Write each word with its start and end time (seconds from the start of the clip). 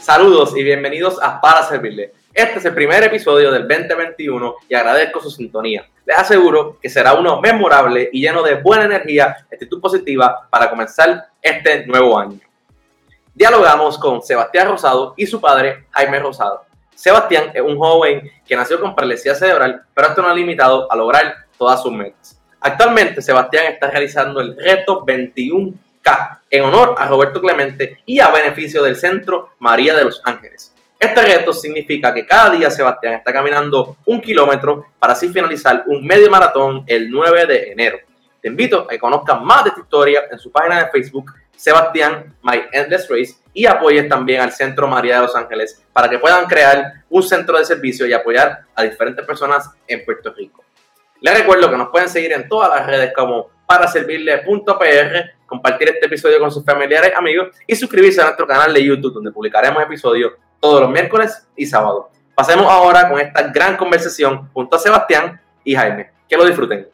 Saludos 0.00 0.56
y 0.56 0.64
bienvenidos 0.64 1.22
a 1.22 1.40
Para 1.40 1.62
Servirle. 1.62 2.12
Este 2.34 2.58
es 2.58 2.64
el 2.64 2.74
primer 2.74 3.04
episodio 3.04 3.52
del 3.52 3.68
2021 3.68 4.56
y 4.68 4.74
agradezco 4.74 5.20
su 5.20 5.30
sintonía. 5.30 5.88
Les 6.04 6.18
aseguro 6.18 6.78
que 6.82 6.90
será 6.90 7.14
uno 7.14 7.40
memorable 7.40 8.10
y 8.12 8.20
lleno 8.20 8.42
de 8.42 8.56
buena 8.56 8.86
energía, 8.86 9.46
actitud 9.52 9.80
positiva 9.80 10.48
para 10.50 10.68
comenzar 10.70 11.28
este 11.40 11.86
nuevo 11.86 12.18
año. 12.18 12.40
Dialogamos 13.32 13.96
con 13.96 14.22
Sebastián 14.22 14.68
Rosado 14.68 15.14
y 15.16 15.26
su 15.26 15.40
padre 15.40 15.86
Jaime 15.92 16.18
Rosado. 16.18 16.71
Sebastián 16.94 17.50
es 17.54 17.62
un 17.62 17.78
joven 17.78 18.30
que 18.46 18.56
nació 18.56 18.80
con 18.80 18.94
parálisis 18.94 19.38
cerebral, 19.38 19.82
pero 19.94 20.08
esto 20.08 20.22
no 20.22 20.28
ha 20.28 20.34
limitado 20.34 20.90
a 20.90 20.96
lograr 20.96 21.46
todas 21.58 21.82
sus 21.82 21.92
metas. 21.92 22.38
Actualmente 22.60 23.20
Sebastián 23.20 23.72
está 23.72 23.90
realizando 23.90 24.40
el 24.40 24.56
reto 24.56 25.04
21K 25.04 26.38
en 26.50 26.64
honor 26.64 26.94
a 26.96 27.08
Roberto 27.08 27.40
Clemente 27.40 27.98
y 28.06 28.20
a 28.20 28.30
beneficio 28.30 28.82
del 28.82 28.96
Centro 28.96 29.50
María 29.58 29.96
de 29.96 30.04
los 30.04 30.20
Ángeles. 30.24 30.72
Este 31.02 31.20
reto 31.20 31.52
significa 31.52 32.14
que 32.14 32.24
cada 32.24 32.50
día 32.50 32.70
Sebastián 32.70 33.14
está 33.14 33.32
caminando 33.32 33.96
un 34.06 34.20
kilómetro 34.20 34.86
para 35.00 35.14
así 35.14 35.28
finalizar 35.30 35.82
un 35.88 36.06
medio 36.06 36.30
maratón 36.30 36.84
el 36.86 37.10
9 37.10 37.46
de 37.46 37.72
enero. 37.72 37.98
Te 38.40 38.46
invito 38.46 38.82
a 38.82 38.88
que 38.88 39.00
conozcan 39.00 39.44
más 39.44 39.64
de 39.64 39.70
esta 39.70 39.80
historia 39.80 40.22
en 40.30 40.38
su 40.38 40.52
página 40.52 40.84
de 40.84 40.90
Facebook, 40.92 41.32
Sebastián 41.62 42.34
My 42.42 42.60
Endless 42.72 43.08
Race, 43.08 43.36
y 43.54 43.66
apoyes 43.66 44.08
también 44.08 44.40
al 44.40 44.50
Centro 44.50 44.88
María 44.88 45.16
de 45.16 45.22
los 45.22 45.36
Ángeles 45.36 45.80
para 45.92 46.10
que 46.10 46.18
puedan 46.18 46.46
crear 46.46 47.04
un 47.08 47.22
centro 47.22 47.56
de 47.56 47.64
servicio 47.64 48.04
y 48.04 48.12
apoyar 48.12 48.62
a 48.74 48.82
diferentes 48.82 49.24
personas 49.24 49.70
en 49.86 50.04
Puerto 50.04 50.34
Rico. 50.36 50.64
Les 51.20 51.38
recuerdo 51.38 51.70
que 51.70 51.76
nos 51.76 51.90
pueden 51.90 52.08
seguir 52.08 52.32
en 52.32 52.48
todas 52.48 52.68
las 52.68 52.84
redes 52.84 53.12
como 53.14 53.48
para 53.64 53.86
servirle.pr, 53.86 55.36
compartir 55.46 55.90
este 55.90 56.06
episodio 56.06 56.40
con 56.40 56.50
sus 56.50 56.64
familiares, 56.64 57.12
amigos 57.16 57.54
y 57.64 57.76
suscribirse 57.76 58.20
a 58.20 58.24
nuestro 58.24 58.44
canal 58.44 58.74
de 58.74 58.84
YouTube 58.84 59.14
donde 59.14 59.30
publicaremos 59.30 59.80
episodios 59.84 60.32
todos 60.58 60.80
los 60.80 60.90
miércoles 60.90 61.46
y 61.54 61.64
sábados. 61.64 62.06
Pasemos 62.34 62.66
ahora 62.66 63.08
con 63.08 63.20
esta 63.20 63.42
gran 63.52 63.76
conversación 63.76 64.50
junto 64.52 64.74
a 64.74 64.80
Sebastián 64.80 65.40
y 65.62 65.76
Jaime. 65.76 66.10
Que 66.28 66.36
lo 66.36 66.44
disfruten. 66.44 66.88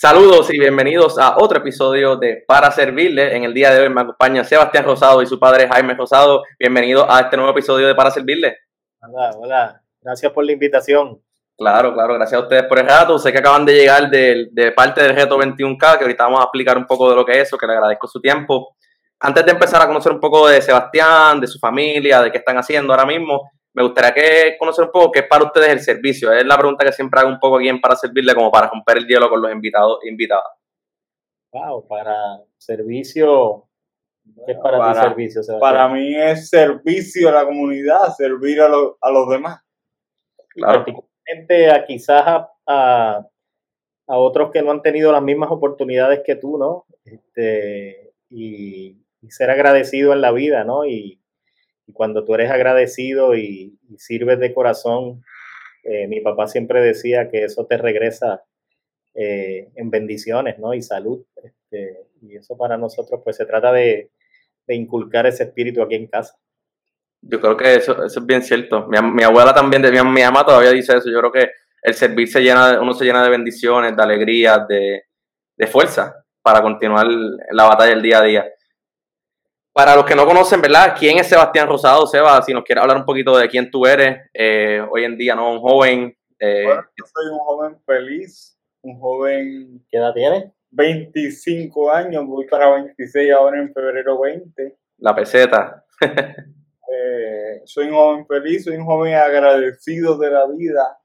Saludos 0.00 0.48
y 0.54 0.60
bienvenidos 0.60 1.18
a 1.18 1.38
otro 1.38 1.58
episodio 1.58 2.14
de 2.14 2.44
Para 2.46 2.70
Servirle. 2.70 3.34
En 3.34 3.42
el 3.42 3.52
día 3.52 3.74
de 3.74 3.80
hoy 3.80 3.88
me 3.88 4.02
acompaña 4.02 4.44
Sebastián 4.44 4.84
Rosado 4.84 5.20
y 5.22 5.26
su 5.26 5.40
padre 5.40 5.66
Jaime 5.66 5.94
Rosado. 5.94 6.44
Bienvenidos 6.56 7.04
a 7.08 7.22
este 7.22 7.36
nuevo 7.36 7.50
episodio 7.50 7.88
de 7.88 7.96
Para 7.96 8.12
Servirle. 8.12 8.58
Hola, 9.02 9.30
hola. 9.36 9.82
Gracias 10.00 10.30
por 10.30 10.44
la 10.44 10.52
invitación. 10.52 11.20
Claro, 11.56 11.92
claro. 11.94 12.14
Gracias 12.14 12.40
a 12.40 12.44
ustedes 12.44 12.62
por 12.66 12.78
el 12.78 12.86
rato. 12.86 13.18
Sé 13.18 13.32
que 13.32 13.38
acaban 13.38 13.66
de 13.66 13.74
llegar 13.74 14.08
de, 14.08 14.46
de 14.52 14.70
parte 14.70 15.02
del 15.02 15.16
reto 15.16 15.36
21K, 15.36 15.98
que 15.98 16.04
ahorita 16.04 16.24
vamos 16.26 16.42
a 16.42 16.44
explicar 16.44 16.78
un 16.78 16.86
poco 16.86 17.10
de 17.10 17.16
lo 17.16 17.24
que 17.24 17.32
es 17.32 17.48
eso, 17.48 17.58
que 17.58 17.66
le 17.66 17.72
agradezco 17.72 18.06
su 18.06 18.20
tiempo. 18.20 18.76
Antes 19.18 19.44
de 19.46 19.50
empezar 19.50 19.82
a 19.82 19.88
conocer 19.88 20.12
un 20.12 20.20
poco 20.20 20.46
de 20.46 20.62
Sebastián, 20.62 21.40
de 21.40 21.48
su 21.48 21.58
familia, 21.58 22.22
de 22.22 22.30
qué 22.30 22.38
están 22.38 22.56
haciendo 22.56 22.92
ahora 22.92 23.04
mismo, 23.04 23.50
me 23.74 23.82
gustaría 23.82 24.12
que 24.14 24.56
conocer 24.58 24.86
un 24.86 24.90
poco 24.90 25.12
qué 25.12 25.20
es 25.20 25.26
para 25.26 25.44
ustedes 25.44 25.68
el 25.68 25.80
servicio. 25.80 26.32
Es 26.32 26.44
la 26.44 26.56
pregunta 26.56 26.84
que 26.84 26.92
siempre 26.92 27.20
hago 27.20 27.28
un 27.28 27.38
poco 27.38 27.58
aquí 27.58 27.68
en 27.68 27.80
para 27.80 27.96
servirle, 27.96 28.34
como 28.34 28.50
para 28.50 28.68
romper 28.68 28.98
el 28.98 29.06
hielo 29.06 29.28
con 29.28 29.40
los 29.40 29.52
invitados 29.52 29.98
invitadas. 30.04 30.44
Wow, 31.52 31.86
para 31.86 32.14
servicio. 32.56 33.64
¿Qué 34.46 34.52
es 34.52 34.58
para, 34.58 34.92
ti 34.92 35.00
servicio? 35.00 35.42
Sebastián? 35.42 35.60
Para 35.60 35.88
mí 35.88 36.14
es 36.14 36.48
servicio 36.50 37.28
a 37.28 37.32
la 37.32 37.44
comunidad, 37.46 38.14
servir 38.16 38.60
a, 38.60 38.68
lo- 38.68 38.98
a 39.00 39.10
los 39.10 39.28
demás. 39.28 39.62
Claro. 40.50 40.84
Particularmente 40.84 41.70
a 41.70 41.84
quizás 41.86 42.22
a, 42.26 42.50
a, 42.66 43.26
a 44.06 44.16
otros 44.18 44.50
que 44.50 44.60
no 44.62 44.70
han 44.70 44.82
tenido 44.82 45.12
las 45.12 45.22
mismas 45.22 45.50
oportunidades 45.50 46.20
que 46.26 46.36
tú, 46.36 46.58
¿no? 46.58 46.84
Este, 47.04 48.12
y, 48.28 49.02
y 49.22 49.30
ser 49.30 49.50
agradecido 49.50 50.12
en 50.12 50.20
la 50.20 50.32
vida, 50.32 50.64
¿no? 50.64 50.84
Y, 50.84 51.22
y 51.88 51.92
cuando 51.92 52.24
tú 52.24 52.34
eres 52.34 52.50
agradecido 52.50 53.34
y, 53.34 53.78
y 53.88 53.98
sirves 53.98 54.38
de 54.38 54.52
corazón, 54.52 55.24
eh, 55.82 56.06
mi 56.06 56.20
papá 56.20 56.46
siempre 56.46 56.82
decía 56.82 57.30
que 57.30 57.44
eso 57.44 57.64
te 57.64 57.78
regresa 57.78 58.42
eh, 59.14 59.70
en 59.74 59.90
bendiciones, 59.90 60.58
¿no? 60.58 60.74
Y 60.74 60.82
salud. 60.82 61.24
Este, 61.42 61.96
y 62.20 62.36
eso 62.36 62.58
para 62.58 62.76
nosotros, 62.76 63.22
pues 63.24 63.36
se 63.36 63.46
trata 63.46 63.72
de, 63.72 64.10
de 64.66 64.74
inculcar 64.74 65.26
ese 65.26 65.44
espíritu 65.44 65.80
aquí 65.80 65.94
en 65.94 66.08
casa. 66.08 66.36
Yo 67.22 67.40
creo 67.40 67.56
que 67.56 67.76
eso, 67.76 68.04
eso 68.04 68.20
es 68.20 68.26
bien 68.26 68.42
cierto. 68.42 68.86
Mi, 68.86 69.00
mi 69.00 69.22
abuela 69.22 69.54
también, 69.54 69.80
mi, 69.80 69.90
mi 69.90 70.22
mamá 70.22 70.44
todavía 70.44 70.72
dice 70.72 70.94
eso. 70.94 71.10
Yo 71.10 71.20
creo 71.20 71.32
que 71.32 71.50
el 71.82 71.94
servir 71.94 72.28
se 72.28 72.42
llena, 72.42 72.82
uno 72.82 72.92
se 72.92 73.06
llena 73.06 73.24
de 73.24 73.30
bendiciones, 73.30 73.96
de 73.96 74.02
alegría, 74.02 74.66
de, 74.68 75.04
de 75.56 75.66
fuerza 75.66 76.22
para 76.42 76.60
continuar 76.60 77.06
la 77.50 77.64
batalla 77.64 77.90
del 77.90 78.02
día 78.02 78.18
a 78.18 78.24
día. 78.24 78.52
Para 79.78 79.94
los 79.94 80.04
que 80.06 80.16
no 80.16 80.26
conocen, 80.26 80.60
¿verdad? 80.60 80.96
¿Quién 80.98 81.18
es 81.18 81.28
Sebastián 81.28 81.68
Rosado? 81.68 82.04
Seba, 82.04 82.42
si 82.42 82.52
nos 82.52 82.64
quieres 82.64 82.82
hablar 82.82 82.96
un 82.96 83.04
poquito 83.04 83.38
de 83.38 83.48
quién 83.48 83.70
tú 83.70 83.86
eres, 83.86 84.28
eh, 84.34 84.84
hoy 84.90 85.04
en 85.04 85.16
día, 85.16 85.36
¿no? 85.36 85.52
Un 85.52 85.60
joven. 85.60 86.16
eh, 86.40 86.64
Bueno, 86.64 86.82
yo 86.96 87.04
soy 87.06 87.26
un 87.30 87.38
joven 87.38 87.80
feliz, 87.86 88.58
un 88.82 88.98
joven 88.98 89.86
¿Qué 89.88 89.98
edad 89.98 90.12
tienes? 90.12 90.50
25 90.72 91.92
años, 91.92 92.26
voy 92.26 92.48
para 92.48 92.70
26 92.70 93.32
ahora 93.32 93.60
en 93.60 93.72
febrero 93.72 94.20
20. 94.20 94.76
la 94.98 95.14
peseta. 95.14 95.84
Eh, 96.90 97.60
soy 97.66 97.86
un 97.88 97.94
joven 97.94 98.26
feliz, 98.26 98.64
soy 98.64 98.74
un 98.76 98.84
joven 98.86 99.14
agradecido 99.14 100.16
de 100.18 100.30
la 100.30 100.46
vida, 100.48 100.98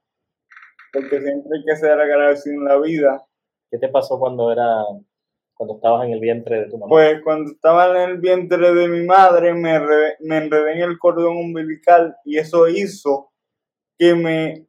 porque 0.92 1.20
siempre 1.20 1.58
hay 1.58 1.64
que 1.64 1.76
ser 1.76 1.92
agradecido 1.92 2.56
en 2.56 2.64
la 2.64 2.78
vida. 2.78 3.22
¿Qué 3.70 3.78
te 3.78 3.88
pasó 3.88 4.18
cuando 4.18 4.50
era 4.50 4.66
cuando 5.54 5.76
estabas 5.76 6.06
en 6.06 6.12
el 6.12 6.20
vientre 6.20 6.60
de 6.60 6.66
tu 6.70 6.78
mamá? 6.78 6.88
Pues 6.88 7.22
cuando 7.22 7.50
estaba 7.52 7.86
en 8.02 8.10
el 8.10 8.18
vientre 8.18 8.74
de 8.74 8.88
mi 8.88 9.04
madre 9.04 9.54
me, 9.54 9.76
enredé- 9.78 10.16
me 10.20 10.36
enredé 10.38 10.72
en 10.74 10.82
el 10.90 10.98
cordón 10.98 11.36
umbilical 11.36 12.16
y 12.24 12.38
eso 12.38 12.68
hizo 12.68 13.32
que 13.98 14.14
me, 14.14 14.66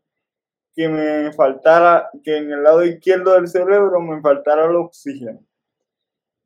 que 0.76 0.88
me 0.88 1.34
faltara, 1.34 2.10
que 2.24 2.38
en 2.38 2.52
el 2.52 2.64
lado 2.64 2.84
izquierdo 2.84 3.34
del 3.34 3.48
cerebro 3.48 4.00
me 4.00 4.22
faltara 4.22 4.66
el 4.66 4.76
oxígeno. 4.76 5.40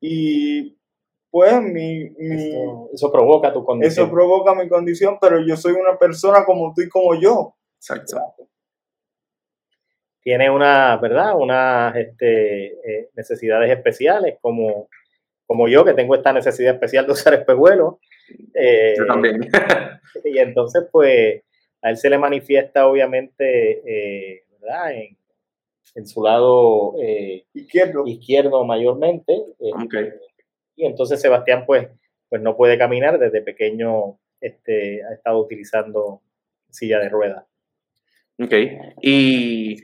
Y 0.02 0.78
pues 1.30 1.62
mi, 1.62 2.10
mi, 2.18 2.36
eso, 2.50 2.90
eso 2.94 3.12
provoca 3.12 3.54
tu 3.54 3.64
condición. 3.64 4.06
eso 4.06 4.14
provoca 4.14 4.56
mi 4.56 4.68
condición, 4.70 5.18
pero 5.20 5.40
yo 5.46 5.56
soy 5.58 5.74
una 5.74 5.98
persona 5.98 6.46
como 6.46 6.74
tú 6.74 6.82
y 6.82 6.90
como 6.90 7.14
yo. 7.20 7.56
Exacto. 7.78 8.18
Tiene 10.22 10.50
una, 10.50 10.97
¿verdad? 10.97 11.34
Unas 11.38 11.96
este, 11.96 12.66
eh, 12.68 13.09
necesidades 13.16 13.72
especiales, 13.72 14.38
como, 14.41 14.90
como 15.46 15.68
yo, 15.68 15.85
que 15.85 15.94
tengo 15.94 16.16
esta 16.16 16.34
necesidad 16.34 16.74
especial 16.74 17.06
de 17.06 17.12
usar 17.13 17.34
espejuelos. 17.34 17.96
Eh, 18.53 18.96
Yo 18.97 19.06
también. 19.06 19.41
Y 20.25 20.38
entonces, 20.40 20.84
pues, 20.91 21.41
a 21.81 21.90
él 21.91 21.97
se 21.97 22.09
le 22.09 22.18
manifiesta, 22.18 22.88
obviamente, 22.88 23.81
eh, 23.85 24.44
¿verdad? 24.59 24.91
En, 24.94 25.18
en 25.96 26.07
su 26.07 26.22
lado 26.24 26.96
eh, 27.01 27.46
Izquierdo. 27.53 28.06
izquierdo 28.06 28.66
mayormente. 28.66 29.34
eh, 29.34 29.72
Ok. 29.84 29.96
Y 30.75 30.86
entonces 30.86 31.22
Sebastián, 31.22 31.63
pues, 31.66 31.88
pues 32.28 32.41
no 32.41 32.56
puede 32.57 32.78
caminar. 32.78 33.18
Desde 33.19 33.41
pequeño 33.41 34.18
este, 34.41 35.03
ha 35.03 35.13
estado 35.13 35.40
utilizando 35.40 36.22
silla 36.69 37.00
de 37.00 37.09
ruedas. 37.09 37.46
Ok. 38.41 38.53
Y 39.01 39.78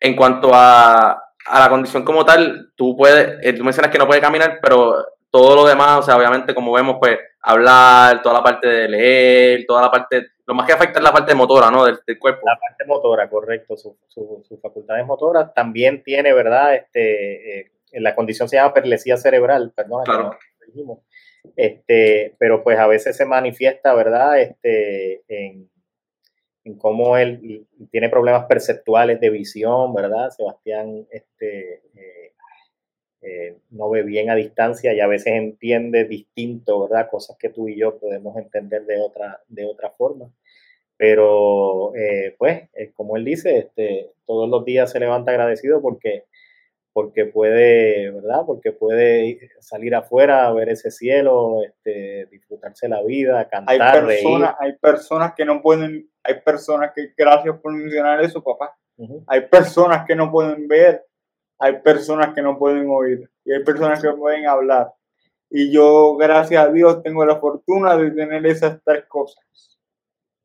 en 0.00 0.16
cuanto 0.16 0.50
a, 0.54 1.10
a 1.46 1.60
la 1.60 1.68
condición 1.68 2.04
como 2.04 2.24
tal, 2.24 2.72
tú 2.74 2.96
puedes, 2.96 3.38
eh, 3.42 3.52
tú 3.52 3.62
mencionas 3.64 3.92
que 3.92 3.98
no 3.98 4.06
puede 4.06 4.20
caminar, 4.20 4.58
pero 4.62 5.04
todo 5.30 5.54
lo 5.54 5.64
demás, 5.66 5.98
o 5.98 6.02
sea, 6.02 6.16
obviamente, 6.16 6.54
como 6.54 6.72
vemos, 6.72 6.96
pues, 6.98 7.18
hablar, 7.42 8.20
toda 8.22 8.34
la 8.36 8.42
parte 8.42 8.66
de 8.68 8.88
leer, 8.88 9.64
toda 9.66 9.82
la 9.82 9.90
parte, 9.90 10.26
lo 10.46 10.54
más 10.54 10.66
que 10.66 10.72
afecta 10.72 10.98
es 10.98 11.04
la 11.04 11.12
parte 11.12 11.34
motora, 11.34 11.70
¿no? 11.70 11.84
Del, 11.84 11.98
del 12.06 12.18
cuerpo. 12.18 12.40
La 12.44 12.58
parte 12.58 12.84
motora, 12.84 13.30
correcto, 13.30 13.76
su- 13.76 13.96
su- 14.08 14.42
sus 14.48 14.60
facultades 14.60 15.06
motoras. 15.06 15.54
También 15.54 16.02
tiene, 16.02 16.32
¿verdad? 16.32 16.74
Este, 16.74 17.60
eh, 17.60 17.70
la 17.92 18.14
condición 18.16 18.48
se 18.48 18.56
llama 18.56 18.74
perlesía 18.74 19.16
cerebral, 19.16 19.72
perdón. 19.74 20.04
Claro. 20.04 20.22
no 20.24 20.30
lo 20.32 20.66
dijimos. 20.66 20.98
Este, 21.56 22.34
pero 22.38 22.62
pues 22.62 22.78
a 22.78 22.86
veces 22.86 23.16
se 23.16 23.24
manifiesta, 23.24 23.94
¿verdad? 23.94 24.38
Este, 24.40 25.22
en, 25.28 25.69
en 26.64 26.76
cómo 26.76 27.16
él 27.16 27.66
tiene 27.90 28.08
problemas 28.08 28.46
perceptuales 28.46 29.20
de 29.20 29.30
visión, 29.30 29.94
¿verdad? 29.94 30.30
Sebastián 30.30 31.06
este, 31.10 31.82
eh, 31.94 32.32
eh, 33.22 33.58
no 33.70 33.90
ve 33.90 34.02
bien 34.02 34.30
a 34.30 34.34
distancia 34.34 34.94
y 34.94 35.00
a 35.00 35.06
veces 35.06 35.34
entiende 35.34 36.04
distinto, 36.04 36.88
¿verdad? 36.88 37.08
Cosas 37.10 37.36
que 37.38 37.50
tú 37.50 37.68
y 37.68 37.76
yo 37.76 37.98
podemos 37.98 38.36
entender 38.38 38.86
de 38.86 38.98
otra, 38.98 39.40
de 39.48 39.66
otra 39.66 39.90
forma. 39.90 40.30
Pero, 40.96 41.94
eh, 41.94 42.34
pues, 42.38 42.68
eh, 42.74 42.92
como 42.94 43.16
él 43.16 43.24
dice, 43.24 43.58
este, 43.58 44.10
todos 44.26 44.48
los 44.48 44.64
días 44.64 44.90
se 44.90 45.00
levanta 45.00 45.32
agradecido 45.32 45.82
porque, 45.82 46.24
porque 46.92 47.26
puede, 47.26 48.10
¿verdad? 48.10 48.42
Porque 48.46 48.72
puede 48.72 49.50
salir 49.60 49.94
afuera, 49.94 50.50
ver 50.52 50.70
ese 50.70 50.90
cielo, 50.90 51.62
este, 51.62 52.26
disfrutarse 52.26 52.88
la 52.88 53.02
vida, 53.02 53.48
cantar, 53.48 53.80
hay 53.80 54.16
personas, 54.16 54.54
Hay 54.60 54.72
personas 54.76 55.34
que 55.34 55.44
no 55.44 55.62
pueden, 55.62 56.09
hay 56.22 56.40
personas 56.40 56.92
que, 56.94 57.12
gracias 57.16 57.58
por 57.60 57.72
mencionar 57.72 58.22
eso, 58.22 58.42
papá, 58.42 58.76
hay 59.26 59.42
personas 59.42 60.04
que 60.06 60.14
no 60.14 60.30
pueden 60.30 60.68
ver, 60.68 61.04
hay 61.58 61.78
personas 61.80 62.34
que 62.34 62.42
no 62.42 62.58
pueden 62.58 62.86
oír 62.90 63.30
y 63.44 63.52
hay 63.52 63.64
personas 63.64 64.02
que 64.02 64.10
pueden 64.10 64.46
hablar. 64.46 64.92
Y 65.50 65.72
yo, 65.72 66.16
gracias 66.16 66.64
a 66.64 66.70
Dios, 66.70 67.02
tengo 67.02 67.24
la 67.24 67.36
fortuna 67.36 67.96
de 67.96 68.10
tener 68.12 68.46
esas 68.46 68.78
tres 68.84 69.04
cosas. 69.08 69.44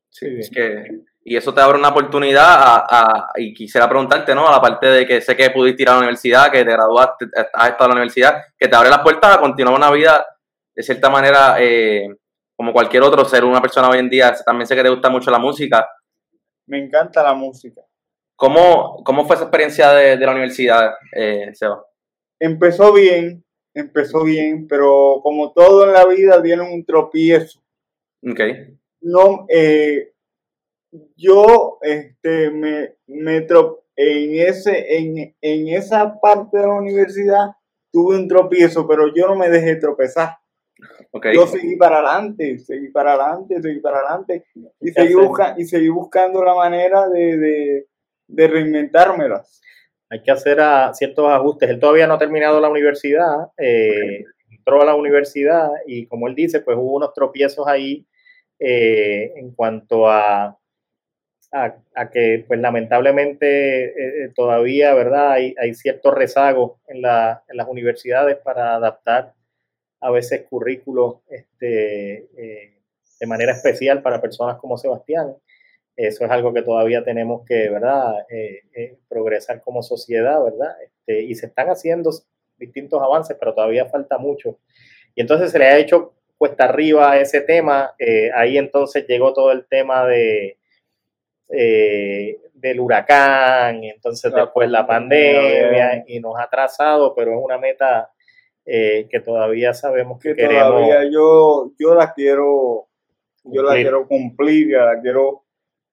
Sí, 0.10 0.28
es 0.40 0.50
que, 0.50 1.02
y 1.24 1.36
eso 1.36 1.54
te 1.54 1.62
abre 1.62 1.78
una 1.78 1.90
oportunidad 1.90 2.46
a, 2.48 3.30
y 3.36 3.54
quisiera 3.54 3.90
preguntarte, 3.90 4.34
¿no? 4.34 4.48
A 4.48 4.52
la 4.52 4.62
parte 4.62 4.88
de 4.88 5.06
que 5.06 5.22
sé 5.22 5.36
que 5.36 5.50
pudiste 5.50 5.84
ir 5.84 5.90
a 5.90 5.94
la 5.94 5.98
universidad, 6.00 6.52
que 6.52 6.64
te 6.64 6.72
graduaste, 6.72 7.26
has 7.54 7.70
estado 7.70 7.86
en 7.86 7.90
la 7.90 7.96
universidad, 7.96 8.44
que 8.58 8.68
te 8.68 8.76
abre 8.76 8.90
las 8.90 9.00
puertas 9.00 9.36
a 9.36 9.40
continuar 9.40 9.76
una 9.76 9.92
vida 9.92 10.26
de 10.74 10.84
cierta 10.84 11.10
manera 11.10 11.58
eh, 11.60 12.16
como 12.56 12.74
cualquier 12.74 13.04
otro 13.04 13.26
ser, 13.26 13.44
una 13.44 13.62
persona 13.62 13.90
hoy 13.90 14.00
en 14.00 14.10
día. 14.10 14.34
También 14.46 14.68
sé 14.68 14.76
que 14.76 14.84
te 14.84 14.90
gusta 14.90 15.10
mucho 15.10 15.32
la 15.32 15.40
música. 15.40 15.88
Me 16.68 16.84
encanta 16.84 17.24
la 17.24 17.34
música. 17.34 17.82
¿Cómo, 18.36 19.02
cómo 19.04 19.26
fue 19.26 19.36
esa 19.36 19.46
experiencia 19.46 19.92
de, 19.92 20.18
la 20.18 20.32
universidad, 20.32 20.96
eh, 21.14 21.52
Seba? 21.54 21.86
Empezó 22.40 22.92
bien, 22.92 23.44
empezó 23.74 24.24
bien, 24.24 24.68
pero 24.68 25.20
como 25.24 25.54
todo 25.54 25.86
en 25.86 25.94
la 25.94 26.06
vida 26.06 26.42
tiene 26.42 26.64
un 26.64 26.84
tropiezo. 26.86 27.62
Okay 28.30 28.76
no, 29.06 29.46
eh, 29.50 30.14
yo 31.16 31.78
este, 31.82 32.50
me, 32.50 32.96
me 33.06 33.38
en, 33.38 34.48
ese, 34.48 34.98
en, 34.98 35.36
en 35.40 35.68
esa 35.68 36.20
parte 36.20 36.58
de 36.58 36.66
la 36.66 36.74
universidad 36.74 37.52
tuve 37.92 38.18
un 38.18 38.28
tropiezo, 38.28 38.88
pero 38.88 39.14
yo 39.14 39.28
no 39.28 39.36
me 39.36 39.50
dejé 39.50 39.76
tropezar. 39.76 40.38
Yo 41.34 41.48
seguí 41.48 41.76
para 41.76 41.98
adelante, 42.00 42.60
seguí 42.60 42.90
para 42.90 43.14
adelante, 43.14 43.62
seguí 43.62 43.80
para 43.80 44.00
adelante 44.00 44.46
y 44.82 44.90
seguí, 44.92 45.14
busca, 45.14 45.56
y 45.58 45.66
seguí 45.66 45.90
buscando 45.90 46.44
la 46.44 46.54
manera 46.54 47.08
de, 47.08 47.38
de, 47.38 47.88
de 48.28 48.48
reinventármelas. 48.48 49.62
Hay 50.10 50.22
que 50.22 50.32
hacer 50.32 50.60
a 50.60 50.94
ciertos 50.94 51.28
ajustes. 51.30 51.70
Él 51.70 51.80
todavía 51.80 52.06
no 52.08 52.16
ha 52.16 52.20
terminado 52.20 52.60
la 52.60 52.70
universidad, 52.70 53.50
eh, 53.58 54.24
entró 54.50 54.82
a 54.82 54.86
la 54.86 54.96
universidad 54.96 55.70
y 55.88 56.06
como 56.08 56.28
él 56.28 56.36
dice, 56.36 56.60
pues 56.60 56.78
hubo 56.78 56.96
unos 56.96 57.14
tropiezos 57.14 57.68
ahí 57.68 58.06
eh, 58.60 59.34
en 59.36 59.52
cuanto 59.52 60.10
a, 60.10 60.58
a, 61.52 62.10
que, 62.12 62.44
pues 62.48 62.60
lamentablemente, 62.60 63.86
eh, 63.86 64.26
eh, 64.26 64.32
todavía, 64.36 64.94
¿verdad? 64.94 65.32
Hay, 65.32 65.56
hay 65.60 65.74
ciertos 65.74 66.14
rezagos 66.14 66.74
en, 66.88 67.02
la, 67.02 67.44
en, 67.48 67.58
las 67.58 67.68
universidades 67.68 68.38
para 68.38 68.76
adaptar 68.76 69.34
a 70.06 70.12
veces 70.12 70.46
currículos 70.50 71.18
este, 71.30 72.28
de 73.20 73.28
manera 73.28 73.54
especial 73.54 74.02
para 74.02 74.22
personas 74.22 74.58
como 74.58 74.78
Sebastián. 74.78 75.36
Eso 75.96 76.26
es 76.26 76.32
algo 76.32 76.54
que 76.54 76.62
todavía 76.62 77.04
tenemos 77.04 77.46
que, 77.46 77.70
¿verdad? 77.70 78.14
progresar 79.08 79.62
como 79.62 79.82
sociedad, 79.82 80.44
¿verdad? 80.44 80.76
Este, 80.84 81.24
y 81.24 81.36
se 81.36 81.48
están 81.48 81.70
haciendo 81.70 82.12
distintos 82.58 83.02
avances, 83.02 83.38
pero 83.40 83.54
todavía 83.54 83.86
falta 83.86 84.18
mucho. 84.18 84.60
Y 85.14 85.22
entonces 85.22 85.52
se 85.52 85.60
le 85.60 85.66
ha 85.66 85.78
hecho 85.78 86.14
cuesta 86.38 86.66
arriba 86.66 87.18
ese 87.18 87.42
tema. 87.42 87.94
Eh, 87.98 88.32
ahí 88.34 88.58
entonces 88.58 89.06
llegó 89.08 89.34
todo 89.34 89.52
el 89.52 89.66
tema 89.66 90.06
de 90.06 90.58
eh, 91.50 92.40
del 92.54 92.80
huracán, 92.80 93.84
entonces 93.84 94.34
después 94.34 94.70
la 94.70 94.88
pandemia 94.88 96.04
y 96.08 96.20
nos 96.20 96.36
ha 96.38 96.44
atrasado, 96.44 97.14
pero 97.14 97.34
es 97.34 97.38
una 97.40 97.60
meta 97.60 98.12
eh, 98.66 99.08
que 99.10 99.20
todavía 99.20 99.74
sabemos 99.74 100.20
que, 100.20 100.34
queremos. 100.34 100.70
Todavía 100.70 101.10
yo, 101.12 101.72
yo 101.78 101.96
la 101.96 102.14
quiero, 102.14 102.88
yo 103.44 103.62
la 103.64 103.76
quiero 103.76 104.08
cumplir, 104.08 104.72
la 104.72 105.00
quiero 105.02 105.44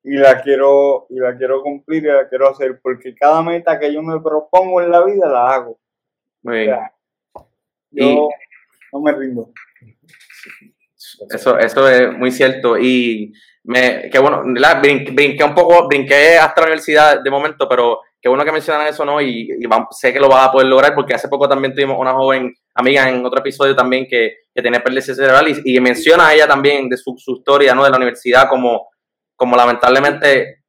y 0.04 0.16
la 0.16 0.40
quiero 0.42 1.06
y 1.10 1.20
la 1.20 1.36
quiero 1.36 1.62
cumplir 1.62 2.04
y 2.04 2.08
la 2.08 2.28
quiero 2.28 2.48
hacer 2.48 2.80
porque 2.82 3.14
cada 3.14 3.42
meta 3.42 3.78
que 3.78 3.92
yo 3.92 4.02
me 4.02 4.20
propongo 4.20 4.80
en 4.80 4.90
la 4.90 5.04
vida 5.04 5.28
la 5.28 5.54
hago. 5.54 5.78
yo 7.90 8.28
no 8.92 9.00
me 9.00 9.12
rindo. 9.12 9.50
Eso, 11.30 11.58
eso 11.58 11.88
es 11.88 12.12
muy 12.16 12.30
cierto. 12.30 12.76
Y 12.78 13.32
me, 13.64 14.10
que 14.10 14.19
bueno, 14.19 14.42
brinqué, 14.80 15.44
un 15.44 15.54
poco, 15.54 15.86
brinqué 15.86 16.36
hasta 16.38 16.62
la 16.62 16.66
universidad 16.66 17.22
de 17.22 17.30
momento, 17.30 17.69
pero 17.69 18.00
qué 18.22 18.28
bueno 18.28 18.44
que 18.44 18.52
mencionan 18.52 18.86
eso, 18.86 19.04
¿no? 19.04 19.20
Y, 19.20 19.48
sé 19.90 20.12
que 20.12 20.20
lo 20.20 20.28
vas 20.28 20.48
a 20.48 20.52
poder 20.52 20.69
lograr 20.69 20.94
porque 20.94 21.14
hace 21.14 21.28
poco 21.28 21.48
también 21.48 21.74
tuvimos 21.74 21.98
una 21.98 22.12
joven 22.12 22.54
amiga 22.74 23.08
en 23.08 23.26
otro 23.26 23.40
episodio 23.40 23.74
también 23.74 24.06
que, 24.08 24.36
que 24.54 24.62
tiene 24.62 24.80
pérdida 24.80 25.02
cerebral 25.02 25.46
y, 25.64 25.80
menciona 25.80 26.28
a 26.28 26.34
ella 26.34 26.46
también 26.46 26.88
de 26.88 26.96
su, 26.96 27.16
historia, 27.16 27.74
¿no? 27.74 27.82
De 27.82 27.90
la 27.90 27.96
universidad 27.96 28.48
como, 28.48 28.90
como 29.34 29.56
lamentablemente 29.56 30.62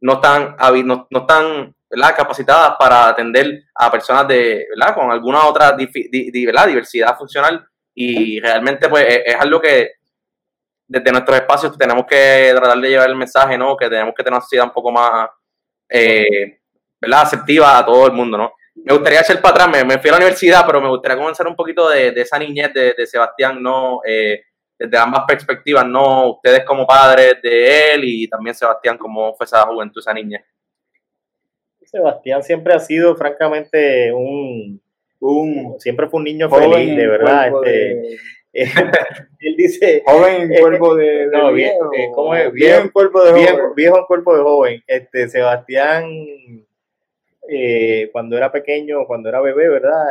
no 0.00 0.14
están, 0.14 0.54
no, 0.84 1.08
no 1.10 1.20
están 1.20 1.74
capacitadas 2.14 2.76
para 2.78 3.08
atender 3.08 3.64
a 3.74 3.90
personas 3.90 4.28
de, 4.28 4.66
¿verdad? 4.76 4.94
Con 4.94 5.10
alguna 5.10 5.46
otra 5.46 5.74
diversidad 5.74 7.16
funcional 7.16 7.66
y 7.94 8.38
realmente 8.38 8.88
pues 8.88 9.06
es, 9.24 9.34
algo 9.34 9.60
que 9.60 9.92
desde 10.86 11.10
nuestros 11.10 11.36
espacios 11.36 11.76
tenemos 11.76 12.06
que 12.06 12.52
tratar 12.54 12.78
de 12.78 12.88
llevar 12.88 13.08
el 13.08 13.16
mensaje, 13.16 13.56
¿no? 13.56 13.76
Que 13.76 13.88
tenemos 13.88 14.14
que 14.14 14.22
tener 14.22 14.34
una 14.34 14.42
sociedad 14.42 14.66
un 14.66 14.72
poco 14.72 14.92
más, 14.92 15.30
eh, 15.88 16.57
¿verdad? 17.00 17.22
Aceptiva 17.22 17.78
a 17.78 17.84
todo 17.84 18.06
el 18.06 18.12
mundo, 18.12 18.38
¿no? 18.38 18.52
Me 18.74 18.94
gustaría 18.94 19.20
echar 19.20 19.40
para 19.40 19.64
atrás, 19.64 19.86
me, 19.86 19.98
fui 19.98 20.08
a 20.08 20.12
la 20.12 20.18
universidad, 20.18 20.64
pero 20.66 20.80
me 20.80 20.88
gustaría 20.88 21.16
comenzar 21.16 21.46
un 21.46 21.56
poquito 21.56 21.88
de, 21.88 22.08
esa 22.16 22.38
niñez 22.38 22.72
de, 22.72 23.06
Sebastián, 23.06 23.62
¿no? 23.62 24.00
Eh, 24.06 24.42
desde 24.78 24.96
ambas 24.96 25.24
perspectivas, 25.26 25.86
¿no? 25.86 26.30
Ustedes 26.30 26.64
como 26.64 26.86
padres 26.86 27.36
de 27.42 27.94
él 27.94 28.02
y 28.04 28.28
también 28.28 28.54
Sebastián, 28.54 28.96
¿cómo 28.96 29.34
fue 29.34 29.44
esa 29.44 29.62
juventud, 29.62 30.00
esa 30.00 30.14
niñez? 30.14 30.42
Sebastián 31.82 32.42
siempre 32.42 32.74
ha 32.74 32.80
sido, 32.80 33.16
francamente, 33.16 34.12
un, 34.12 34.80
siempre 35.78 36.08
fue 36.08 36.18
un 36.18 36.24
niño 36.24 36.48
feliz, 36.48 36.96
de 36.96 37.06
verdad. 37.06 37.50
Este, 37.64 38.18
él 39.40 39.56
dice 39.56 40.02
joven 40.04 40.42
en 40.42 40.52
eh, 40.52 40.60
cuerpo 40.60 40.94
de, 40.94 41.26
no, 41.26 41.52
viejo, 41.52 41.92
eh, 41.94 42.10
¿cómo 42.14 42.34
es? 42.34 42.52
Viejo, 42.52 42.82
en 42.82 42.88
cuerpo 42.90 43.24
de 43.24 43.30
joven. 43.30 43.74
Viejo 43.74 43.98
en 43.98 44.04
cuerpo 44.04 44.36
de 44.36 44.42
joven. 44.42 44.84
Este 44.86 45.28
Sebastián 45.28 46.04
eh, 47.48 48.10
cuando 48.12 48.36
era 48.36 48.52
pequeño, 48.52 49.06
cuando 49.06 49.28
era 49.28 49.40
bebé, 49.40 49.68
¿verdad? 49.68 50.04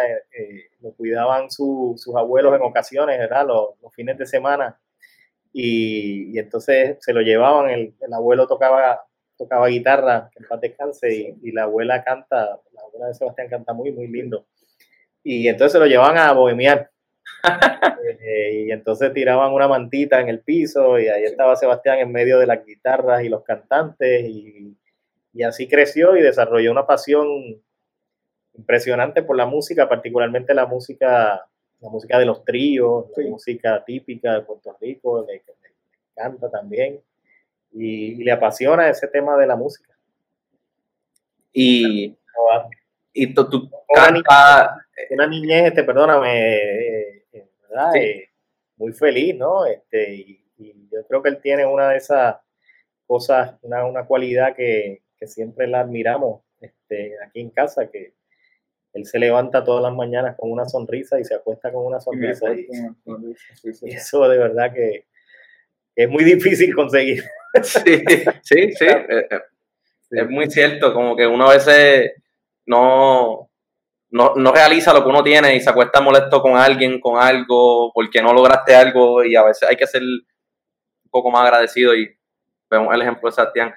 lo 0.81 0.91
cuidaban 0.93 1.49
sus 1.51 2.07
abuelos 2.15 2.55
en 2.55 2.61
ocasiones, 2.61 3.17
¿verdad? 3.17 3.47
Los, 3.47 3.93
fines 3.93 4.17
de 4.17 4.25
semana. 4.25 4.79
Y, 5.53 6.37
entonces 6.37 6.97
se 6.99 7.13
lo 7.13 7.21
llevaban, 7.21 7.69
el, 7.69 7.93
abuelo 8.13 8.47
tocaba 8.47 9.01
tocaba 9.37 9.67
guitarra, 9.67 10.29
que 10.33 10.39
en 10.41 10.49
paz 10.49 10.61
descanse, 10.61 11.13
y, 11.13 11.35
y, 11.43 11.51
la 11.51 11.63
abuela 11.63 12.03
canta, 12.03 12.59
la 12.73 12.81
abuela 12.81 13.07
de 13.07 13.13
Sebastián 13.13 13.49
canta 13.49 13.71
muy, 13.71 13.91
muy 13.91 14.07
lindo 14.07 14.47
y 15.27 15.49
entonces 15.49 15.73
se 15.73 15.79
lo 15.79 15.85
llevaban 15.85 16.17
a 16.17 16.31
bohemiar. 16.31 16.89
Eh, 18.19 18.65
y 18.67 18.71
entonces 18.71 19.13
tiraban 19.13 19.53
una 19.53 19.67
mantita 19.67 20.19
en 20.21 20.29
el 20.29 20.39
piso 20.39 20.97
y 20.97 21.07
ahí 21.07 21.23
estaba 21.23 21.55
Sebastián 21.55 21.99
en 21.99 22.11
medio 22.11 22.39
de 22.39 22.47
las 22.47 22.65
guitarras 22.65 23.23
y 23.23 23.29
los 23.29 23.43
cantantes 23.43 24.23
y, 24.25 24.77
así 25.43 25.67
creció 25.67 26.15
y 26.15 26.21
desarrolló 26.21 26.71
una 26.71 26.85
pasión 26.85 27.27
impresionante 28.57 29.23
por 29.23 29.37
la 29.37 29.45
música, 29.45 29.87
particularmente 29.87 30.53
la 30.53 30.65
música, 30.65 31.45
la 31.79 31.89
música 31.89 32.17
de 32.17 32.25
los 32.25 32.43
tríos, 32.43 33.05
la 33.15 33.29
música 33.29 33.83
típica 33.85 34.33
de 34.33 34.41
Puerto 34.41 34.75
Rico, 34.81 35.25
le, 35.27 35.43
canta 36.15 36.49
también 36.49 36.99
y, 37.71 38.15
le 38.23 38.31
apasiona 38.31 38.89
ese 38.89 39.07
tema 39.07 39.37
de 39.37 39.47
la 39.47 39.55
música. 39.55 39.93
Y, 41.53 42.15
y 43.13 43.33
tú, 43.33 43.49
tú 43.49 43.69
una 45.09 45.27
niñez, 45.27 45.67
este, 45.67 45.83
perdóname, 45.83 46.55
eh, 46.55 47.25
eh, 47.31 47.47
¿verdad? 47.61 47.95
Eh, 47.95 48.29
muy 48.77 48.93
feliz, 48.93 49.35
¿no? 49.35 49.65
Este, 49.65 50.13
y, 50.13 50.43
yo 50.91 51.05
creo 51.07 51.21
que 51.21 51.29
él 51.29 51.39
tiene 51.39 51.65
una 51.65 51.89
de 51.89 51.97
esas 51.97 52.37
cosas, 53.05 53.55
una, 53.61 53.85
una 53.85 54.05
cualidad 54.05 54.55
que, 54.55 55.03
siempre 55.25 55.67
la 55.67 55.79
admiramos 55.79 56.41
este, 56.61 57.15
aquí 57.25 57.39
en 57.39 57.49
casa, 57.49 57.89
que 57.89 58.13
él 58.93 59.05
se 59.05 59.19
levanta 59.19 59.63
todas 59.63 59.81
las 59.81 59.93
mañanas 59.93 60.35
con 60.37 60.51
una 60.51 60.65
sonrisa 60.65 61.19
y 61.19 61.23
se 61.23 61.35
acuesta 61.35 61.71
con 61.71 61.85
una 61.85 61.99
sonrisa. 61.99 62.53
Y, 62.53 62.67
eso 63.95 64.27
de 64.27 64.37
verdad 64.37 64.73
que, 64.73 65.05
es 65.95 66.09
muy 66.09 66.23
difícil 66.23 66.75
conseguir. 66.75 67.23
Sí, 67.63 68.03
sí, 68.43 68.71
sí. 68.73 68.85
Es 70.11 70.29
muy 70.29 70.49
cierto, 70.49 70.93
como 70.93 71.15
que 71.15 71.25
uno 71.25 71.49
a 71.49 71.53
veces 71.53 72.11
no, 72.65 73.49
no, 74.09 74.33
no 74.35 74.51
realiza 74.51 74.93
lo 74.93 75.03
que 75.03 75.09
uno 75.09 75.23
tiene 75.23 75.55
y 75.55 75.59
se 75.59 75.69
acuesta 75.69 76.01
molesto 76.01 76.41
con 76.41 76.55
alguien, 76.55 76.99
con 76.99 77.21
algo, 77.21 77.91
porque 77.93 78.21
no 78.21 78.33
lograste 78.33 78.75
algo 78.75 79.23
y 79.23 79.35
a 79.35 79.43
veces 79.43 79.67
hay 79.67 79.75
que 79.75 79.87
ser 79.87 80.01
un 80.01 81.09
poco 81.09 81.31
más 81.31 81.43
agradecido 81.43 81.95
y 81.95 82.15
vemos 82.69 82.93
el 82.93 83.01
ejemplo 83.01 83.29
de 83.29 83.35
Sebastián. 83.35 83.73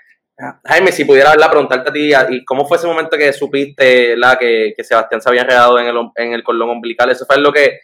Jaime, 0.64 0.92
si 0.92 1.04
pudiera 1.04 1.34
la 1.34 1.50
preguntarte 1.50 1.90
a 1.90 1.92
ti, 1.92 2.12
¿y 2.30 2.44
cómo 2.44 2.66
fue 2.66 2.78
ese 2.78 2.86
momento 2.86 3.16
que 3.16 3.32
supiste 3.32 4.16
la 4.16 4.38
que, 4.38 4.74
Sebastián 4.78 5.20
se 5.20 5.28
había 5.28 5.42
enredado 5.42 5.78
en 5.78 5.86
el, 5.86 5.96
en 6.16 6.32
el 6.32 6.42
cordón 6.42 6.70
umbilical? 6.70 7.10
¿Eso 7.10 7.26
fue 7.26 7.38
lo 7.38 7.52
que 7.52 7.80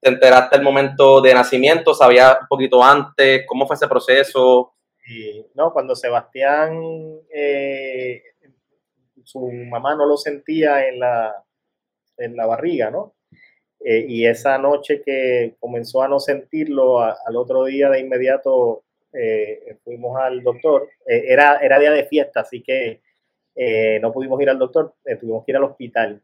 te 0.00 0.08
enteraste 0.10 0.56
el 0.56 0.62
momento 0.62 1.20
de 1.20 1.34
nacimiento? 1.34 1.92
¿Sabías 1.92 2.38
un 2.40 2.48
poquito 2.48 2.82
antes? 2.82 3.44
¿Cómo 3.46 3.66
fue 3.66 3.76
ese 3.76 3.88
proceso? 3.88 4.74
no, 5.54 5.72
cuando 5.72 5.96
Sebastián, 5.96 6.78
eh, 7.32 8.22
su 9.24 9.40
mamá 9.40 9.94
no 9.94 10.06
lo 10.06 10.18
sentía 10.18 10.86
en 10.86 11.00
la, 11.00 11.34
en 12.18 12.36
la 12.36 12.46
barriga, 12.46 12.90
¿no? 12.90 13.14
Eh, 13.80 14.04
y 14.08 14.26
esa 14.26 14.58
noche 14.58 15.02
que 15.04 15.56
comenzó 15.60 16.02
a 16.02 16.08
no 16.08 16.18
sentirlo, 16.18 17.00
al 17.00 17.36
otro 17.36 17.64
día 17.64 17.88
de 17.90 18.00
inmediato 18.00 18.84
eh, 19.18 19.76
fuimos 19.84 20.18
al 20.20 20.42
doctor. 20.42 20.88
era, 21.06 21.58
era 21.58 21.78
día 21.78 21.90
de 21.90 22.04
fiesta, 22.04 22.40
así 22.40 22.62
que 22.62 23.00
no 24.00 24.12
pudimos 24.12 24.40
ir 24.40 24.50
al 24.50 24.58
doctor, 24.58 24.94
tuvimos 25.20 25.44
que 25.44 25.52
ir 25.52 25.56
al 25.56 25.64
hospital. 25.64 26.22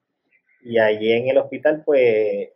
Y 0.62 0.78
allí 0.78 1.12
en 1.12 1.28
el 1.28 1.38
hospital, 1.38 1.82
pues 1.84 2.50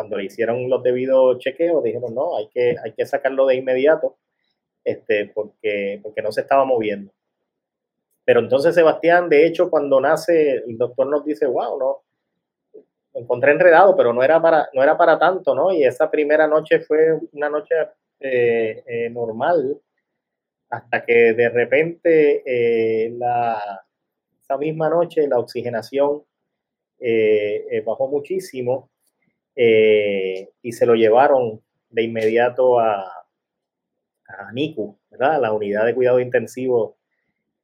cuando 0.00 0.16
le 0.16 0.24
hicieron 0.24 0.70
los 0.70 0.82
debidos 0.82 1.38
chequeos, 1.40 1.84
dijeron, 1.84 2.14
no, 2.14 2.38
hay 2.38 2.48
que, 2.48 2.74
hay 2.82 2.92
que 2.92 3.04
sacarlo 3.04 3.44
de 3.44 3.56
inmediato, 3.56 4.16
este, 4.82 5.30
porque, 5.34 6.00
porque 6.02 6.22
no 6.22 6.32
se 6.32 6.40
estaba 6.40 6.64
moviendo. 6.64 7.12
Pero 8.24 8.40
entonces 8.40 8.74
Sebastián, 8.74 9.28
de 9.28 9.46
hecho, 9.46 9.68
cuando 9.68 10.00
nace, 10.00 10.62
el 10.66 10.78
doctor 10.78 11.06
nos 11.06 11.22
dice, 11.24 11.46
wow, 11.46 11.78
no, 11.78 12.02
me 13.12 13.20
encontré 13.20 13.52
enredado, 13.52 13.94
pero 13.94 14.14
no 14.14 14.22
era 14.22 14.40
para, 14.40 14.70
no 14.72 14.82
era 14.82 14.96
para 14.96 15.18
tanto, 15.18 15.54
¿no? 15.54 15.70
Y 15.70 15.84
esa 15.84 16.10
primera 16.10 16.46
noche 16.46 16.80
fue 16.80 17.18
una 17.32 17.50
noche 17.50 17.74
eh, 18.20 18.82
eh, 18.86 19.10
normal, 19.10 19.80
hasta 20.70 21.04
que 21.04 21.32
de 21.34 21.48
repente 21.48 22.42
eh, 22.46 23.10
la, 23.10 23.84
esa 24.40 24.56
misma 24.58 24.88
noche 24.88 25.26
la 25.26 25.38
oxigenación 25.38 26.22
bajó 27.86 28.08
muchísimo 28.08 28.90
y 29.56 30.72
se 30.72 30.86
lo 30.86 30.94
llevaron 30.94 31.62
de 31.88 32.02
inmediato 32.02 32.78
a, 32.78 33.10
a 34.28 34.52
NICU, 34.52 34.98
¿verdad? 35.10 35.40
la 35.40 35.52
unidad 35.52 35.86
de 35.86 35.94
cuidado 35.94 36.20
intensivo. 36.20 36.98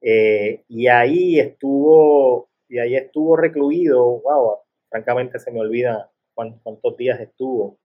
Y 0.01 0.87
ahí 0.87 1.39
estuvo, 1.39 2.49
y 2.67 2.79
ahí 2.79 2.95
estuvo 2.95 3.37
recluido, 3.37 4.21
wow, 4.21 4.57
francamente 4.89 5.37
se 5.37 5.51
me 5.51 5.59
olvida 5.59 6.09
cuántos, 6.33 6.97
días 6.97 7.19
estuvo. 7.19 7.77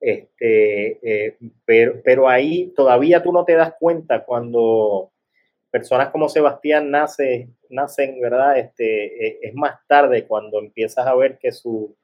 Este, 0.00 1.26
eh, 1.26 1.36
pero, 1.64 2.00
pero 2.02 2.28
ahí 2.28 2.72
todavía 2.74 3.22
tú 3.22 3.32
no 3.32 3.44
te 3.44 3.54
das 3.54 3.74
cuenta 3.78 4.24
cuando 4.24 5.12
personas 5.70 6.10
como 6.10 6.28
Sebastián 6.28 6.90
nace, 6.90 7.50
nacen, 7.68 8.20
¿verdad? 8.20 8.58
Este, 8.58 9.46
es 9.46 9.54
más 9.54 9.78
tarde 9.86 10.26
cuando 10.26 10.58
empiezas 10.58 11.06
a 11.06 11.14
ver 11.14 11.38
que 11.38 11.52
su, 11.52 11.94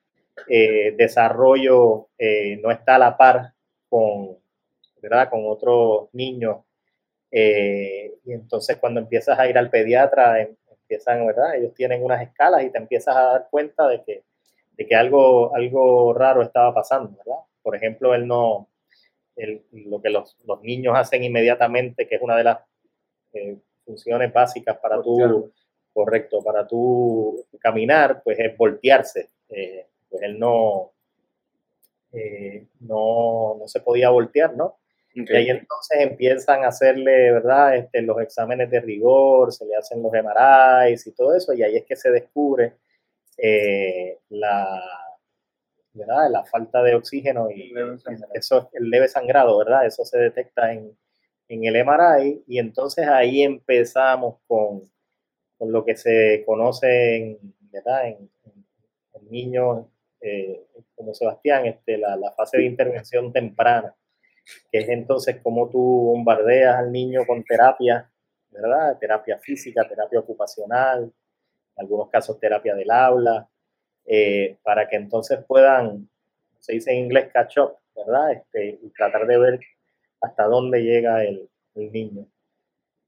eh, 0.49 0.93
desarrollo 0.97 2.09
eh, 2.19 2.59
no 2.63 2.71
está 2.71 2.97
a 2.97 2.99
la 2.99 3.17
par 3.17 3.55
con, 3.89 4.37
¿verdad? 5.01 5.31
con 5.31 5.41
otros 5.47 6.09
niños. 6.13 6.59
Y 7.31 8.33
entonces 8.33 8.77
cuando 8.79 9.01
empiezas 9.01 9.39
a 9.39 9.49
ir 9.49 9.59
al 9.59 9.71
pediatra, 9.71 10.41
em, 10.41 10.57
empiezan, 10.71 11.27
¿verdad? 11.27 11.57
Ellos 11.57 11.75
tienen 11.75 12.03
unas 12.03 12.23
escalas 12.23 12.63
y 12.65 12.71
te 12.71 12.79
empiezas 12.79 13.17
a 13.17 13.23
dar 13.23 13.49
cuenta 13.51 13.89
de 13.89 14.03
que, 14.05 14.23
de 14.77 14.87
que 14.87 14.95
algo, 14.95 15.55
algo 15.55 16.15
raro 16.15 16.43
estaba 16.43 16.73
pasando, 16.73 17.17
¿verdad? 17.19 17.41
Por 17.67 17.75
ejemplo, 17.75 18.15
él 18.15 18.29
no, 18.29 18.69
lo 19.73 20.01
que 20.01 20.09
los, 20.09 20.37
los, 20.47 20.63
niños 20.63 20.95
hacen 20.97 21.25
inmediatamente, 21.25 22.07
que 22.07 22.15
es 22.15 22.23
una 22.23 22.37
de 22.37 22.45
las 22.45 22.59
funciones 23.85 24.33
básicas 24.33 24.79
para 24.79 25.03
tu, 25.03 25.51
correcto, 25.93 26.45
para 26.45 26.65
tu 26.65 27.45
caminar, 27.59 28.23
pues 28.23 28.39
es 28.39 28.57
voltearse. 28.57 29.31
Eh, 29.49 29.85
pues 30.09 30.23
él 30.23 30.39
no, 30.39 30.93
eh, 32.13 32.69
no, 32.79 33.57
no, 33.59 33.67
se 33.67 33.81
podía 33.81 34.11
voltear, 34.11 34.55
¿no? 34.55 34.79
Y 35.13 35.35
ahí 35.35 35.51
entonces 35.51 35.99
empiezan 35.99 36.63
a 36.63 36.69
hacerle, 36.69 37.33
¿verdad? 37.33 37.75
Este, 37.79 38.01
los 38.01 38.21
exámenes 38.21 38.71
de 38.71 38.79
rigor, 38.79 39.53
se 39.53 39.67
le 39.67 39.75
hacen 39.75 40.05
los 40.05 40.13
MRIs 40.13 41.05
y 41.05 41.13
todo 41.17 41.35
eso, 41.35 41.53
y 41.53 41.65
ahí 41.65 41.79
es 41.79 41.85
que 41.85 41.97
se 41.97 42.13
descubre 42.13 42.75
eh, 43.39 44.21
la, 44.29 45.06
¿verdad? 45.97 46.31
la 46.31 46.45
falta 46.45 46.83
de 46.83 46.95
oxígeno 46.95 47.51
y 47.51 47.75
eso, 48.35 48.69
el 48.73 48.91
leve 48.91 49.09
sangrado, 49.09 49.59
¿verdad? 49.59 49.87
Eso 49.87 50.05
se 50.05 50.19
detecta 50.19 50.73
en, 50.73 50.97
en 51.49 51.65
el 51.65 51.85
MRI 51.85 52.45
y 52.47 52.59
entonces 52.59 53.07
ahí 53.09 53.43
empezamos 53.43 54.37
con, 54.47 54.83
con 55.59 55.73
lo 55.73 55.85
que 55.85 55.97
se 55.97 56.43
conoce 56.47 57.17
en, 57.17 57.39
¿verdad? 57.73 58.09
en, 58.09 58.31
en 59.15 59.31
niños 59.31 59.87
eh, 60.21 60.67
como 60.95 61.15
Sebastián, 61.15 61.67
este, 61.67 61.99
la, 61.99 62.17
la, 62.17 62.33
fase 62.33 62.59
de 62.59 62.65
intervención 62.65 63.33
temprana, 63.33 63.95
que 64.71 64.79
es 64.79 64.89
entonces 64.89 65.41
como 65.43 65.69
tú 65.69 65.79
bombardeas 65.79 66.77
al 66.77 66.91
niño 66.91 67.27
con 67.27 67.45
terapia, 67.45 68.11
¿verdad? 68.51 68.99
Terapia 68.99 69.39
física, 69.39 69.87
terapia 69.87 70.21
ocupacional, 70.21 71.05
en 71.05 71.13
algunos 71.77 72.09
casos 72.09 72.41
terapia 72.41 72.75
del 72.75 72.91
aula, 72.91 73.49
eh, 74.07 74.57
para 74.63 74.89
que 74.89 74.97
entonces 74.97 75.41
puedan, 75.47 76.09
se 76.61 76.75
dice 76.75 76.93
en 76.93 77.05
inglés, 77.05 77.31
catch 77.33 77.59
up, 77.59 77.77
¿verdad? 77.95 78.33
Este, 78.33 78.79
y 78.83 78.91
tratar 78.91 79.27
de 79.27 79.39
ver 79.39 79.61
hasta 80.21 80.45
dónde 80.45 80.83
llega 80.83 81.25
el, 81.25 81.49
el 81.75 81.93
niño. 81.93 82.27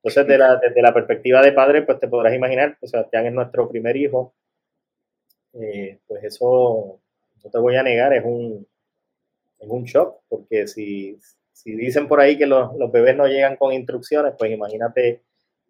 Entonces, 0.02 0.26
de 0.26 0.38
la, 0.38 0.56
desde 0.56 0.80
la 0.82 0.94
perspectiva 0.94 1.42
de 1.42 1.52
padre, 1.52 1.82
pues 1.82 1.98
te 1.98 2.08
podrás 2.08 2.34
imaginar, 2.34 2.76
que 2.78 2.86
Sebastián 2.86 3.26
es 3.26 3.32
nuestro 3.32 3.68
primer 3.68 3.96
hijo, 3.96 4.32
eh, 5.54 5.98
pues 6.06 6.24
eso, 6.24 7.00
no 7.44 7.50
te 7.50 7.58
voy 7.58 7.76
a 7.76 7.82
negar, 7.82 8.12
es 8.12 8.24
un, 8.24 8.66
es 9.58 9.68
un 9.68 9.84
shock, 9.84 10.20
porque 10.28 10.66
si, 10.68 11.18
si 11.52 11.72
dicen 11.72 12.06
por 12.06 12.20
ahí 12.20 12.38
que 12.38 12.46
los, 12.46 12.74
los, 12.76 12.92
bebés 12.92 13.16
no 13.16 13.26
llegan 13.26 13.56
con 13.56 13.72
instrucciones, 13.72 14.34
pues 14.38 14.52
imagínate 14.52 15.22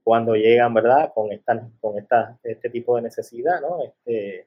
cuando 0.04 0.35
llegan, 0.35 0.75
¿verdad? 0.75 1.12
Con, 1.14 1.32
esta, 1.32 1.66
con 1.80 1.99
esta, 1.99 2.38
este 2.42 2.70
tipo 2.70 2.97
de 2.97 3.02
necesidad, 3.02 3.61
¿no? 3.61 3.82
Este, 3.82 4.47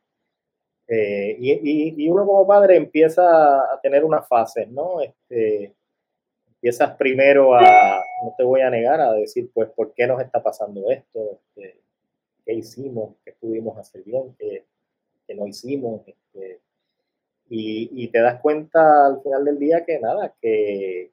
eh, 0.94 1.38
y, 1.40 2.04
y, 2.04 2.10
uno 2.10 2.26
como 2.26 2.46
padre 2.46 2.76
empieza 2.76 3.24
a 3.62 3.80
tener 3.82 4.04
unas 4.04 4.28
fases, 4.28 4.68
¿no? 4.68 5.00
Este, 5.00 5.74
empiezas 6.50 6.98
primero 6.98 7.56
a, 7.56 8.04
no 8.22 8.36
te 8.38 8.44
voy 8.44 8.60
a 8.60 8.70
negar, 8.70 9.00
a 9.00 9.14
decir, 9.14 9.50
pues, 9.54 9.70
¿por 9.70 9.94
qué 9.94 10.06
nos 10.06 10.20
está 10.22 10.44
pasando 10.44 10.92
esto? 10.92 11.40
Este, 11.56 11.80
¿Qué 12.46 12.54
hicimos? 12.56 13.16
¿Qué 13.24 13.32
pudimos 13.40 13.78
hacer 13.78 14.04
bien? 14.04 14.36
¿Qué, 14.38 14.66
no 15.34 15.48
hicimos. 15.48 16.02
Este, 16.06 16.60
y, 17.48 18.10
te 18.10 18.20
das 18.20 18.42
cuenta 18.42 19.06
al 19.06 19.22
final 19.22 19.46
del 19.46 19.60
día 19.60 19.86
que 19.86 19.98
nada, 19.98 20.34
que, 20.42 21.12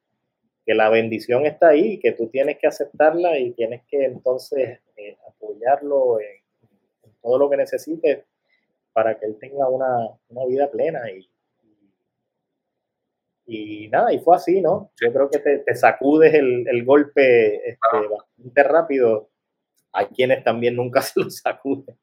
que 0.67 0.75
la 0.75 0.91
bendición 0.91 1.47
está 1.47 1.69
ahí, 1.69 2.01
que 2.01 2.11
tú 2.11 2.27
tienes 2.27 2.59
que 2.59 2.67
aceptarla 2.67 3.39
y 3.39 3.53
tienes 3.53 3.83
que 3.89 4.07
entonces 4.07 4.81
eh, 4.97 5.17
apoyarlo 5.29 6.19
en, 6.19 6.43
todo 7.23 7.39
lo 7.39 7.49
que 7.49 7.57
necesites 7.59 8.25
para 8.99 9.17
que 9.17 9.27
él 9.27 9.37
tenga 9.41 9.69
una, 9.69 10.09
una 10.31 10.45
vida 10.47 10.69
plena 10.69 11.09
y, 11.09 11.31
y 13.47 13.89
nada, 13.91 14.13
y 14.13 14.19
fue 14.19 14.35
así, 14.35 14.61
¿no? 14.61 14.91
Yo 15.01 15.13
creo 15.13 15.31
que 15.31 15.39
te, 15.39 15.59
te 15.59 15.75
sacudes 15.77 16.35
el, 16.35 16.67
el 16.67 16.85
golpe 16.85 17.59
este, 17.59 18.09
bastante 18.11 18.63
rápido. 18.65 19.31
Hay 19.93 20.07
quienes 20.07 20.43
también 20.43 20.75
nunca 20.75 21.01
se 21.03 21.21
lo 21.21 21.31
sacuden. 21.31 21.97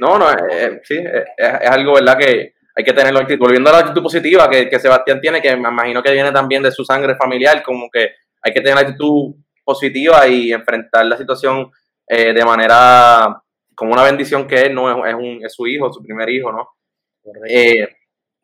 No, 0.00 0.18
no, 0.18 0.30
eh, 0.30 0.36
eh, 0.48 0.80
sí, 0.84 0.96
eh, 0.96 1.22
es, 1.36 1.70
algo, 1.70 1.96
¿verdad? 1.96 2.16
Que 2.16 2.54
hay 2.74 2.82
que 2.82 2.94
tenerlo 2.94 3.20
Volviendo 3.38 3.68
a 3.68 3.74
la 3.74 3.78
actitud 3.80 4.02
positiva 4.02 4.48
que, 4.48 4.70
que, 4.70 4.80
Sebastián 4.80 5.20
tiene, 5.20 5.42
que 5.42 5.54
me 5.54 5.68
imagino 5.68 6.02
que 6.02 6.12
viene 6.12 6.32
también 6.32 6.62
de 6.62 6.72
su 6.72 6.82
sangre 6.82 7.14
familiar, 7.14 7.62
como 7.62 7.90
que 7.90 8.08
hay 8.40 8.54
que 8.54 8.62
tener 8.62 8.76
la 8.76 8.88
actitud 8.88 9.34
positiva 9.62 10.26
y 10.26 10.50
enfrentar 10.50 11.04
la 11.04 11.18
situación 11.18 11.70
de 12.08 12.44
manera 12.44 13.41
como 13.74 13.92
una 13.92 14.04
bendición 14.04 14.46
que 14.46 14.66
es, 14.66 14.70
¿no? 14.72 15.06
Es, 15.06 15.14
un, 15.14 15.44
es 15.44 15.54
su 15.54 15.66
hijo, 15.66 15.92
su 15.92 16.02
primer 16.02 16.28
hijo, 16.30 16.52
¿no? 16.52 16.68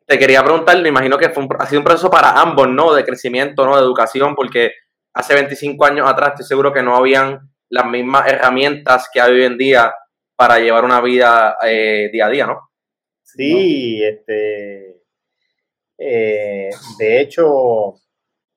te 0.09 0.17
quería 0.17 0.43
preguntar, 0.43 0.81
me 0.81 0.89
imagino 0.89 1.19
que 1.19 1.29
fue 1.29 1.45
ha 1.59 1.67
sido 1.67 1.81
un 1.81 1.85
proceso 1.85 2.09
para 2.09 2.41
ambos, 2.41 2.67
¿no? 2.67 2.95
De 2.95 3.03
crecimiento, 3.03 3.63
¿no? 3.63 3.75
De 3.75 3.83
educación, 3.83 4.35
porque 4.35 4.71
hace 5.13 5.35
25 5.35 5.85
años 5.85 6.09
atrás 6.09 6.29
estoy 6.29 6.47
seguro 6.47 6.73
que 6.73 6.81
no 6.81 6.95
habían 6.95 7.51
las 7.69 7.85
mismas 7.85 8.27
herramientas 8.27 9.07
que 9.13 9.21
hay 9.21 9.33
hoy 9.33 9.43
en 9.43 9.57
día 9.59 9.93
para 10.35 10.57
llevar 10.57 10.83
una 10.83 10.99
vida 10.99 11.57
eh, 11.63 12.09
día 12.11 12.25
a 12.25 12.29
día, 12.29 12.47
¿no? 12.47 12.71
Sí, 13.21 14.03
este, 14.03 15.03
eh, 15.95 16.69
de 16.97 17.21
hecho, 17.21 17.93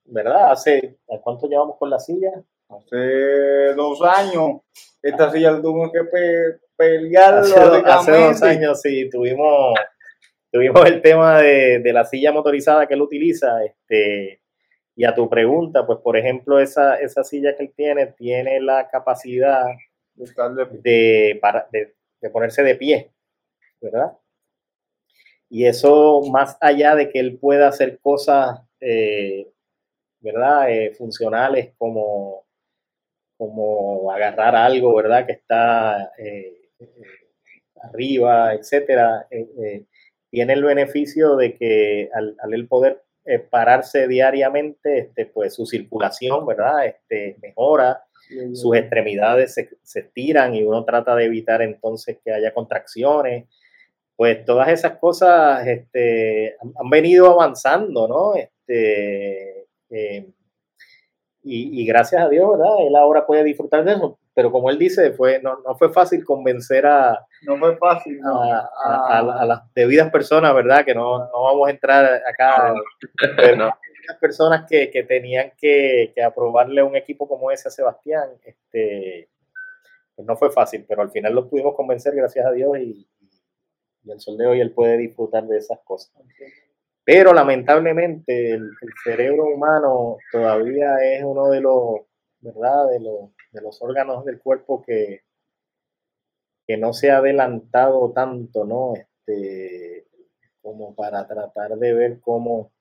¿verdad? 0.07 0.53
Hace, 0.53 1.01
¿cuánto 1.23 1.49
llevamos 1.49 1.77
con 1.79 1.91
la 1.91 1.99
silla? 1.99 2.31
Hace 2.71 3.75
dos 3.75 4.01
años. 4.03 4.63
Esta 5.03 5.31
silla 5.31 5.51
la 5.51 5.61
tuvimos 5.61 5.91
que 5.93 6.05
pelear. 6.77 7.39
Hace, 7.39 7.59
hace, 7.59 8.11
dos 8.13 8.43
años, 8.43 8.81
sí, 8.81 9.09
tuvimos, 9.11 9.75
tuvimos 10.51 10.85
el 10.87 11.03
tema 11.03 11.41
de, 11.41 11.81
de, 11.81 11.93
la 11.93 12.05
silla 12.05 12.33
motorizada 12.33 12.87
que 12.87 12.95
él 12.95 13.03
utiliza. 13.03 13.65
Este, 13.65 14.41
Y 14.97 15.05
a 15.05 15.15
tu 15.15 15.29
pregunta, 15.29 15.87
pues 15.87 15.99
por 16.01 16.17
ejemplo, 16.17 16.61
esa, 16.61 16.97
esa 16.97 17.25
silla 17.25 17.57
que 17.57 17.65
él 17.65 17.73
tiene, 17.75 18.07
tiene 18.07 18.61
la 18.61 18.89
capacidad 18.89 19.65
de, 20.15 21.39
para, 21.41 21.69
de, 21.73 22.31
ponerse 22.31 22.63
de 22.63 22.75
pie, 22.77 23.11
¿verdad? 23.81 24.13
Y 25.49 25.67
eso 25.67 26.23
más 26.31 26.57
allá 26.61 26.95
de 26.95 27.11
que 27.11 27.19
él 27.19 27.39
pueda 27.39 27.69
hacer 27.69 27.99
cosas, 28.01 28.61
eh, 28.81 29.51
¿verdad? 30.21 30.71
Eh, 30.71 30.95
funcionales 30.95 31.75
como, 31.77 32.47
como 33.37 34.11
agarrar 34.13 34.57
algo, 34.57 34.95
¿verdad? 34.95 35.27
Que 35.27 35.33
está 35.33 36.13
eh, 36.19 36.62
arriba, 37.83 38.55
etcétera, 38.55 39.27
tiene 40.31 40.53
el 40.53 40.65
beneficio 40.65 41.37
de 41.37 41.57
que 41.57 42.09
al, 42.15 42.37
al 42.41 42.55
él 42.55 42.67
poder 42.69 43.03
eh, 43.25 43.39
pararse 43.39 44.09
diariamente, 44.09 44.99
este, 44.99 45.27
pues 45.27 45.55
su 45.55 45.65
circulación, 45.65 46.45
¿verdad? 46.45 46.87
Este, 46.87 47.37
mejora, 47.41 48.03
sus 48.53 48.75
extremidades 48.75 49.55
se, 49.55 49.69
se 49.83 50.01
estiran 50.01 50.55
y 50.57 50.65
uno 50.65 50.85
trata 50.85 51.15
de 51.15 51.27
evitar 51.27 51.63
entonces 51.63 52.19
que 52.25 52.33
haya 52.33 52.53
contracciones. 52.53 53.47
Pues 54.17 54.45
todas 54.45 54.69
esas 54.69 54.99
cosas 54.99 55.65
este, 55.69 56.57
han, 56.61 56.91
venido 56.91 57.31
avanzando, 57.31 58.09
¿no? 58.09 58.35
Este, 58.35 59.67
eh, 59.91 60.27
y, 61.45 61.85
gracias 61.87 62.23
a 62.23 62.29
Dios, 62.29 62.51
¿verdad? 62.53 62.87
Él 62.87 62.95
ahora 62.95 63.27
puede 63.27 63.43
disfrutar 63.43 63.85
de 63.85 63.93
eso, 63.93 64.19
pero 64.35 64.53
como 64.53 64.71
él 64.71 64.79
dice, 64.79 65.13
fue, 65.13 65.41
no, 65.43 65.59
no 65.67 65.75
fue 65.77 65.93
fácil 65.93 66.25
convencer 66.25 66.87
a, 66.87 67.27
no 67.43 67.59
fue 67.59 67.77
fácil, 67.77 68.21
A, 68.25 69.45
las 69.47 69.75
debidas 69.75 70.11
personas, 70.11 70.55
¿verdad? 70.55 70.85
Que 70.85 70.95
no, 70.95 71.19
no 71.19 71.43
vamos 71.43 71.69
a 71.69 71.71
entrar 71.73 72.23
acá, 72.27 72.75
pero 73.37 73.57
las 73.67 74.17
personas 74.21 74.67
que, 74.69 74.91
que 74.91 75.03
tenían 75.03 75.53
que, 75.59 76.13
que, 76.15 76.23
aprobarle 76.23 76.83
un 76.83 76.97
equipo 76.97 77.29
como 77.29 77.51
ese 77.51 77.69
a 77.69 77.71
Sebastián, 77.71 78.31
este, 78.45 79.29
pues 80.15 80.27
no 80.27 80.37
fue 80.37 80.51
fácil, 80.51 80.85
pero 80.89 81.03
al 81.03 81.11
final 81.11 81.35
lo 81.35 81.49
pudimos 81.49 81.75
convencer, 81.75 82.15
gracias 82.15 82.47
a 82.47 82.53
Dios, 82.53 82.79
y, 82.79 83.09
y 84.05 84.11
el 84.11 84.21
sol 84.21 84.37
de 84.37 84.47
hoy 84.47 84.61
él 84.61 84.73
puede 84.73 84.97
disfrutar 84.97 85.45
de 85.45 85.59
esas 85.59 85.81
cosas. 85.85 86.13
Pero 87.05 87.33
lamentablemente 87.33 88.53
el, 88.53 88.71
cerebro 89.03 89.47
humano 89.47 90.19
todavía 90.31 90.97
es 91.03 91.25
uno 91.25 91.51
de 91.51 91.61
los, 91.61 92.01
¿verdad? 92.41 92.89
De 92.91 93.01
los, 93.01 93.31
de 93.51 93.61
los 93.61 93.83
órganos 93.83 94.25
del 94.25 94.41
cuerpo 94.41 94.83
que, 94.83 95.23
que 96.67 96.77
no 96.77 96.93
se 96.93 97.11
ha 97.11 97.19
adelantado 97.19 98.13
tanto, 98.13 98.65
¿no? 98.65 98.95
Este, 98.95 100.07
como 100.61 100.95
para 100.95 101.27
tratar 101.27 101.77
de 101.77 101.93
ver 101.93 102.21
cómo 102.21 102.73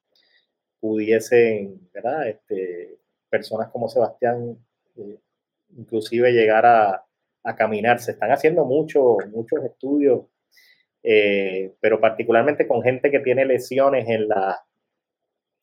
pudiesen, 0.80 1.90
¿verdad? 1.92 2.28
Este, 2.28 3.00
personas 3.30 3.70
como 3.72 3.90
Sebastián, 3.90 4.58
eh, 4.98 5.20
inclusive 5.78 6.32
llegar 6.32 6.66
a, 6.66 7.06
a, 7.44 7.56
caminar. 7.56 8.00
Se 8.00 8.12
están 8.12 8.32
haciendo 8.32 8.66
muchos 8.66 9.18
muchos 9.32 9.64
estudios 9.64 10.26
eh, 11.04 11.74
pero 11.80 12.00
particularmente 12.00 12.68
con 12.68 12.84
gente 12.84 13.10
que 13.10 13.20
tiene 13.20 13.46
lesiones 13.46 14.08
en 14.08 14.28
la, 14.28 14.64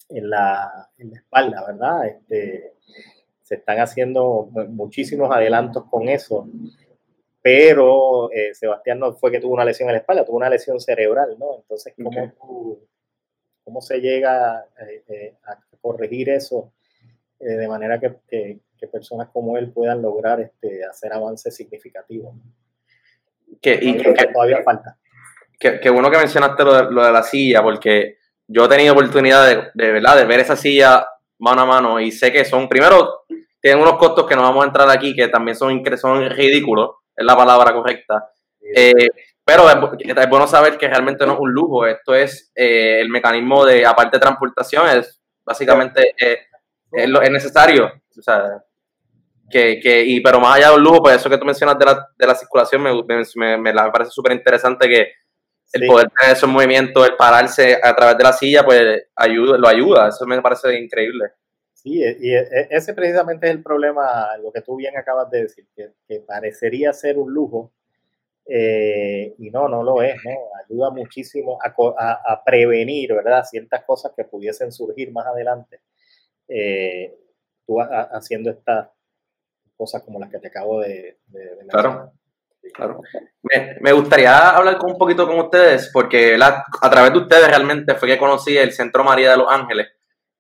en 0.09 0.31
la, 0.31 0.91
en 0.99 1.11
la 1.11 1.17
espalda, 1.17 1.65
¿verdad? 1.67 2.07
Este, 2.07 2.73
se 3.43 3.57
están 3.57 3.79
haciendo 3.79 4.51
muchísimos 4.69 5.31
adelantos 5.35 5.85
con 5.89 6.09
eso, 6.09 6.49
pero 7.41 8.31
eh, 8.33 8.53
Sebastián 8.53 8.99
no 8.99 9.15
fue 9.15 9.31
que 9.31 9.41
tuvo 9.41 9.55
una 9.55 9.65
lesión 9.65 9.89
en 9.89 9.95
la 9.95 10.01
espalda, 10.01 10.25
tuvo 10.25 10.39
una 10.39 10.51
lesión 10.51 10.81
cerebral, 10.81 11.37
¿no? 11.39 11.57
Entonces, 11.57 11.95
¿cómo, 11.97 12.81
cómo 13.65 13.81
se 13.81 14.01
llega 14.01 14.67
eh, 15.09 15.35
a 15.45 15.59
corregir 15.81 16.31
eso 16.31 16.73
de 17.39 17.69
manera 17.69 18.01
que, 18.01 18.17
que, 18.27 18.89
personas 18.89 19.29
como 19.29 19.57
él 19.57 19.71
puedan 19.71 20.03
lograr 20.03 20.41
este, 20.41 20.85
hacer 20.85 21.13
avances 21.13 21.55
significativos? 21.55 22.35
Que, 23.63 23.79
y 23.81 23.97
que, 23.97 24.13
todavía 24.33 24.63
falta 24.63 24.99
Qué, 25.59 25.91
bueno 25.91 26.11
que 26.11 26.19
mencionaste 26.19 26.65
lo 26.65 27.05
de, 27.05 27.13
la 27.13 27.23
silla, 27.23 27.63
porque 27.63 28.19
yo 28.47 28.67
he 28.67 28.69
tenido 28.69 28.93
oportunidad 28.93 29.47
de, 29.47 29.71
de, 29.75 29.93
¿verdad? 29.93 30.17
de 30.17 30.25
ver 30.25 30.41
esa 30.41 30.57
silla 30.57 31.05
mano 31.39 31.63
a 31.63 31.67
mano 31.67 32.01
y 32.01 32.13
sé 32.13 32.33
que 32.33 32.45
son, 32.45 32.69
primero, 32.69 33.25
tienen 33.61 33.83
unos 33.83 33.97
costos 33.97 34.27
que 34.27 34.37
no 34.37 34.43
vamos 34.43 34.65
a 34.65 34.67
entrar 34.69 34.89
aquí, 34.91 35.15
que 35.15 35.29
también 35.29 35.57
son, 35.57 35.83
son 35.97 36.31
ridículos, 36.31 36.91
es 37.17 37.25
la 37.25 37.37
palabra 37.37 37.73
correcta. 37.73 38.31
Eh, 38.75 39.09
pero 39.45 39.69
es, 39.69 40.29
bueno 40.29 40.47
saber 40.47 40.77
que 40.77 40.89
realmente 40.89 41.27
no 41.27 41.35
es 41.35 41.39
un 41.41 41.51
lujo, 41.51 41.87
esto 41.87 42.15
es 42.15 42.53
eh, 42.55 43.01
el 43.01 43.09
mecanismo 43.09 43.65
de, 43.65 43.85
aparte 43.87 44.17
de 44.17 44.21
transportación, 44.21 44.89
es 44.89 45.21
básicamente 45.45 46.15
eh, 46.21 46.39
es, 46.93 47.11
es, 47.23 47.31
necesario. 47.31 47.91
O 48.17 48.23
sea, 48.23 48.63
que, 49.51 49.81
que, 49.81 50.05
y, 50.05 50.21
pero 50.21 50.39
más 50.39 50.57
allá 50.57 50.69
de 50.69 50.77
un 50.77 50.83
lujo, 50.83 51.03
pues 51.03 51.17
eso 51.17 51.31
que 51.31 51.39
tú 51.39 51.47
mencionas 51.47 51.79
de 51.79 51.85
la, 51.87 52.07
de 52.17 52.27
la 52.27 52.35
circulación 52.35 52.83
me, 52.83 52.93
me, 53.03 53.25
me, 53.37 53.59
me 53.59 53.91
parece 53.91 54.11
súper 54.11 54.33
interesante 54.33 54.87
que 54.87 55.13
el 55.73 55.87
poder 55.87 56.11
tener 56.19 56.37
esos 56.37 56.49
movimientos, 56.49 57.07
el 57.07 57.17
pararse 57.17 57.79
a 57.83 57.95
través 57.95 58.17
de 58.17 58.25
la 58.25 58.33
silla, 58.33 58.65
pues 58.65 59.09
ayuda, 59.15 59.59
lo 59.59 59.69
ayuda. 59.69 60.09
Eso 60.09 60.27
me 60.27 60.41
parece 60.41 60.79
increíble. 60.79 61.33
Sí, 61.75 61.95
y 61.95 62.35
e, 62.35 62.41
e, 62.41 62.69
ese 62.71 62.93
precisamente 62.95 63.47
es 63.47 63.53
el 63.53 63.63
problema, 63.63 64.37
lo 64.43 64.51
que 64.51 64.63
tú 64.63 64.77
bien 64.77 64.97
acabas 64.97 65.31
de 65.31 65.43
decir, 65.43 65.67
que, 65.77 66.21
parecería 66.27 66.93
ser 66.93 67.19
un 67.19 67.33
lujo, 67.33 67.73
eh, 68.47 69.35
y 69.39 69.51
no, 69.51 69.69
no 69.69 69.83
lo 69.83 70.03
es, 70.03 70.17
¿no? 70.25 70.33
Ayuda 70.65 70.91
muchísimo 70.91 71.59
a, 71.63 72.45
prevenir, 72.45 73.15
¿verdad? 73.15 73.45
Ciertas 73.45 73.85
cosas 73.85 74.13
que 74.17 74.25
pudiesen 74.25 74.73
surgir 74.73 75.13
más 75.13 75.27
adelante. 75.27 75.81
Eh, 76.49 77.15
tú 77.67 77.79
haciendo 77.81 78.51
estas 78.51 78.89
cosas 79.77 80.03
como 80.03 80.19
las 80.19 80.31
que 80.31 80.39
te 80.39 80.49
acabo 80.49 80.81
de, 80.81 81.19
de, 81.27 81.67
Claro. 81.69 82.13
Claro. 82.75 83.01
Me, 83.81 83.93
gustaría 83.93 84.51
hablar 84.51 84.79
con 84.79 84.93
un 84.93 84.99
poquito 84.99 85.27
con 85.27 85.39
ustedes, 85.39 85.91
porque 85.93 86.39
a 86.41 86.91
través 86.91 87.13
de 87.13 87.19
ustedes 87.19 87.49
realmente 87.49 87.95
fue 87.95 88.09
que 88.09 88.19
conocí 88.19 88.57
el 88.57 88.73
Centro 88.73 89.05
María 89.05 89.33
de 89.33 89.37
los 89.39 89.51
Ángeles. 89.51 89.89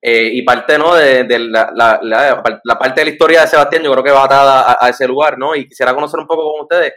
Eh, 0.01 0.31
y 0.33 0.43
parte 0.43 0.79
¿no? 0.79 0.95
de, 0.95 1.27
la, 1.39 1.73
la, 2.03 2.79
parte 2.79 3.01
de 3.01 3.07
la 3.07 3.11
historia 3.11 3.41
de 3.41 3.49
Sebastián, 3.49 3.83
yo 3.83 3.91
creo 3.93 4.05
que 4.05 4.13
va 4.13 4.25
atada 4.25 4.77
a, 4.81 4.89
ese 4.89 5.09
lugar, 5.09 5.39
¿no? 5.39 5.57
Y 5.57 5.67
quisiera 5.67 5.95
conocer 5.95 6.21
un 6.21 6.27
poco 6.29 6.53
con 6.53 6.63
ustedes 6.63 6.95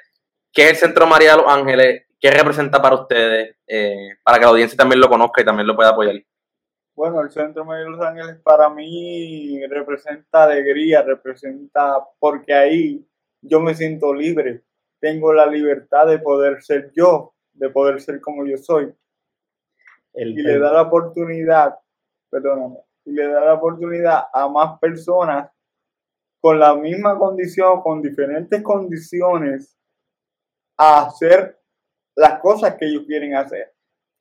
qué 0.54 0.66
es 0.66 0.70
el 0.70 0.78
Centro 0.78 1.08
María 1.08 1.32
de 1.32 1.38
los 1.38 1.52
Ángeles, 1.52 2.04
qué 2.20 2.30
representa 2.30 2.80
para 2.80 2.96
ustedes, 2.96 3.56
eh, 3.66 4.18
para 4.24 4.38
que 4.38 4.46
la 4.46 4.52
audiencia 4.52 4.78
también 4.78 5.02
lo 5.02 5.10
conozca 5.10 5.42
y 5.42 5.46
también 5.46 5.66
lo 5.66 5.76
pueda 5.76 5.90
apoyar. 5.90 6.16
Bueno, 6.94 7.22
el 7.22 7.32
Centro 7.32 7.66
María 7.66 7.86
de 7.86 7.90
los 7.90 8.02
Ángeles 8.02 8.38
para 8.44 8.70
mí 8.70 9.60
representa 9.68 10.44
alegría, 10.44 11.02
representa 11.02 11.98
porque 12.20 12.54
ahí 12.54 13.08
yo 13.42 13.60
me 13.60 13.74
siento 13.74 14.14
libre 14.14 14.62
tengo 15.02 15.34
la 15.34 15.48
libertad 15.48 16.08
de 16.08 16.20
poder 16.20 16.62
ser 16.62 16.92
yo, 16.96 17.34
de 17.54 17.70
poder 17.70 18.00
ser 18.00 18.22
como 18.22 18.46
yo 18.46 18.58
soy. 18.58 18.94
y 20.14 20.26
le 20.26 20.60
da 20.60 20.72
la 20.72 20.84
oportunidad, 20.84 21.80
perdóname, 22.30 22.78
y 23.06 23.12
le 23.12 23.28
da 23.28 23.46
la 23.46 23.54
oportunidad 23.56 24.26
a 24.32 24.48
más 24.48 24.80
personas 24.80 25.52
con 26.40 26.60
la 26.60 26.76
misma 26.76 27.18
condición, 27.18 27.82
con 27.82 28.02
diferentes 28.02 28.62
condiciones, 28.62 29.76
a 30.78 31.08
hacer 31.08 31.60
las 32.16 32.40
cosas 32.40 32.76
que 32.76 32.86
ellos 32.86 33.04
quieren 33.06 33.36
hacer. 33.36 33.74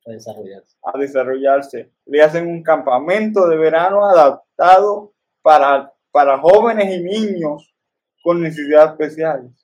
A 0.06 0.12
desarrollarse. 0.12 0.76
A 0.82 0.98
desarrollarse. 0.98 1.92
Le 2.06 2.22
hacen 2.22 2.46
un 2.46 2.62
campamento 2.62 3.46
de 3.48 3.56
verano 3.56 4.04
adaptado 4.06 5.12
para, 5.42 5.92
para 6.10 6.38
jóvenes 6.38 6.94
y 6.94 7.02
niños 7.02 7.74
con 8.22 8.42
necesidades 8.42 8.92
especiales 8.92 9.60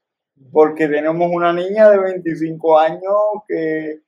porque 0.52 0.88
tenemos 0.88 1.30
una 1.32 1.52
niña 1.52 1.90
de 1.90 1.98
25 1.98 2.78
años 2.78 3.14
que 3.48 4.00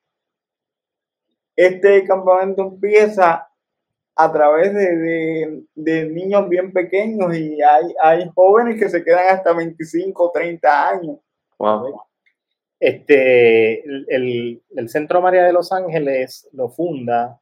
este 1.56 2.04
campamento 2.04 2.62
empieza 2.62 3.48
a 4.14 4.32
través 4.32 4.74
de, 4.74 6.08
niños 6.10 6.48
bien 6.48 6.72
pequeños 6.72 7.36
y 7.36 7.62
hay, 7.62 7.94
hay 8.02 8.28
jóvenes 8.34 8.80
que 8.80 8.88
se 8.88 9.04
quedan 9.04 9.28
hasta 9.28 9.52
25, 9.52 10.30
30 10.32 10.88
años. 10.88 11.18
Este, 12.80 13.84
el, 13.84 14.60
Centro 14.88 15.20
María 15.20 15.44
de 15.44 15.52
los 15.52 15.72
Ángeles 15.72 16.48
lo 16.52 16.68
funda 16.68 17.40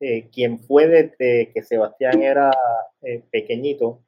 eh, 0.00 0.28
quien 0.30 0.58
fue 0.60 0.86
desde 0.86 1.52
que 1.52 1.62
Sebastián 1.62 2.22
era 2.22 2.50
eh, 3.02 3.22
pequeñito, 3.30 4.00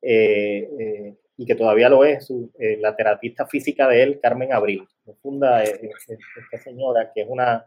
eh, 0.00 1.14
y 1.36 1.46
que 1.46 1.54
todavía 1.54 1.88
lo 1.88 2.04
es, 2.04 2.30
eh, 2.58 2.76
la 2.80 2.94
terapista 2.94 3.46
física 3.46 3.88
de 3.88 4.02
él, 4.02 4.20
Carmen 4.20 4.52
Abril. 4.52 4.86
funda 5.20 5.64
eh, 5.64 5.80
eh, 5.82 6.18
esta 6.36 6.58
señora, 6.58 7.10
que 7.12 7.22
es 7.22 7.28
una, 7.28 7.66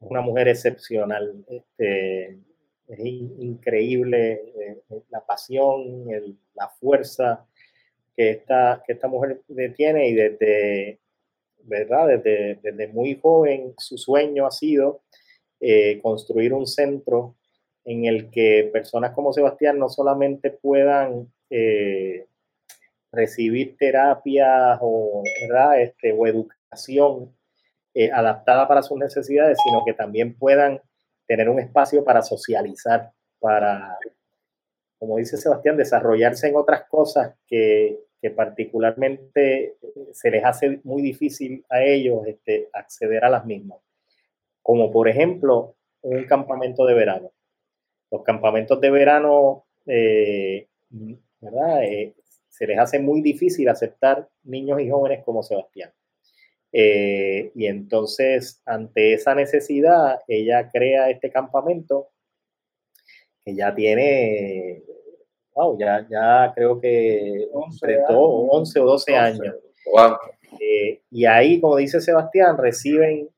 una 0.00 0.20
mujer 0.20 0.48
excepcional. 0.48 1.44
Este, 1.48 2.38
es 2.88 2.98
increíble 3.00 4.40
la 5.10 5.24
pasión, 5.26 6.06
la 6.54 6.68
fuerza 6.68 7.44
que 8.16 8.30
esta, 8.30 8.82
que 8.86 8.92
esta 8.92 9.08
mujer 9.08 9.42
tiene 9.76 10.08
y 10.08 10.14
desde, 10.14 11.00
¿verdad? 11.64 12.06
Desde, 12.06 12.60
desde 12.62 12.86
muy 12.88 13.18
joven 13.20 13.74
su 13.76 13.98
sueño 13.98 14.46
ha 14.46 14.52
sido 14.52 15.02
construir 16.00 16.52
un 16.52 16.66
centro 16.66 17.34
en 17.86 18.04
el 18.04 18.30
que 18.30 18.68
personas 18.72 19.12
como 19.12 19.32
Sebastián 19.32 19.78
no 19.78 19.88
solamente 19.88 20.50
puedan 20.50 21.32
eh, 21.50 22.26
recibir 23.16 23.76
terapias 23.76 24.78
o. 24.80 25.22
Este, 25.78 26.12
o 26.12 26.26
educación 26.26 27.34
eh, 27.94 28.10
adaptada 28.12 28.68
para 28.68 28.82
sus 28.82 28.98
necesidades, 28.98 29.58
sino 29.64 29.82
que 29.84 29.94
también 29.94 30.36
puedan 30.36 30.82
tener 31.26 31.48
un 31.48 31.58
espacio 31.58 32.04
para 32.04 32.20
socializar, 32.22 33.12
para, 33.38 33.96
como 34.98 35.16
dice 35.16 35.36
Sebastián, 35.36 35.76
desarrollarse 35.76 36.48
en 36.48 36.56
otras 36.56 36.84
cosas 36.88 37.34
que, 37.46 38.00
particularmente 38.34 39.76
se 40.10 40.32
les 40.32 40.44
hace 40.44 40.80
muy 40.82 41.00
difícil 41.00 41.64
a 41.70 41.80
ellos 41.84 42.26
este, 42.26 42.68
acceder 42.72 43.24
a 43.24 43.30
las 43.30 43.46
mismas. 43.46 43.78
Como 44.62 44.90
por 44.90 45.08
ejemplo 45.08 45.76
un 46.02 46.24
campamento 46.24 46.84
de 46.86 46.94
verano. 46.94 47.30
Los 48.10 48.24
campamentos 48.24 48.80
de 48.80 48.90
verano, 48.90 49.66
eh, 49.86 50.66
¿verdad? 51.40 51.84
Eh, 51.84 52.16
se 52.56 52.66
les 52.66 52.78
hace 52.78 52.98
muy 52.98 53.20
difícil 53.20 53.68
aceptar 53.68 54.28
niños 54.44 54.80
y 54.80 54.88
jóvenes 54.88 55.22
como 55.24 55.42
Sebastián. 55.42 55.92
Eh, 56.72 57.52
y 57.54 57.66
entonces, 57.66 58.62
ante 58.64 59.12
esa 59.12 59.34
necesidad, 59.34 60.20
ella 60.26 60.70
crea 60.72 61.10
este 61.10 61.30
campamento 61.30 62.08
que 63.44 63.54
ya 63.54 63.74
tiene, 63.74 64.82
wow, 65.54 65.78
ya, 65.78 66.06
ya 66.10 66.52
creo 66.54 66.80
que 66.80 67.46
11, 67.52 67.98
11 68.08 68.80
o 68.80 68.84
12 68.84 69.16
años. 69.16 69.54
y 71.10 71.24
ahí, 71.26 71.60
como 71.60 71.76
dice 71.76 72.00
Sebastián, 72.00 72.56
reciben 72.56 73.28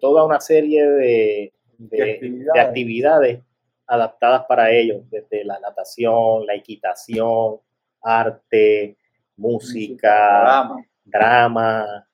toda 0.00 0.24
una 0.24 0.40
serie 0.40 0.88
de, 0.88 1.52
de, 1.76 2.46
actividades. 2.54 3.40
adaptadas 3.86 4.44
para 4.48 4.70
ellos, 4.70 5.02
desde 5.10 5.44
la 5.44 5.58
natación, 5.58 6.46
la 6.46 6.54
equitación, 6.54 7.58
arte, 8.02 8.96
música, 9.36 10.70
drama. 11.04 12.06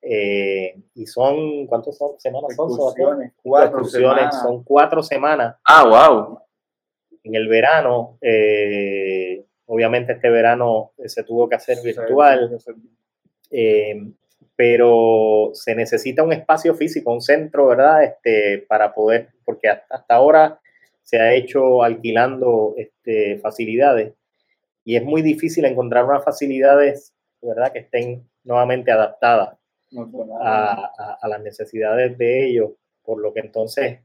Eh, 0.00 0.76
y 0.94 1.06
son, 1.06 1.66
¿cuántas 1.66 1.96
son, 1.96 2.18
semanas 2.18 2.54
son? 2.54 2.76
Cuatro 3.42 3.84
semanas. 3.84 4.42
Son 4.42 4.62
cuatro 4.62 5.02
semanas. 5.02 5.56
Ah, 5.64 5.84
wow. 5.86 6.38
En 7.22 7.34
el 7.34 7.48
verano, 7.48 8.18
eh, 8.20 9.44
obviamente 9.66 10.12
este 10.12 10.28
verano 10.28 10.92
se 11.04 11.24
tuvo 11.24 11.48
que 11.48 11.56
hacer 11.56 11.78
virtual. 11.82 12.58
Eh, 13.50 14.12
pero 14.56 15.50
se 15.52 15.74
necesita 15.74 16.22
un 16.22 16.32
espacio 16.32 16.74
físico, 16.74 17.12
un 17.12 17.20
centro, 17.20 17.68
¿verdad? 17.68 18.04
Este, 18.04 18.64
para 18.68 18.94
poder, 18.94 19.30
porque 19.44 19.68
hasta, 19.68 20.04
ahora 20.08 20.60
se 21.02 21.18
ha 21.18 21.34
hecho 21.34 21.82
alquilando 21.82 22.74
este, 22.76 23.38
facilidades 23.38 24.12
y 24.84 24.96
es 24.96 25.02
muy 25.02 25.22
difícil 25.22 25.64
encontrar 25.64 26.04
unas 26.04 26.24
facilidades, 26.24 27.14
¿verdad?, 27.40 27.72
que 27.72 27.80
estén 27.80 28.28
nuevamente 28.44 28.92
adaptadas 28.92 29.56
a, 30.40 31.28
las 31.28 31.42
necesidades 31.42 32.18
de 32.18 32.46
ellos, 32.46 32.72
por 33.02 33.20
lo 33.20 33.32
que 33.32 33.40
entonces 33.40 34.00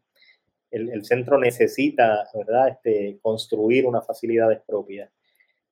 el, 0.72 1.04
centro 1.04 1.38
necesita, 1.38 2.28
¿verdad?, 2.34 2.70
este, 2.70 3.20
construir 3.22 3.86
unas 3.86 4.06
facilidades 4.06 4.62
propias. 4.66 5.10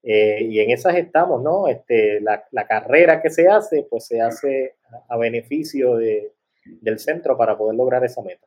Eh, 0.03 0.43
y 0.43 0.59
en 0.59 0.71
esas 0.71 0.95
estamos, 0.95 1.41
¿no? 1.41 1.67
Este, 1.67 2.21
la, 2.21 2.67
carrera 2.67 3.21
que 3.21 3.29
se 3.29 3.47
hace, 3.47 3.87
pues 3.89 4.07
se 4.07 4.21
hace 4.21 4.75
a, 5.09 5.17
beneficio 5.17 5.95
de, 5.95 6.33
del 6.65 6.99
centro 6.99 7.37
para 7.37 7.57
poder 7.57 7.75
lograr 7.75 8.03
esa 8.03 8.21
meta. 8.21 8.45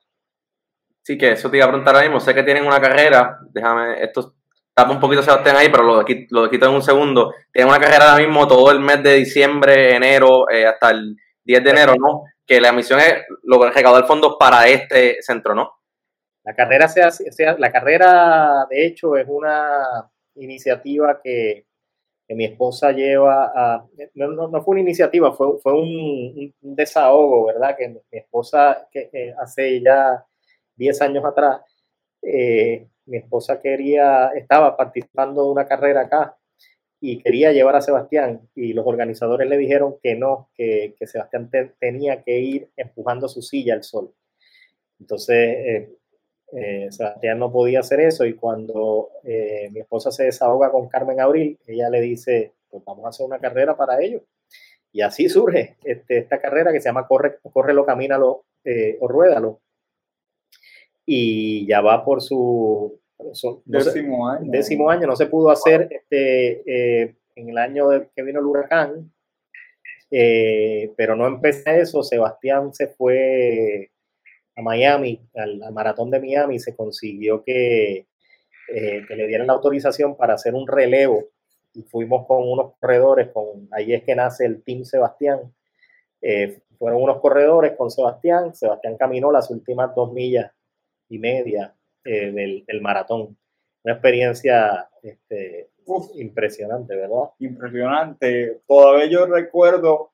Sí, 1.02 1.16
que 1.16 1.32
eso 1.32 1.50
te 1.50 1.56
iba 1.56 1.66
a 1.66 1.68
preguntar 1.68 1.94
ahora 1.94 2.06
mismo. 2.06 2.20
Sé 2.20 2.34
que 2.34 2.42
tienen 2.42 2.66
una 2.66 2.80
carrera, 2.80 3.38
déjame, 3.52 4.02
esto 4.02 4.34
tapa 4.74 4.92
un 4.92 5.00
poquito 5.00 5.22
Sebastián 5.22 5.56
ahí, 5.56 5.68
pero 5.68 5.82
lo, 5.82 6.04
lo 6.30 6.50
quito 6.50 6.66
en 6.66 6.74
un 6.74 6.82
segundo. 6.82 7.34
Tienen 7.52 7.70
una 7.70 7.80
carrera 7.80 8.12
ahora 8.12 8.24
mismo 8.24 8.46
todo 8.46 8.70
el 8.70 8.80
mes 8.80 9.02
de 9.02 9.14
diciembre, 9.14 9.94
enero, 9.94 10.50
eh, 10.50 10.66
hasta 10.66 10.90
el 10.90 11.16
10 11.44 11.64
de 11.64 11.70
enero, 11.70 11.94
¿no? 11.98 12.24
Que 12.46 12.60
la 12.60 12.72
misión 12.72 13.00
es 13.00 13.24
lograr 13.42 13.74
recaudar 13.74 14.06
fondos 14.06 14.36
para 14.38 14.66
este 14.68 15.22
centro, 15.22 15.54
¿no? 15.54 15.72
La 16.44 16.54
carrera, 16.54 16.88
se 16.88 17.02
hace, 17.02 17.24
la 17.58 17.70
carrera, 17.70 18.66
de 18.70 18.86
hecho, 18.86 19.16
es 19.16 19.26
una 19.28 20.10
iniciativa 20.36 21.20
que, 21.22 21.66
mi 22.32 22.44
esposa 22.44 22.92
lleva 22.92 23.50
a... 23.52 23.84
No, 24.14 24.48
no, 24.48 24.62
fue 24.62 24.74
una 24.74 24.82
iniciativa, 24.82 25.32
fue, 25.32 25.58
fue 25.58 25.72
un, 25.72 26.54
desahogo, 26.60 27.46
¿verdad? 27.46 27.74
Que 27.76 27.88
mi 27.88 27.98
esposa, 28.12 28.86
que 28.92 29.34
hace 29.36 29.82
ya 29.82 30.24
10 30.76 31.02
años 31.02 31.24
atrás, 31.24 31.60
eh, 32.22 32.86
mi 33.10 33.18
esposa 33.18 33.60
quería, 33.60 34.28
estaba 34.28 34.76
participando 34.76 35.44
de 35.44 35.50
una 35.50 35.66
carrera 35.66 36.02
acá 36.02 36.38
y 37.00 37.18
quería 37.22 37.50
llevar 37.52 37.74
a 37.74 37.80
Sebastián 37.80 38.48
y 38.54 38.72
los 38.72 38.86
organizadores 38.86 39.48
le 39.48 39.58
dijeron 39.58 39.96
que 40.00 40.14
no, 40.14 40.50
que, 40.54 40.94
Sebastián 41.00 41.50
tenía 41.80 42.22
que 42.22 42.38
ir 42.38 42.70
empujando 42.76 43.28
su 43.28 43.42
silla 43.42 43.74
al 43.74 43.82
sol. 43.82 44.14
Entonces, 45.00 45.36
eh, 45.36 45.96
eh, 46.52 46.86
Sebastián 46.90 47.38
no 47.38 47.50
podía 47.50 47.80
hacer 47.80 48.00
eso 48.00 48.24
y 48.26 48.34
cuando 48.34 49.10
eh, 49.24 49.70
mi 49.72 49.80
esposa 49.80 50.12
se 50.12 50.24
desahoga 50.24 50.70
con 50.70 50.88
Carmen 50.88 51.20
Abril, 51.20 51.58
ella 51.66 51.90
le 51.90 52.00
dice, 52.02 52.52
pues 52.68 52.84
vamos 52.84 53.06
a 53.06 53.08
hacer 53.08 53.26
una 53.26 53.40
carrera 53.40 53.76
para 53.76 54.00
ellos. 54.00 54.22
Y 54.92 55.00
así 55.00 55.28
surge 55.28 55.78
este, 55.84 56.18
esta 56.18 56.40
carrera 56.40 56.72
que 56.72 56.80
se 56.80 56.88
llama 56.88 57.08
Corre, 57.08 57.38
Córrelo, 57.42 57.84
Camínalo 57.84 58.44
o 59.00 59.08
Ruédalo. 59.08 59.60
Y 61.06 61.66
ya 61.66 61.80
va 61.80 62.04
por 62.04 62.20
su, 62.20 62.99
décimo, 63.64 64.28
año. 64.28 64.50
décimo 64.50 64.90
año. 64.90 65.06
No 65.06 65.16
se 65.16 65.26
pudo 65.26 65.50
hacer 65.50 65.88
este, 65.90 67.02
en 67.34 67.48
el 67.48 67.58
año 67.58 67.88
que 68.14 68.22
vino 68.22 68.40
el 68.40 68.46
huracán, 68.46 69.12
pero 70.10 71.16
no 71.16 71.26
empecé 71.26 71.80
eso. 71.80 72.02
Sebastián 72.02 72.72
se 72.74 72.88
fue 72.88 73.90
a 74.56 74.62
Miami, 74.62 75.20
al, 75.34 75.72
maratón 75.72 76.10
de 76.10 76.20
Miami, 76.20 76.58
se 76.58 76.76
consiguió 76.76 77.42
que, 77.42 78.06
eh, 78.74 79.04
que, 79.06 79.16
le 79.16 79.26
dieran 79.26 79.46
la 79.46 79.54
autorización 79.54 80.16
para 80.16 80.34
hacer 80.34 80.54
un 80.54 80.66
relevo 80.66 81.28
y 81.72 81.82
fuimos 81.82 82.26
con 82.26 82.48
unos 82.48 82.74
corredores, 82.78 83.28
con, 83.32 83.68
ahí 83.72 83.94
es 83.94 84.02
que 84.02 84.14
nace 84.14 84.44
el 84.44 84.62
Team 84.62 84.84
Sebastián. 84.84 85.54
Eh, 86.20 86.60
fueron 86.78 87.02
unos 87.02 87.20
corredores 87.20 87.72
con 87.76 87.90
Sebastián, 87.90 88.54
Sebastián 88.54 88.96
caminó 88.96 89.30
las 89.30 89.50
últimas 89.50 89.94
dos 89.94 90.12
millas 90.12 90.52
y 91.08 91.18
media 91.18 91.74
eh, 92.04 92.32
del, 92.32 92.64
del, 92.66 92.80
maratón. 92.80 93.36
Una 93.82 93.94
experiencia 93.94 94.88
este, 95.02 95.70
impresionante, 96.14 96.96
¿verdad? 96.96 97.30
Impresionante. 97.38 98.62
Todavía 98.66 99.06
yo 99.06 99.26
recuerdo 99.26 100.12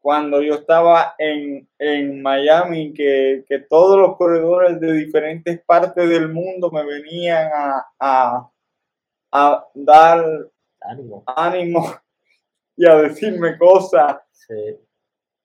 cuando 0.00 0.40
yo 0.40 0.54
estaba 0.54 1.14
en, 1.18 2.22
Miami, 2.22 2.94
que, 2.94 3.44
todos 3.68 3.98
los 3.98 4.16
corredores 4.16 4.80
de 4.80 4.92
diferentes 4.92 5.60
partes 5.64 6.08
del 6.08 6.32
mundo 6.32 6.70
me 6.70 6.84
venían 6.84 7.50
a, 8.00 8.50
dar 9.74 10.24
ánimo. 10.80 11.24
ánimo. 11.26 11.86
y 12.76 12.86
a 12.86 12.96
decirme 12.96 13.58
cosas. 13.58 14.16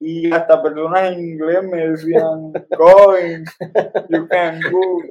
Y 0.06 0.30
hasta 0.34 0.62
personas 0.62 1.14
en 1.14 1.20
inglés 1.22 1.64
me 1.64 1.88
decían, 1.88 2.52
going, 2.78 3.46
you 4.10 4.28
can 4.28 4.60
go. 4.70 5.02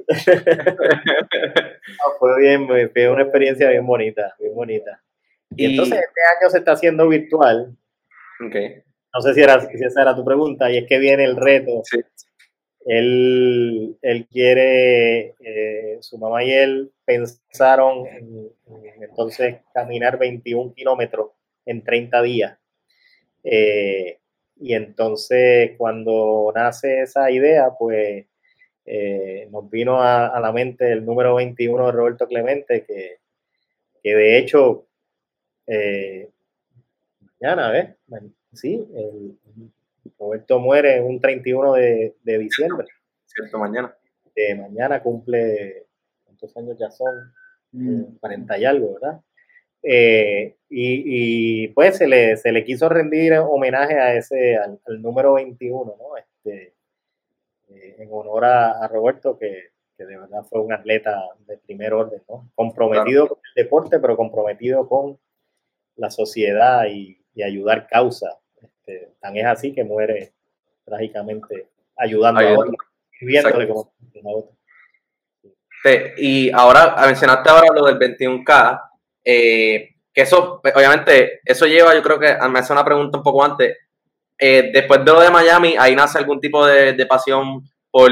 fue 2.19 2.39
bien, 2.39 2.67
fue 2.67 3.09
una 3.09 3.23
experiencia 3.23 3.71
bien 3.71 3.87
bonita, 3.87 4.35
bien 4.37 4.53
bonita. 4.53 5.01
Y, 5.55 5.65
entonces 5.65 5.97
este 5.97 6.21
año 6.37 6.49
se 6.51 6.59
está 6.59 6.73
haciendo 6.73 7.07
virtual. 7.07 7.75
Okay. 8.47 8.83
No 9.15 9.21
sé 9.21 9.33
si, 9.33 9.41
era, 9.41 9.59
si 9.61 9.83
esa 9.83 10.03
era 10.03 10.15
tu 10.15 10.23
pregunta, 10.23 10.69
y 10.69 10.77
es 10.77 10.87
que 10.87 10.99
viene 10.99 11.23
el 11.23 11.37
reto. 11.37 11.81
Él, 12.85 13.97
él, 14.03 14.27
quiere, 14.27 15.33
eh, 15.39 15.97
su 16.01 16.19
mamá 16.19 16.43
y 16.43 16.51
él 16.51 16.91
pensaron 17.03 18.05
en, 18.05 18.51
entonces 19.01 19.55
caminar 19.73 20.19
21 20.19 20.75
kilómetros 20.75 21.31
en 21.65 21.83
30 21.83 22.21
días. 22.21 22.59
Eh, 23.43 24.19
y 24.63 24.75
entonces 24.75 25.71
cuando 25.77 26.49
nace 26.55 27.01
esa 27.01 27.29
idea, 27.29 27.71
pues 27.77 28.25
eh, 28.85 29.49
nos 29.51 29.69
vino 29.69 30.01
a, 30.01 30.39
la 30.39 30.51
mente 30.53 30.89
el 30.89 31.05
número 31.05 31.35
21 31.35 31.85
de 31.85 31.91
Roberto 31.91 32.27
Clemente, 32.29 32.85
que, 32.85 33.17
que 34.01 34.15
de 34.15 34.37
hecho, 34.37 34.87
mañana, 37.41 37.71
¿ves? 37.71 37.89
Sí, 38.53 38.87
el, 38.95 39.37
Roberto 40.17 40.59
muere 40.59 41.01
un 41.01 41.19
31 41.19 41.73
de, 41.73 42.15
de 42.23 42.37
diciembre. 42.37 42.87
Cierto, 43.25 43.59
mañana. 43.59 43.93
De 44.33 44.55
mañana 44.55 45.03
cumple, 45.03 45.87
¿cuántos 46.23 46.55
años 46.55 46.77
ya 46.79 46.89
son? 46.89 47.33
40 48.21 48.57
mm. 48.57 48.61
y 48.61 48.65
algo, 48.65 48.93
¿verdad? 48.93 49.19
Eh, 49.83 50.55
y, 50.69 51.65
y, 51.65 51.67
pues 51.69 51.97
se 51.97 52.07
le, 52.07 52.37
se 52.37 52.51
le 52.51 52.63
quiso 52.63 52.87
rendir 52.89 53.33
homenaje 53.33 53.99
a 53.99 54.15
ese, 54.15 54.57
al, 54.57 54.79
número 55.01 55.33
21, 55.33 55.95
¿no? 55.97 56.17
Este, 56.17 56.73
eh, 57.69 57.95
en 57.99 58.09
honor 58.11 58.45
a, 58.45 58.87
Roberto, 58.87 59.37
que, 59.37 59.73
Este, 59.93 60.05
de 60.05 60.17
verdad 60.17 60.43
fue 60.49 60.59
un 60.59 60.73
atleta 60.73 61.21
de 61.47 61.57
primer 61.57 61.93
orden, 61.93 62.21
¿no? 62.27 62.49
comprometido 62.55 63.27
con 63.27 63.37
el 63.55 63.63
deporte, 63.63 63.99
pero 63.99 64.17
comprometido 64.17 64.87
con 64.87 65.19
la 65.95 66.09
sociedad 66.09 66.85
y, 66.87 67.19
ayudar 67.43 67.87
causa. 67.87 68.37
Este, 68.61 69.09
tan 69.19 69.35
es 69.35 69.45
así 69.45 69.73
que 69.73 69.83
muere 69.83 70.33
trágicamente 70.85 71.67
ayudando 71.97 72.41
a 72.41 72.59
otros, 72.59 72.75
viéndole 73.19 73.67
como 73.67 73.81
a 73.81 74.37
otros. 74.37 74.55
y 76.17 76.51
ahora, 76.51 76.95
mencionaste 77.07 77.49
ahora 77.49 77.73
lo 77.73 77.85
del 77.85 77.97
21K, 77.97 78.91
eh, 79.23 79.95
que 80.13 80.21
eso, 80.21 80.61
obviamente, 80.63 81.41
eso 81.43 81.65
lleva, 81.65 81.95
yo 81.95 82.03
creo 82.03 82.19
que 82.19 82.35
me 82.49 82.59
hace 82.59 82.73
una 82.73 82.85
pregunta 82.85 83.17
un 83.17 83.23
poco 83.23 83.43
antes. 83.43 83.77
Eh, 84.37 84.71
después 84.73 85.03
de 85.03 85.11
lo 85.11 85.21
de 85.21 85.31
Miami, 85.31 85.75
ahí 85.77 85.95
nace 85.95 86.17
algún 86.17 86.39
tipo 86.39 86.65
de, 86.65 87.05
pasión 87.05 87.63
por, 87.89 88.11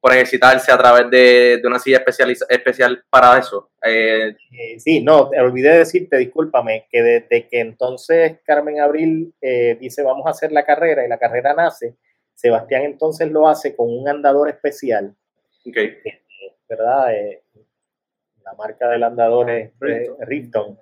por, 0.00 0.12
ejercitarse 0.12 0.72
a 0.72 0.78
través 0.78 1.10
de, 1.10 1.60
una 1.64 1.78
silla 1.78 2.02
especial, 2.48 3.04
para 3.10 3.38
eso. 3.38 3.70
Eh, 3.82 4.34
sí, 4.78 5.02
no, 5.02 5.28
te 5.28 5.40
olvidé 5.40 5.78
decirte, 5.78 6.16
discúlpame, 6.16 6.86
que 6.90 7.02
desde 7.02 7.48
que 7.48 7.60
entonces 7.60 8.38
Carmen 8.44 8.80
Abril 8.80 9.34
dice 9.80 10.02
vamos 10.02 10.26
a 10.26 10.30
hacer 10.30 10.52
la 10.52 10.64
carrera 10.64 11.04
y 11.04 11.08
la 11.08 11.18
carrera 11.18 11.54
nace, 11.54 11.96
Sebastián 12.34 12.82
entonces 12.84 13.30
lo 13.30 13.48
hace 13.48 13.74
con 13.74 13.88
un 13.90 14.08
andador 14.08 14.48
especial. 14.48 15.14
Okay. 15.66 15.96
¿Verdad? 16.68 17.08
La 18.46 18.54
marca 18.54 18.88
del 18.88 19.02
andador 19.02 19.50
es 19.50 19.72
Ripton 20.20 20.78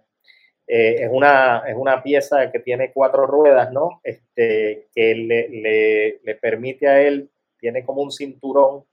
eh, 0.66 1.04
es, 1.04 1.10
una, 1.12 1.62
es 1.66 1.74
una 1.76 2.02
pieza 2.02 2.50
que 2.50 2.58
tiene 2.58 2.92
cuatro 2.92 3.26
ruedas, 3.26 3.70
¿no? 3.70 4.00
Este, 4.02 4.86
que 4.94 5.14
le, 5.14 6.20
le, 6.22 6.34
permite 6.36 6.88
a 6.88 7.02
él, 7.02 7.30
tiene 7.58 7.84
como 7.84 8.02
un 8.02 8.10
cinturón, 8.10 8.84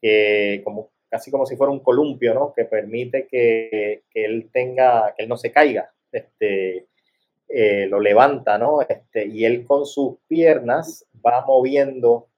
que 0.00 0.60
como, 0.64 0.90
casi 1.08 1.30
como 1.30 1.46
si 1.46 1.56
fuera 1.56 1.72
un 1.72 1.80
columpio, 1.80 2.34
¿no? 2.34 2.52
Que 2.52 2.64
permite 2.64 3.28
que, 3.28 4.02
que 4.10 4.24
él 4.24 4.50
tenga, 4.52 5.14
que 5.16 5.22
él 5.22 5.28
no 5.28 5.36
se 5.36 5.52
caiga. 5.52 5.92
Este, 6.10 6.86
eh, 7.48 7.86
lo 7.86 8.00
levanta, 8.00 8.58
¿no? 8.58 8.82
Este, 8.82 9.26
y 9.26 9.44
él 9.44 9.64
con 9.66 9.86
sus 9.86 10.16
piernas 10.26 11.06
va 11.24 11.44
moviendo 11.46 12.28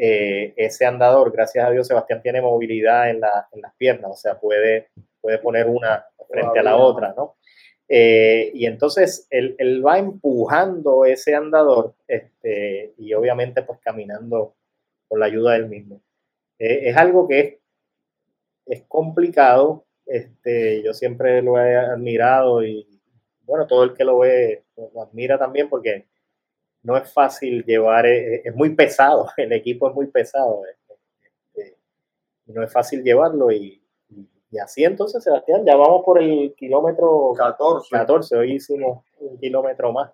eh, 0.00 0.54
ese 0.56 0.86
andador. 0.86 1.32
Gracias 1.32 1.66
a 1.66 1.70
Dios, 1.70 1.88
Sebastián 1.88 2.22
tiene 2.22 2.40
movilidad 2.40 3.10
en, 3.10 3.20
la, 3.20 3.48
en 3.50 3.60
las 3.60 3.74
piernas, 3.74 4.12
o 4.12 4.16
sea, 4.16 4.38
puede, 4.38 4.90
puede 5.20 5.38
poner 5.38 5.66
una 5.66 6.06
frente 6.28 6.60
a 6.60 6.62
la 6.62 6.76
otra, 6.76 7.14
¿no? 7.16 7.34
Eh, 7.88 8.52
y 8.54 8.66
entonces 8.66 9.26
él, 9.30 9.56
va 9.84 9.98
empujando 9.98 11.04
ese 11.04 11.34
andador 11.34 11.94
este, 12.06 12.92
y 12.98 13.14
obviamente 13.14 13.62
pues 13.62 13.80
caminando 13.80 14.54
con 15.08 15.18
la 15.18 15.26
ayuda 15.26 15.54
del 15.54 15.68
mismo. 15.68 16.00
Eh, 16.58 16.90
es 16.90 16.96
algo 16.96 17.26
que 17.26 17.40
es, 17.40 17.54
es 18.66 18.82
complicado, 18.86 19.86
este, 20.06 20.82
yo 20.84 20.92
siempre 20.92 21.42
lo 21.42 21.58
he 21.58 21.74
admirado 21.76 22.62
y 22.62 22.86
bueno, 23.42 23.66
todo 23.66 23.82
el 23.82 23.94
que 23.94 24.04
lo 24.04 24.18
ve 24.18 24.64
lo 24.76 25.02
admira 25.02 25.38
también 25.38 25.68
porque 25.68 26.06
no 26.88 26.96
es 26.96 27.12
fácil 27.12 27.62
llevar, 27.66 28.06
es, 28.06 28.46
es 28.46 28.54
muy 28.54 28.74
pesado, 28.74 29.28
el 29.36 29.52
equipo 29.52 29.90
es 29.90 29.94
muy 29.94 30.06
pesado, 30.06 30.62
este, 30.64 31.76
no 32.46 32.62
es 32.62 32.72
fácil 32.72 33.04
llevarlo 33.04 33.52
y, 33.52 33.82
y 34.50 34.58
así 34.58 34.84
entonces, 34.84 35.22
Sebastián, 35.22 35.66
ya 35.66 35.76
vamos 35.76 36.02
por 36.02 36.18
el 36.18 36.54
kilómetro 36.56 37.34
14. 37.36 37.88
14, 37.90 38.36
hoy 38.36 38.52
hicimos 38.54 39.04
un 39.18 39.38
kilómetro 39.38 39.92
más. 39.92 40.10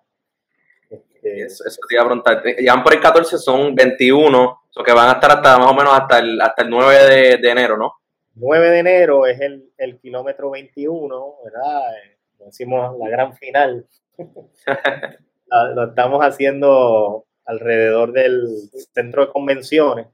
Este, 0.89 1.43
eso, 1.43 1.63
te 1.87 1.95
iba 1.95 2.03
a 2.03 2.07
preguntar. 2.07 2.43
Ya 2.59 2.83
por 2.83 2.93
el 2.93 2.99
14, 2.99 3.37
son 3.37 3.73
21, 3.73 4.61
o 4.75 4.83
que 4.83 4.91
van 4.91 5.07
a 5.07 5.13
estar 5.13 5.31
hasta 5.31 5.57
más 5.57 5.71
o 5.71 5.73
menos 5.73 5.93
hasta 5.93 6.19
el, 6.19 6.41
hasta 6.41 6.63
el 6.63 6.69
9 6.69 7.37
de, 7.37 7.49
enero, 7.49 7.77
¿no? 7.77 7.93
9 8.33 8.69
de 8.69 8.79
enero 8.79 9.25
es 9.25 9.39
el, 9.39 9.71
el 9.77 9.97
kilómetro 9.99 10.49
21, 10.49 11.35
¿verdad? 11.45 11.81
decimos 12.39 12.99
la 12.99 13.07
gran 13.07 13.33
final. 13.37 13.87
lo 15.47 15.85
estamos 15.85 16.21
haciendo 16.21 17.25
alrededor 17.45 18.11
del 18.11 18.47
centro 18.93 19.25
de 19.25 19.31
convenciones 19.31 20.07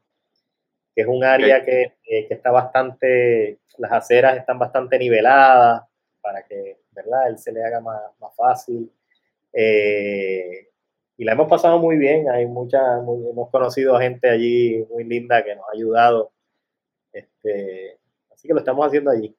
que 0.96 1.02
es 1.02 1.08
un 1.08 1.24
área 1.24 1.58
eh, 1.58 1.96
que, 2.04 2.28
está 2.30 2.52
bastante, 2.52 3.60
las 3.78 3.91
aceras 3.91 4.38
están 4.38 4.60
bastante 4.60 4.98
niveladas 5.00 5.84
para 6.22 6.46
que, 6.46 6.80
¿verdad?, 6.91 7.30
él 7.30 7.38
se 7.38 7.52
le 7.52 7.63
haga 7.63 7.80
más, 7.80 8.02
fácil. 8.36 8.91
Eh, 9.54 10.67
y 11.17 11.24
la 11.24 11.34
hemos 11.34 11.50
pasado 11.50 11.80
muy 11.80 11.98
bien, 11.98 12.30
hay 12.30 12.46
mucha, 12.46 12.80
hemos 12.98 13.50
conocido 13.50 13.96
a 13.96 14.02
gente 14.02 14.30
allí 14.30 14.86
muy 14.89 15.04
linda 15.04 15.44
que 15.44 15.56
nos 15.56 15.65
ha 15.67 15.74
ayudado. 15.74 16.32
Este, 17.13 17.98
así 18.32 18.48
que 18.48 18.54
lo 18.54 18.60
estamos 18.60 18.86
haciendo 18.86 19.12
allí. 19.12 19.36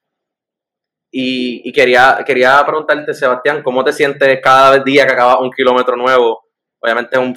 Y, 1.15 1.71
quería, 1.73 2.25
quería 2.27 2.65
preguntarte, 2.67 3.13
Sebastián, 3.13 3.63
¿cómo 3.63 3.85
te 3.85 3.93
sientes 3.93 4.41
cada 4.43 4.79
día 4.79 5.07
que 5.07 5.13
acabas 5.13 5.41
un 5.41 5.51
kilómetro 5.51 5.95
nuevo? 5.95 6.43
Obviamente 6.81 7.19
un, 7.19 7.35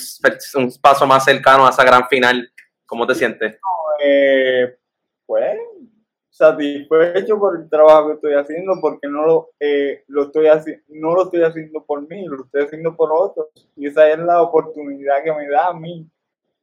un 0.56 0.74
paso 0.82 1.06
más 1.06 1.26
cercano 1.26 1.68
a 1.68 1.72
esa 1.72 1.84
gran 1.84 2.08
final. 2.08 2.50
¿Cómo 2.86 3.06
te 3.06 3.16
sientes? 3.16 3.60
eh, 4.02 4.78
pues 5.26 5.58
satisfecho 6.30 7.40
por 7.40 7.58
el 7.58 7.70
trabajo 7.70 8.08
que 8.08 8.14
estoy 8.16 8.34
haciendo 8.34 8.74
porque 8.82 9.08
no 9.08 9.26
lo, 9.26 9.50
eh, 9.60 10.04
lo 10.08 10.24
estoy 10.24 10.48
no 10.90 11.14
lo 11.14 11.24
estoy 11.24 11.44
haciendo 11.44 11.84
por 11.86 12.08
mí, 12.10 12.26
lo 12.26 12.44
estoy 12.44 12.64
haciendo 12.64 12.96
por 12.96 13.12
otros. 13.14 13.48
Y 13.76 13.88
esa 13.88 14.10
es 14.10 14.20
la 14.20 14.42
oportunidad 14.42 15.24
que 15.24 15.34
me 15.34 15.48
da 15.48 15.68
a 15.68 15.74
mí 15.74 16.10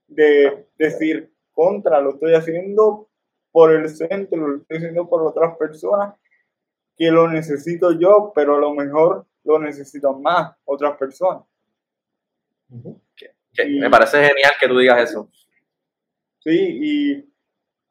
de 0.08 0.66
decir, 0.76 1.32
contra, 1.52 2.00
lo 2.00 2.10
estoy 2.10 2.34
haciendo 2.34 3.08
por 3.50 3.72
el 3.72 3.88
centro, 3.88 4.46
lo 4.46 4.56
estoy 4.58 4.76
haciendo 4.78 5.08
por 5.08 5.22
otras 5.22 5.56
personas 5.56 6.14
que 6.96 7.10
lo 7.10 7.28
necesito 7.28 7.98
yo, 7.98 8.32
pero 8.34 8.56
a 8.56 8.60
lo 8.60 8.74
mejor 8.74 9.26
lo 9.44 9.58
necesitan 9.58 10.20
más 10.20 10.54
otras 10.64 10.96
personas. 10.96 11.42
me 12.68 13.90
parece 13.90 14.18
genial 14.18 14.52
que 14.60 14.68
tú 14.68 14.78
digas 14.78 15.10
eso. 15.10 15.28
Sí, 16.40 17.24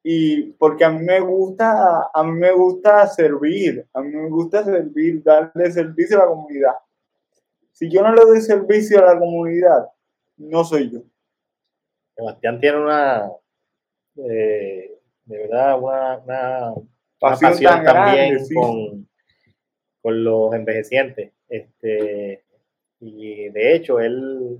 y, 0.03 0.51
porque 0.53 0.83
a 0.83 0.89
mí 0.89 1.05
me 1.05 1.19
gusta, 1.19 2.09
a 2.13 2.23
mí 2.23 2.31
me 2.31 2.51
gusta 2.51 3.07
servir, 3.07 3.87
a 3.93 4.01
mí 4.01 4.09
me 4.15 4.29
gusta 4.29 4.63
servir, 4.63 5.21
darle 5.23 5.71
servicio 5.71 6.17
a 6.17 6.25
la 6.25 6.31
comunidad. 6.31 6.73
Si 7.71 7.89
yo 7.89 8.01
no 8.01 8.13
le 8.13 8.21
doy 8.21 8.41
servicio 8.41 8.99
a 8.99 9.13
la 9.13 9.19
comunidad, 9.19 9.87
no 10.37 10.63
soy 10.63 10.91
yo. 10.91 11.01
Sebastián 12.15 12.59
tiene 12.59 12.77
una, 12.79 13.31
eh, 14.17 14.99
de 15.25 15.37
verdad, 15.37 15.79
una, 15.79 16.73
pasión, 17.21 17.85
también 17.85 18.39
con, 18.53 19.07
con, 20.01 20.23
los 20.23 20.53
envejecientes. 20.53 21.31
Este, 21.47 22.43
y 22.99 23.49
de 23.49 23.75
hecho, 23.75 24.01
él, 24.01 24.59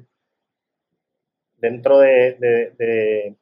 dentro 1.57 1.99
de 1.99 3.35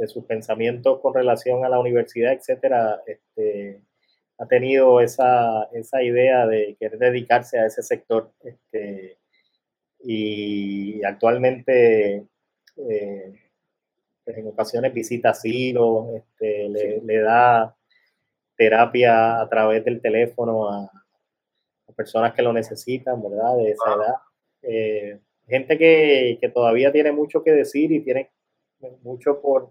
de 0.00 0.08
sus 0.08 0.24
pensamientos 0.24 0.98
con 1.00 1.12
relación 1.12 1.62
a 1.62 1.68
la 1.68 1.78
universidad, 1.78 2.32
etcétera, 2.32 3.02
este, 3.06 3.82
ha 4.38 4.46
tenido 4.46 5.02
esa, 5.02 5.64
esa, 5.74 6.02
idea 6.02 6.46
de 6.46 6.74
querer 6.80 6.98
dedicarse 6.98 7.58
a 7.58 7.66
ese 7.66 7.82
sector. 7.82 8.32
Este, 8.42 9.18
y 10.02 11.04
actualmente 11.04 12.24
eh, 12.78 13.32
pues, 14.24 14.38
en 14.38 14.46
ocasiones 14.46 14.94
visita 14.94 15.30
asilos, 15.30 16.06
este, 16.14 16.70
le, 17.04 17.18
da 17.18 17.76
terapia 18.60 19.40
a 19.40 19.48
través 19.48 19.82
del 19.86 20.02
teléfono 20.02 20.68
a, 20.68 20.90
personas 21.96 22.34
que 22.34 22.42
lo 22.42 22.52
necesitan, 22.52 23.22
¿verdad? 23.22 23.56
De 23.56 23.70
esa 23.70 23.94
edad. 23.94 24.14
Eh, 24.62 25.18
gente 25.48 25.76
que, 25.76 26.38
que, 26.40 26.48
todavía 26.48 26.92
tiene 26.92 27.12
mucho 27.12 27.42
que 27.42 27.52
decir 27.52 27.90
y 27.92 28.00
tiene 28.00 28.30
mucho 29.02 29.40
por, 29.40 29.70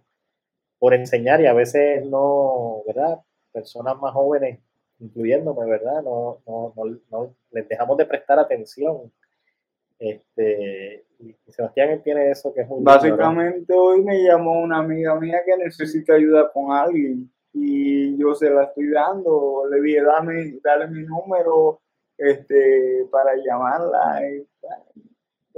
por 0.77 0.93
enseñar 0.93 1.39
y 1.41 1.47
a 1.47 1.53
veces 1.53 2.05
no, 2.05 2.83
¿verdad? 2.85 3.19
Personas 3.51 3.97
más 3.99 4.13
jóvenes, 4.13 4.59
incluyéndome, 4.99 5.65
¿verdad? 5.67 6.03
No, 6.03 6.41
no, 6.45 6.73
no, 7.09 7.35
les 7.51 7.67
dejamos 7.67 7.97
de 7.97 8.05
prestar 8.05 8.37
atención. 8.37 9.11
Este, 9.97 11.05
y 11.19 11.35
Sebastián 11.47 12.01
tiene 12.03 12.29
eso 12.29 12.53
que 12.53 12.61
es 12.61 12.67
un... 12.69 12.83
Básicamente 12.83 13.73
hoy 13.73 14.03
me 14.03 14.23
llamó 14.23 14.61
una 14.61 14.79
amiga 14.79 15.19
mía 15.19 15.41
que 15.45 15.57
necesita 15.57 16.13
ayuda 16.13 16.51
con 16.51 16.71
alguien 16.71 17.31
y 17.53 18.17
yo 18.17 18.33
se 18.33 18.49
la 18.49 18.63
estoy 18.65 18.89
dando, 18.89 19.63
le 19.69 19.81
dije, 19.81 20.01
dame, 20.03 20.59
dale 20.63 20.87
mi 20.87 21.03
número 21.03 21.81
este, 22.17 23.07
para 23.11 23.31
llamarla. 23.35 24.21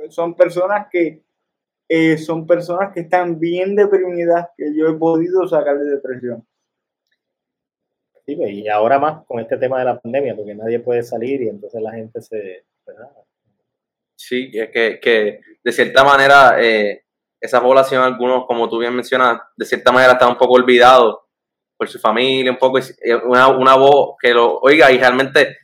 son 0.10 0.36
personas 0.36 0.88
que 0.92 1.24
eh, 1.94 2.18
son 2.18 2.48
personas 2.48 2.94
que 2.94 3.02
están 3.02 3.38
bien 3.38 3.76
deprimidas, 3.76 4.48
que 4.56 4.74
yo 4.74 4.88
he 4.88 4.94
podido 4.94 5.46
sacar 5.46 5.78
de 5.78 5.90
depresión. 5.90 6.48
Sí, 8.26 8.36
pues, 8.38 8.52
y 8.52 8.70
ahora 8.70 8.98
más 8.98 9.26
con 9.26 9.42
este 9.42 9.58
tema 9.58 9.80
de 9.80 9.86
la 9.86 10.00
pandemia, 10.00 10.34
porque 10.34 10.56
nadie 10.56 10.80
puede 10.80 11.04
salir 11.04 11.42
y 11.42 11.50
entonces 11.50 11.82
la 11.82 11.92
gente 11.92 12.22
se... 12.22 12.64
Sí, 14.16 14.52
es 14.54 14.70
que, 14.70 15.02
que, 15.02 15.42
de 15.62 15.72
cierta 15.74 16.06
manera 16.06 16.64
eh, 16.64 17.04
esa 17.42 17.62
población, 17.62 18.04
algunos, 18.04 18.46
como 18.46 18.70
tú 18.70 18.78
bien 18.78 18.96
mencionas, 18.96 19.42
de 19.58 19.66
cierta 19.66 19.92
manera 19.92 20.14
está 20.14 20.30
un 20.30 20.38
poco 20.38 20.54
olvidado, 20.54 21.28
por 21.82 21.90
su 21.90 21.98
familia, 21.98 22.52
un 22.52 22.60
poco, 22.60 22.78
una, 23.26 23.48
una 23.48 23.76
voz 23.76 24.16
que 24.22 24.32
lo 24.36 24.60
oiga 24.60 24.92
y 24.92 25.00
realmente 25.00 25.58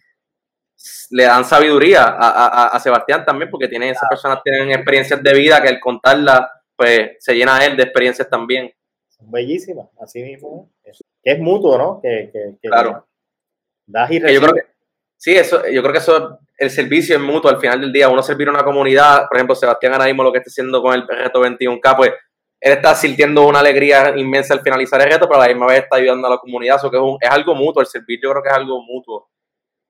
le 1.12 1.24
dan 1.26 1.46
sabiduría 1.46 2.06
a, 2.06 2.70
a, 2.70 2.80
Sebastián 2.80 3.24
también, 3.24 3.52
porque 3.52 3.68
tiene, 3.68 3.92
esas 3.92 4.10
personas 4.10 4.42
tienen 4.44 4.72
experiencias 4.72 5.22
de 5.22 5.34
vida 5.36 5.62
que 5.62 5.70
al 5.70 5.80
contarla, 5.80 6.52
pues 6.76 7.12
se 7.20 7.36
llena 7.36 7.64
él 7.64 7.78
de 7.78 7.84
experiencias 7.84 8.28
también. 8.28 8.74
Son 9.10 9.30
bellísimas, 9.30 9.90
así 10.02 10.24
mismo. 10.24 10.72
Es, 10.84 11.04
que 11.22 11.34
es 11.34 11.40
mutuo, 11.40 11.78
¿no? 11.78 12.02
Que, 12.02 12.32
que, 12.34 12.68
claro. 12.68 13.06
das 13.86 14.10
y 14.10 14.20
Yo 14.20 14.42
creo 14.42 14.54
que, 14.56 14.62
sí, 15.18 15.36
eso, 15.36 15.68
yo 15.68 15.84
creo 15.84 15.94
que 15.94 16.00
eso, 16.00 16.40
el 16.58 16.72
servicio 16.72 17.16
es 17.16 17.22
mutuo 17.22 17.52
al 17.52 17.60
final 17.60 17.80
del 17.80 17.94
día. 17.94 18.10
Uno 18.10 18.24
servir 18.24 18.48
a 18.48 18.52
una 18.54 18.64
comunidad, 18.64 19.28
por 19.28 19.38
ejemplo, 19.38 19.54
Sebastián 19.54 19.94
ahora 19.94 20.06
mismo 20.06 20.24
lo 20.24 20.32
que 20.32 20.40
está 20.40 20.50
haciendo 20.50 20.82
con 20.82 20.96
el 20.96 21.08
reto 21.08 21.44
21K, 21.44 21.96
pues 21.96 22.12
él 22.60 22.74
está 22.74 22.96
sintiendo 22.96 23.46
una 23.48 23.60
alegría 23.60 24.14
inmensa 24.18 24.54
al 24.54 24.62
finalizar 24.62 25.02
el 25.02 25.12
reto, 25.12 25.28
pero 25.28 25.42
a 25.42 25.48
la 25.48 25.54
misma 25.54 25.68
vez 25.68 25.84
está 25.84 25.98
ayudando 25.98 26.28
a 26.28 26.32
la 26.32 26.38
comunidad. 26.38 26.78
Eso 26.78 26.90
que 26.90 26.98
es, 26.98 27.04
es 27.22 27.30
algo 27.30 27.56
mutuo, 27.56 27.82
el 27.82 27.88
servir 27.88 28.20
yo 28.22 28.32
creo 28.32 28.44
que 28.44 28.50
es 28.50 28.56
algo 28.56 28.82
mutuo. 28.82 29.30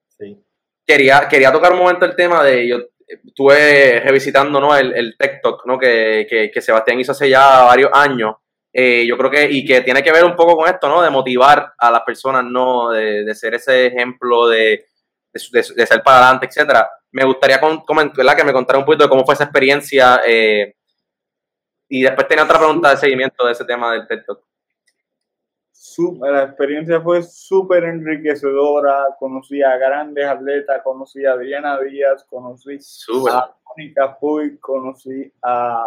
Sí 0.08 0.44
quería, 0.88 1.28
quería 1.30 1.52
tocar 1.52 1.74
un 1.74 1.80
momento 1.80 2.06
el 2.06 2.16
tema 2.16 2.44
de, 2.44 2.68
yo 2.68 2.78
estuve 3.06 4.00
revisitando 4.00 4.60
¿no? 4.60 4.76
el, 4.76 4.94
el 4.96 5.16
TikTok 5.18 5.66
¿no? 5.66 5.78
que, 5.78 6.26
que, 6.30 6.50
que, 6.50 6.62
Sebastián 6.62 7.00
hizo 7.00 7.12
hace 7.12 7.30
ya 7.30 7.64
varios 7.64 7.92
años. 7.94 8.36
Eh, 8.74 9.06
yo 9.08 9.18
creo 9.18 9.30
que, 9.30 9.50
y 9.50 9.66
que 9.66 9.82
tiene 9.82 10.04
que 10.04 10.12
ver 10.12 10.24
un 10.24 10.36
poco 10.36 10.56
con 10.56 10.70
esto, 10.70 10.88
¿no? 10.88 11.02
De 11.02 11.10
motivar 11.10 11.74
a 11.80 11.90
las 11.90 12.02
personas, 12.02 12.44
¿no? 12.44 12.92
De, 12.92 13.24
de 13.24 13.34
ser 13.34 13.56
ese 13.56 13.88
ejemplo 13.88 14.48
de, 14.48 14.86
de, 15.34 15.64
ser 15.64 16.04
para 16.04 16.18
adelante, 16.18 16.46
etcétera. 16.46 16.88
Me 17.12 17.24
gustaría 17.24 17.60
comentar, 17.60 18.36
que 18.36 18.44
me 18.44 18.54
contara 18.54 18.78
un 18.78 18.86
poquito 18.86 19.06
de 19.06 19.10
cómo 19.10 19.26
fue 19.26 19.34
esa 19.34 19.46
experiencia 19.46 20.22
eh, 20.28 20.76
y 21.90 22.04
después 22.04 22.28
tenía 22.28 22.44
otra 22.44 22.60
pregunta 22.60 22.92
de 22.92 22.98
seguimiento 22.98 23.46
de 23.46 23.52
ese 23.52 23.66
tema 23.66 23.94
del 23.94 24.08
TikTok 24.08 24.48
la 26.20 26.44
experiencia 26.44 27.02
fue 27.02 27.24
súper 27.24 27.84
enriquecedora, 27.86 29.16
conocí 29.20 29.62
a 29.62 29.78
grandes 29.78 30.26
atletas, 30.26 30.82
conocí 30.84 31.26
a 31.26 31.34
Adriana 31.34 31.80
Díaz, 31.80 32.24
conocí 32.26 32.78
a 33.32 33.56
Mónica 33.66 34.18
Puy, 34.20 34.58
conocí 34.58 35.32
a 35.42 35.86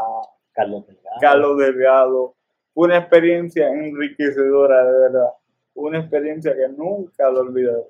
Carlos 0.53 0.87
Delgado. 0.87 1.17
Carlos 1.21 1.59
Delgado. 1.59 2.35
Fue 2.75 2.87
una 2.87 2.99
experiencia 2.99 3.69
enriquecedora, 3.69 4.85
de 4.85 4.99
verdad. 5.01 5.31
Una 5.75 6.01
experiencia 6.01 6.55
que 6.55 6.69
nunca 6.69 7.31
lo 7.31 7.41
olvidaré. 7.41 7.85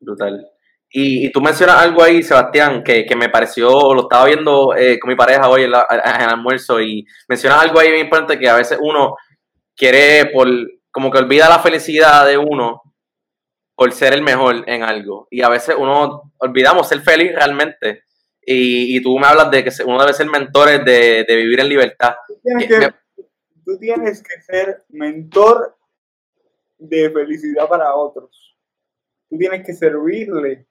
Brutal. 0.00 0.50
Y, 0.90 1.30
tú 1.32 1.40
mencionas 1.40 1.76
algo 1.76 2.02
ahí, 2.02 2.22
Sebastián, 2.22 2.82
que, 2.82 3.06
me 3.16 3.28
pareció, 3.28 3.94
lo 3.94 4.02
estaba 4.02 4.24
viendo 4.24 4.74
eh, 4.74 4.98
con 4.98 5.10
mi 5.10 5.16
pareja 5.16 5.48
hoy 5.48 5.64
en, 5.64 5.72
en, 5.74 6.20
el 6.22 6.28
almuerzo, 6.30 6.80
y 6.80 7.04
mencionas 7.28 7.62
algo 7.62 7.78
ahí 7.78 7.90
bien 7.90 8.04
importante 8.04 8.38
que 8.38 8.48
a 8.48 8.56
veces 8.56 8.78
uno 8.80 9.14
quiere 9.76 10.30
por 10.32 10.48
como 10.90 11.10
que 11.10 11.18
olvida 11.18 11.48
la 11.48 11.58
felicidad 11.58 12.26
de 12.26 12.38
uno 12.38 12.82
por 13.76 13.92
ser 13.92 14.12
el 14.12 14.22
mejor 14.22 14.64
en 14.66 14.82
algo. 14.82 15.28
Y 15.30 15.42
a 15.42 15.48
veces 15.48 15.76
uno 15.78 16.32
olvidamos 16.38 16.88
ser 16.88 17.00
feliz 17.00 17.32
realmente. 17.32 18.02
Y, 18.40 19.00
tú 19.02 19.18
me 19.18 19.26
hablas 19.26 19.50
de 19.50 19.62
que 19.62 19.70
uno 19.84 20.00
debe 20.00 20.14
ser 20.14 20.26
mentor 20.26 20.82
de, 20.82 21.24
vivir 21.28 21.60
en 21.60 21.68
libertad. 21.68 22.14
tú 23.64 23.78
tienes 23.78 24.22
que 24.22 24.40
ser 24.40 24.84
mentor 24.88 25.76
de 26.78 27.10
felicidad 27.10 27.68
para 27.68 27.94
otros. 27.94 28.56
Tú 29.28 29.36
tienes 29.36 29.64
que 29.66 29.74
servirle 29.74 30.66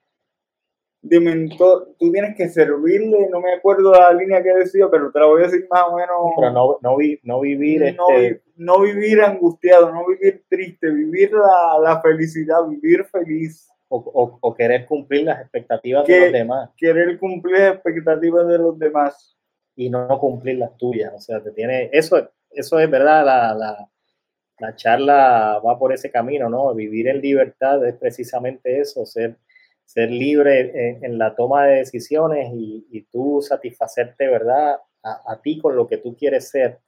de 1.00 1.20
mentor, 1.20 1.94
tú 1.98 2.10
tienes 2.10 2.36
que 2.36 2.48
servirle, 2.48 3.28
no 3.30 3.40
me 3.40 3.54
acuerdo 3.54 3.92
la 3.92 4.12
línea 4.12 4.42
que 4.42 4.52
decía, 4.52 4.86
pero 4.90 5.10
te 5.12 5.20
la 5.20 5.26
voy 5.26 5.42
a 5.42 5.46
decir 5.46 5.66
más 5.70 5.84
o 5.88 5.96
menos. 5.96 6.16
Pero 6.36 6.50
no, 6.50 6.78
no, 6.82 6.96
no 7.22 7.40
vivir. 7.40 7.96
No, 7.96 8.08
este... 8.10 8.42
no, 8.56 8.80
vivir 8.80 9.20
angustiado, 9.20 9.92
no 9.92 10.06
vivir 10.06 10.44
triste, 10.48 10.90
vivir 10.90 11.32
la, 11.32 11.78
la 11.80 12.00
felicidad, 12.00 12.66
vivir 12.68 13.04
feliz. 13.04 13.68
O, 13.90 14.38
o, 14.42 14.54
querer 14.54 14.84
cumplir 14.84 15.22
las 15.24 15.40
expectativas 15.40 16.06
de 16.06 16.20
los 16.20 16.32
demás. 16.32 16.70
Querer 16.76 17.18
cumplir 17.18 17.58
las 17.58 17.74
expectativas 17.76 18.46
de 18.46 18.58
los 18.58 18.78
demás. 18.78 19.38
Y 19.76 19.88
no 19.88 20.06
cumplir 20.18 20.58
las 20.58 20.76
tuyas. 20.76 21.14
O 21.14 21.18
sea, 21.18 21.42
te 21.42 21.52
tiene. 21.52 21.88
Eso, 21.90 22.28
eso 22.50 22.78
es 22.78 22.90
verdad, 22.90 23.24
la, 23.24 23.54
la, 23.54 23.88
la 24.58 24.76
charla 24.76 25.58
va 25.64 25.78
por 25.78 25.94
ese 25.94 26.10
camino, 26.10 26.50
¿no? 26.50 26.74
Vivir 26.74 27.08
en 27.08 27.22
libertad 27.22 27.86
es 27.86 27.94
precisamente 27.94 28.78
eso, 28.78 29.06
ser 29.06 29.38
ser 29.88 30.10
libre 30.10 30.98
en, 31.02 31.16
la 31.16 31.34
toma 31.34 31.64
de 31.64 31.76
decisiones 31.76 32.50
y, 32.52 33.06
tú 33.10 33.40
satisfacerte, 33.40 34.28
¿verdad? 34.28 34.76
A, 35.02 35.40
ti 35.40 35.58
con 35.58 35.76
lo 35.76 35.86
que 35.86 35.96
tú 35.96 36.14
quieres 36.14 36.50
ser 36.50 36.80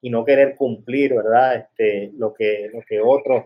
y 0.00 0.08
no 0.08 0.24
querer 0.24 0.56
cumplir, 0.56 1.14
¿verdad? 1.14 1.56
Este, 1.56 2.12
lo, 2.16 2.32
que, 2.32 2.70
lo 2.72 2.80
que 2.80 3.02
otros 3.02 3.44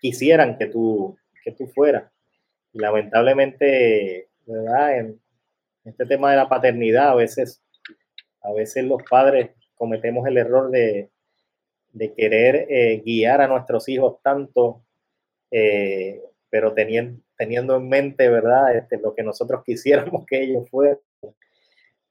quisieran 0.00 0.56
que 0.56 0.68
tú, 0.68 1.18
que 1.44 1.52
tú 1.52 1.66
fueras. 1.66 2.10
Y 2.72 2.78
lamentablemente, 2.78 4.30
¿verdad? 4.46 5.00
En 5.00 5.20
este 5.84 6.06
tema 6.06 6.30
de 6.30 6.38
la 6.38 6.48
paternidad, 6.48 7.10
a 7.10 7.14
veces, 7.14 7.62
a 8.40 8.54
veces 8.54 8.84
los 8.84 9.02
padres 9.02 9.50
cometemos 9.74 10.26
el 10.26 10.38
error 10.38 10.70
de, 10.70 11.10
querer 12.16 12.66
eh, 12.70 13.02
guiar 13.04 13.42
a 13.42 13.48
nuestros 13.48 13.86
hijos 13.90 14.16
tanto, 14.22 14.82
eh, 15.50 16.22
pero 16.50 16.74
teniendo, 16.74 17.20
teniendo 17.36 17.76
en 17.76 17.88
mente, 17.88 18.28
¿verdad? 18.28 18.76
Este, 18.76 18.98
lo 18.98 19.14
que 19.14 19.22
nosotros 19.22 19.62
quisiéramos 19.64 20.24
que 20.26 20.42
ellos 20.42 20.68
fueran. 20.70 20.98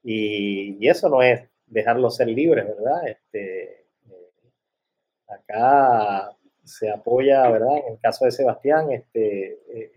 Y, 0.02 0.86
eso 0.88 1.08
no 1.08 1.22
es 1.22 1.48
dejarlos 1.66 2.16
ser 2.16 2.28
libres, 2.28 2.66
¿verdad? 2.66 3.08
Este, 3.08 3.86
eh, 4.08 4.32
acá 5.26 6.36
se 6.62 6.90
apoya, 6.90 7.48
¿verdad? 7.48 7.78
En 7.86 7.94
el 7.94 8.00
caso 8.00 8.24
de 8.24 8.30
Sebastián, 8.30 8.92
este, 8.92 9.58
eh, 9.74 9.92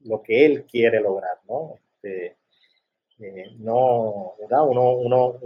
lo 0.00 0.22
que 0.22 0.46
él 0.46 0.64
quiere 0.64 1.00
lograr, 1.00 1.38
¿no? 1.48 1.74
Este, 1.74 2.36
eh, 3.20 3.50
no, 3.58 4.34
¿verdad? 4.40 4.68
Uno, 4.68 4.92
uno, 4.92 5.40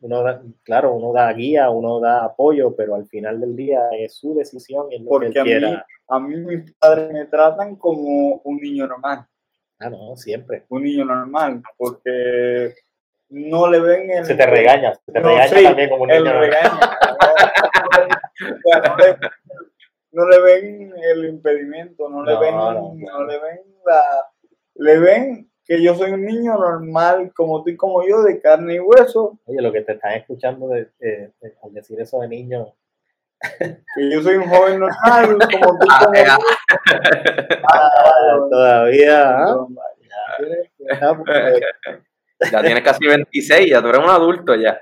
uno 0.00 0.24
claro, 0.62 0.94
uno 0.94 1.12
da 1.12 1.32
guía, 1.32 1.70
uno 1.70 2.00
da 2.00 2.24
apoyo, 2.24 2.74
pero 2.76 2.94
al 2.94 3.06
final 3.06 3.40
del 3.40 3.56
día 3.56 3.88
es 3.92 4.14
su 4.16 4.34
decisión 4.34 4.90
y 4.90 4.96
es 4.96 5.02
lo 5.02 5.08
Porque 5.08 5.30
que 5.30 5.38
él 5.40 5.44
quiera 5.44 5.86
a 6.08 6.18
mí 6.18 6.36
mis 6.36 6.72
padres 6.74 7.12
me 7.12 7.26
tratan 7.26 7.76
como 7.76 8.40
un 8.42 8.56
niño 8.56 8.86
normal. 8.86 9.26
Ah, 9.78 9.90
no, 9.90 10.16
siempre. 10.16 10.64
Un 10.70 10.82
niño 10.82 11.04
normal, 11.04 11.62
porque 11.76 12.74
no 13.28 13.70
le 13.70 13.78
ven 13.80 14.10
el... 14.10 14.24
Se 14.24 14.34
te 14.34 14.46
regaña, 14.46 14.94
se 14.94 15.12
te 15.12 15.20
regaña 15.20 15.62
también 15.62 15.90
como 15.90 16.04
un 16.04 16.08
niño 16.08 16.24
normal. 16.24 16.50
no, 20.12 20.28
le 20.28 20.40
ven 20.40 20.92
el 20.96 21.26
impedimento, 21.26 22.08
no, 22.08 22.24
le 22.24 22.38
ven, 22.38 22.56
no, 22.56 22.94
le 23.26 23.38
ven 23.38 23.60
la... 23.84 24.02
Le 24.74 24.98
ven 24.98 25.50
que 25.68 25.82
yo 25.82 25.94
soy 25.94 26.12
un 26.12 26.24
niño 26.24 26.54
normal, 26.54 27.30
como 27.36 27.62
tú 27.62 27.68
y 27.68 27.76
como 27.76 28.02
yo, 28.08 28.22
de 28.22 28.40
carne 28.40 28.76
y 28.76 28.80
hueso. 28.80 29.38
Oye, 29.44 29.60
lo 29.60 29.70
que 29.70 29.82
te 29.82 29.92
están 29.92 30.14
escuchando 30.14 30.66
de, 30.68 30.88
al 31.62 31.74
decir 31.74 32.00
eso 32.00 32.20
de 32.20 32.28
niño, 32.28 32.74
que 33.58 34.10
yo 34.10 34.22
soy 34.22 34.36
un 34.36 34.48
joven 34.48 34.80
normal, 34.80 35.36
como 35.38 35.78
tú. 35.78 35.86
Ah, 35.90 36.38
ah, 37.70 38.38
todavía. 38.50 39.30
¿ah? 39.30 39.66
Ya, 42.50 42.62
tienes 42.62 42.82
casi 42.82 43.06
26, 43.06 43.70
ya 43.70 43.82
tú 43.82 43.88
eres 43.88 44.00
un 44.00 44.08
adulto 44.08 44.54
ya. 44.54 44.80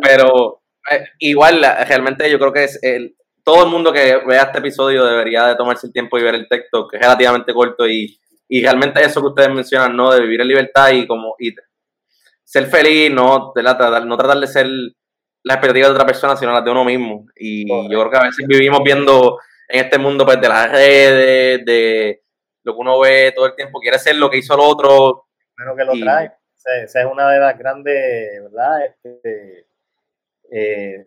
Pero 0.00 0.62
eh, 0.88 1.04
igual, 1.18 1.62
realmente 1.88 2.30
yo 2.30 2.38
creo 2.38 2.52
que 2.52 2.64
es 2.64 2.78
el, 2.82 3.16
todo 3.42 3.64
el 3.64 3.70
mundo 3.70 3.92
que 3.92 4.18
vea 4.24 4.42
este 4.42 4.58
episodio 4.58 5.04
debería 5.04 5.46
de 5.46 5.56
tomarse 5.56 5.88
el 5.88 5.92
tiempo 5.92 6.16
y 6.16 6.22
ver 6.22 6.36
el 6.36 6.48
texto, 6.48 6.86
que 6.86 6.98
es 6.98 7.02
relativamente 7.02 7.52
corto 7.52 7.88
y, 7.88 8.20
y 8.54 8.60
realmente 8.60 9.02
eso 9.02 9.22
que 9.22 9.28
ustedes 9.28 9.48
mencionan, 9.48 9.96
¿no? 9.96 10.12
De 10.12 10.20
vivir 10.20 10.42
en 10.42 10.48
libertad 10.48 10.90
y 10.90 11.06
como 11.06 11.34
y 11.38 11.54
ser 12.44 12.66
feliz, 12.66 13.10
no, 13.10 13.50
de 13.54 13.62
la, 13.62 14.00
no 14.04 14.14
tratar 14.14 14.38
de 14.40 14.46
ser 14.46 14.66
las 14.66 15.56
expectativas 15.56 15.88
de 15.88 15.94
otra 15.94 16.04
persona, 16.04 16.36
sino 16.36 16.52
las 16.52 16.62
de 16.62 16.70
uno 16.70 16.84
mismo. 16.84 17.24
Y 17.34 17.66
yo 17.66 17.98
creo 17.98 18.10
que 18.10 18.16
a 18.18 18.24
veces 18.24 18.46
vivimos 18.46 18.82
viendo 18.84 19.38
en 19.70 19.86
este 19.86 19.96
mundo 19.96 20.26
pues, 20.26 20.38
de 20.38 20.48
las 20.50 20.70
redes, 20.70 21.64
de 21.64 22.22
lo 22.62 22.74
que 22.74 22.78
uno 22.78 23.00
ve 23.00 23.32
todo 23.34 23.46
el 23.46 23.54
tiempo, 23.54 23.80
quiere 23.80 23.98
ser 23.98 24.16
lo 24.16 24.28
que 24.28 24.36
hizo 24.36 24.52
el 24.52 24.60
otro. 24.60 25.28
Que 25.56 25.84
lo 25.86 25.98
trae. 25.98 26.32
esa 26.84 27.00
es 27.00 27.06
una 27.10 27.30
de 27.30 27.40
las 27.40 27.58
grandes, 27.58 28.42
¿verdad? 28.42 28.84
Este, 28.84 29.66
eh, 30.50 31.06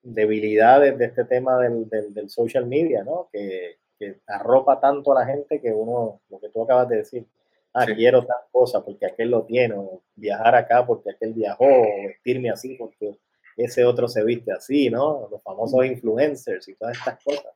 debilidades 0.00 0.96
de 0.96 1.06
este 1.06 1.24
tema 1.24 1.58
del, 1.58 1.88
del, 1.90 2.30
social 2.30 2.66
media, 2.66 3.02
¿no? 3.02 3.28
Que, 3.32 3.77
que, 3.98 4.20
arropa 4.26 4.80
tanto 4.80 5.12
a 5.12 5.20
la 5.20 5.26
gente 5.26 5.60
que 5.60 5.72
uno, 5.72 6.20
lo 6.28 6.40
que 6.40 6.48
tú 6.48 6.62
acabas 6.62 6.88
de 6.88 6.96
decir, 6.98 7.26
ah, 7.74 7.86
quiero 7.86 8.24
tal 8.24 8.42
cosa 8.50 8.84
porque 8.84 9.06
aquel 9.06 9.30
lo 9.30 9.44
tiene, 9.44 9.74
o 9.74 10.02
viajar 10.14 10.54
acá 10.54 10.86
porque 10.86 11.10
aquel 11.10 11.34
viajó, 11.34 11.64
o 11.64 12.06
vestirme 12.06 12.50
así 12.50 12.76
porque 12.76 13.16
ese 13.56 13.84
otro 13.84 14.08
se 14.08 14.24
viste 14.24 14.52
así, 14.52 14.88
¿no? 14.88 15.28
Los 15.30 15.42
famosos 15.42 15.84
influencers 15.84 16.68
y 16.68 16.74
todas 16.74 16.96
estas 16.96 17.22
cosas. 17.22 17.52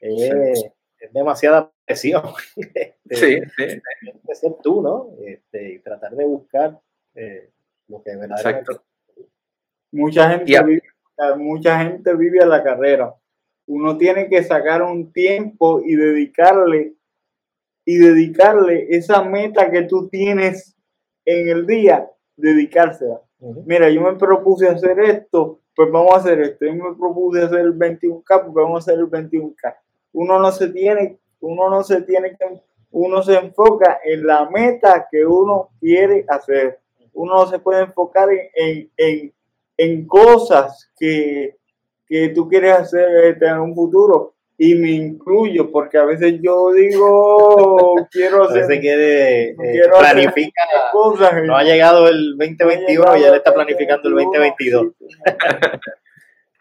es 0.00 1.12
demasiada 1.12 1.70
presión. 1.84 2.22
Este, 3.06 3.50
sí, 3.56 3.80
sí. 3.82 4.34
ser 4.34 4.54
tú, 4.62 4.80
¿no? 4.80 5.10
Este, 5.20 5.74
y 5.74 5.78
tratar 5.80 6.16
de 6.16 6.24
buscar 6.24 6.80
eh, 7.14 7.50
lo 7.86 8.02
que 8.02 8.16
verdaderamente. 8.16 8.72
Mucha 9.92 10.30
gente, 10.30 10.64
vive, 10.64 10.82
mucha 11.36 11.78
gente 11.80 12.16
vive 12.16 12.42
a 12.42 12.46
la 12.46 12.62
carrera. 12.62 13.14
Uno 13.66 13.96
tiene 13.96 14.28
que 14.28 14.42
sacar 14.42 14.82
un 14.82 15.12
tiempo 15.12 15.80
y 15.84 15.94
dedicarle 15.94 16.94
y 17.84 17.96
dedicarle 17.96 18.86
esa 18.96 19.22
meta 19.22 19.70
que 19.70 19.82
tú 19.82 20.08
tienes 20.08 20.74
en 21.24 21.48
el 21.48 21.66
día, 21.66 22.10
dedicársela. 22.36 23.20
Mira, 23.66 23.90
yo 23.90 24.00
me 24.00 24.14
propuse 24.14 24.68
hacer 24.68 24.98
esto, 25.00 25.60
pues 25.76 25.90
vamos 25.90 26.14
a 26.14 26.18
hacer 26.18 26.40
esto. 26.40 26.64
Yo 26.64 26.74
me 26.74 26.96
propuse 26.96 27.42
hacer 27.42 27.60
el 27.60 27.78
21K, 27.78 28.24
pues 28.24 28.54
vamos 28.54 28.76
a 28.76 28.78
hacer 28.90 28.98
el 28.98 29.10
21K. 29.10 29.76
Uno 30.12 30.38
no 30.38 30.50
se 30.50 30.68
tiene, 30.68 31.18
uno 31.40 31.68
no 31.68 31.82
se 31.82 32.02
tiene 32.02 32.30
que, 32.30 32.62
uno 32.90 33.22
se 33.22 33.34
enfoca 33.34 34.00
en 34.04 34.26
la 34.26 34.48
meta 34.48 35.06
que 35.10 35.26
uno 35.26 35.70
quiere 35.78 36.24
hacer. 36.28 36.80
Uno 37.12 37.34
no 37.34 37.46
se 37.46 37.58
puede 37.58 37.82
enfocar 37.82 38.28
en, 38.30 38.90
en, 38.96 39.32
en 39.76 40.06
cosas 40.06 40.90
que, 40.96 41.56
que 42.14 42.28
tú 42.28 42.48
quieres 42.48 42.78
hacer 42.78 43.24
este, 43.24 43.46
en 43.46 43.58
un 43.58 43.74
futuro. 43.74 44.34
Y 44.56 44.76
me 44.76 44.90
incluyo 44.90 45.72
porque 45.72 45.98
a 45.98 46.04
veces 46.04 46.34
yo 46.40 46.70
digo 46.70 47.96
quiero 48.12 48.44
hacer 48.44 48.68
veces 48.68 48.78
quiere 48.78 49.48
eh, 49.50 49.82
planifica. 49.98 50.62
cosas 50.92 51.42
no 51.42 51.56
ha 51.56 51.64
llegado 51.64 52.06
el 52.06 52.36
2021 52.38 53.16
y 53.16 53.20
ya 53.20 53.32
le 53.32 53.38
está 53.38 53.52
planificando 53.52 54.08
el 54.08 54.14
2022 54.14 54.86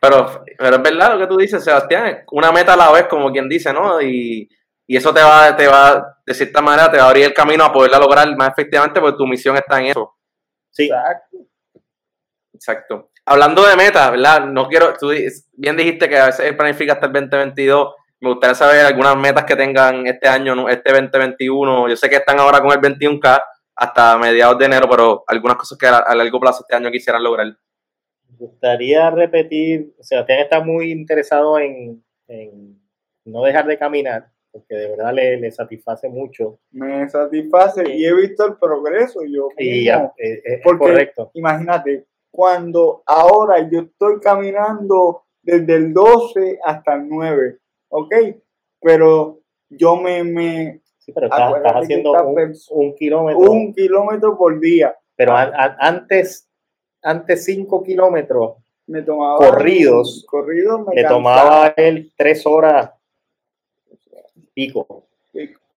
pero 0.02 0.44
pero 0.58 0.76
es 0.78 0.82
verdad 0.82 1.14
lo 1.14 1.20
que 1.20 1.28
tú 1.28 1.38
dices 1.38 1.64
Sebastián 1.64 2.24
una 2.32 2.52
meta 2.52 2.74
a 2.74 2.78
la 2.78 2.92
vez 2.92 3.06
como 3.06 3.32
quien 3.32 3.48
dice 3.48 3.72
no 3.72 4.02
y, 4.02 4.50
y 4.88 4.98
eso 4.98 5.14
te 5.14 5.22
va 5.22 5.56
te 5.56 5.68
va 5.68 6.18
de 6.26 6.34
cierta 6.34 6.64
manera 6.64 6.90
te 6.90 6.98
va 6.98 7.04
a 7.04 7.08
abrir 7.10 7.26
el 7.26 7.34
camino 7.36 7.64
a 7.64 7.72
poderla 7.72 8.00
lograr 8.00 8.28
más 8.36 8.50
efectivamente 8.50 9.00
porque 9.00 9.18
tu 9.18 9.28
misión 9.28 9.56
está 9.56 9.80
en 9.80 9.86
eso. 9.86 10.16
Sí. 10.72 10.86
Exacto. 10.86 11.38
Exacto 12.56 13.13
Hablando 13.26 13.66
de 13.66 13.78
metas, 13.78 14.12
¿verdad? 14.12 14.46
No 14.46 14.68
quiero, 14.68 14.94
tú 15.00 15.12
bien 15.54 15.78
dijiste 15.78 16.10
que 16.10 16.18
a 16.18 16.26
veces 16.26 16.54
planifica 16.54 16.94
hasta 16.94 17.06
el 17.06 17.14
2022. 17.14 17.94
Me 18.20 18.30
gustaría 18.30 18.56
saber 18.56 18.86
algunas 18.86 19.16
metas 19.18 19.46
que 19.46 19.56
tengan 19.56 20.06
este 20.08 20.28
año, 20.28 20.68
este 20.68 20.92
2021. 20.92 21.90
Yo 21.90 21.96
sé 21.96 22.10
que 22.10 22.18
están 22.18 22.40
ahora 22.40 22.62
con 22.62 22.72
el 22.72 22.80
21K 22.80 23.42
hasta 23.76 24.18
mediados 24.18 24.58
de 24.60 24.66
enero, 24.66 24.88
pero 24.90 25.24
algunas 25.28 25.58
cosas 25.58 25.78
que 25.78 25.88
a, 25.88 26.16
largo 26.16 26.40
plazo 26.40 26.64
este 26.64 26.76
año 26.76 26.92
quisieran 26.92 27.24
lograr. 27.24 27.48
Me 27.48 28.38
gustaría 28.38 29.10
repetir, 29.10 29.94
o 29.98 30.04
sea, 30.04 30.26
está 30.28 30.62
muy 30.62 30.92
interesado 30.92 31.60
en, 31.60 32.04
no 33.26 33.44
dejar 33.44 33.66
de 33.68 33.78
caminar, 33.78 34.28
porque 34.52 34.76
de 34.76 34.90
verdad 34.90 35.14
le, 35.14 35.52
satisface 35.52 36.10
mucho. 36.10 36.60
Me 36.72 37.10
satisface 37.10 37.90
y 37.90 38.06
he 38.06 38.14
visto 38.14 38.46
el 38.46 38.58
progreso. 38.58 39.22
Yo 39.26 39.50
y 39.58 39.86
ya, 39.86 40.12
eh, 40.18 40.42
es, 40.44 40.62
correcto. 40.64 41.32
Imagínate, 41.34 42.06
cuando 42.34 43.04
ahora 43.06 43.70
yo 43.70 43.82
estoy 43.82 44.20
caminando 44.20 45.26
desde 45.44 45.76
el 45.76 45.94
12 45.94 46.58
hasta 46.66 46.96
el 46.96 47.08
9, 47.08 47.60
¿ok? 47.90 48.16
Pero 48.82 49.40
yo 49.70 49.98
me... 49.98 50.24
me 50.24 50.82
sí, 50.98 51.12
pero 51.14 51.28
estás, 51.28 51.54
haciendo 51.76 52.12
un, 52.72 52.96
kilómetro. 52.96 53.40
Un 53.40 53.72
kilómetro 53.72 54.36
por 54.36 54.60
día. 54.60 54.98
Pero 55.16 55.36
antes, 55.36 56.50
antes 57.04 57.46
5 57.46 57.84
kilómetros 57.84 58.56
me 58.88 59.04
tomaba, 59.04 59.38
corridos, 59.38 60.26
corridos 60.28 60.88
me 60.88 60.96
le 60.96 61.08
tomaba 61.08 61.68
él 61.78 62.12
3 62.18 62.46
horas 62.48 62.90
pico. 64.56 65.06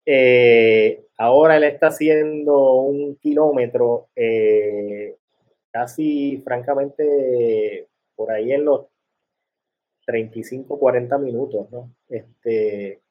Eh, 0.06 1.04
ahora 1.18 1.58
él 1.58 1.64
está 1.64 1.88
haciendo 1.88 2.76
un 2.76 3.16
kilómetro 3.16 4.08
eh, 4.16 5.16
casi, 5.76 6.38
francamente, 6.42 7.86
por 8.14 8.32
ahí 8.32 8.50
en 8.50 8.64
los 8.64 8.86
35, 10.06 10.78
40 10.78 11.18
minutos, 11.18 11.70
¿no? 11.70 11.92
Este, 12.08 13.02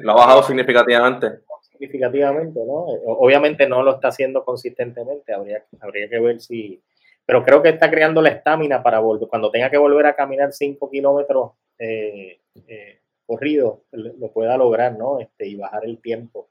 lo 0.00 0.12
ha 0.12 0.16
bajado 0.16 0.42
significativamente. 0.42 1.42
Significativamente, 1.70 2.58
¿no? 2.66 2.86
Obviamente 3.06 3.68
no 3.68 3.84
lo 3.84 3.94
está 3.94 4.08
haciendo 4.08 4.44
consistentemente, 4.44 5.32
habría, 5.32 5.64
habría 5.80 6.08
que 6.08 6.18
ver 6.18 6.40
si... 6.40 6.82
Pero 7.24 7.44
creo 7.44 7.62
que 7.62 7.68
está 7.68 7.88
creando 7.88 8.20
la 8.22 8.30
estamina 8.30 8.82
para 8.82 8.98
volver, 8.98 9.28
cuando 9.28 9.52
tenga 9.52 9.70
que 9.70 9.78
volver 9.78 10.06
a 10.06 10.16
caminar 10.16 10.52
5 10.52 10.90
kilómetros 10.90 11.52
eh, 11.78 12.40
eh, 12.66 12.98
corridos, 13.24 13.82
lo 13.92 14.32
pueda 14.32 14.56
lograr, 14.56 14.98
¿no? 14.98 15.20
Este, 15.20 15.46
y 15.46 15.54
bajar 15.54 15.84
el 15.84 16.00
tiempo. 16.00 16.48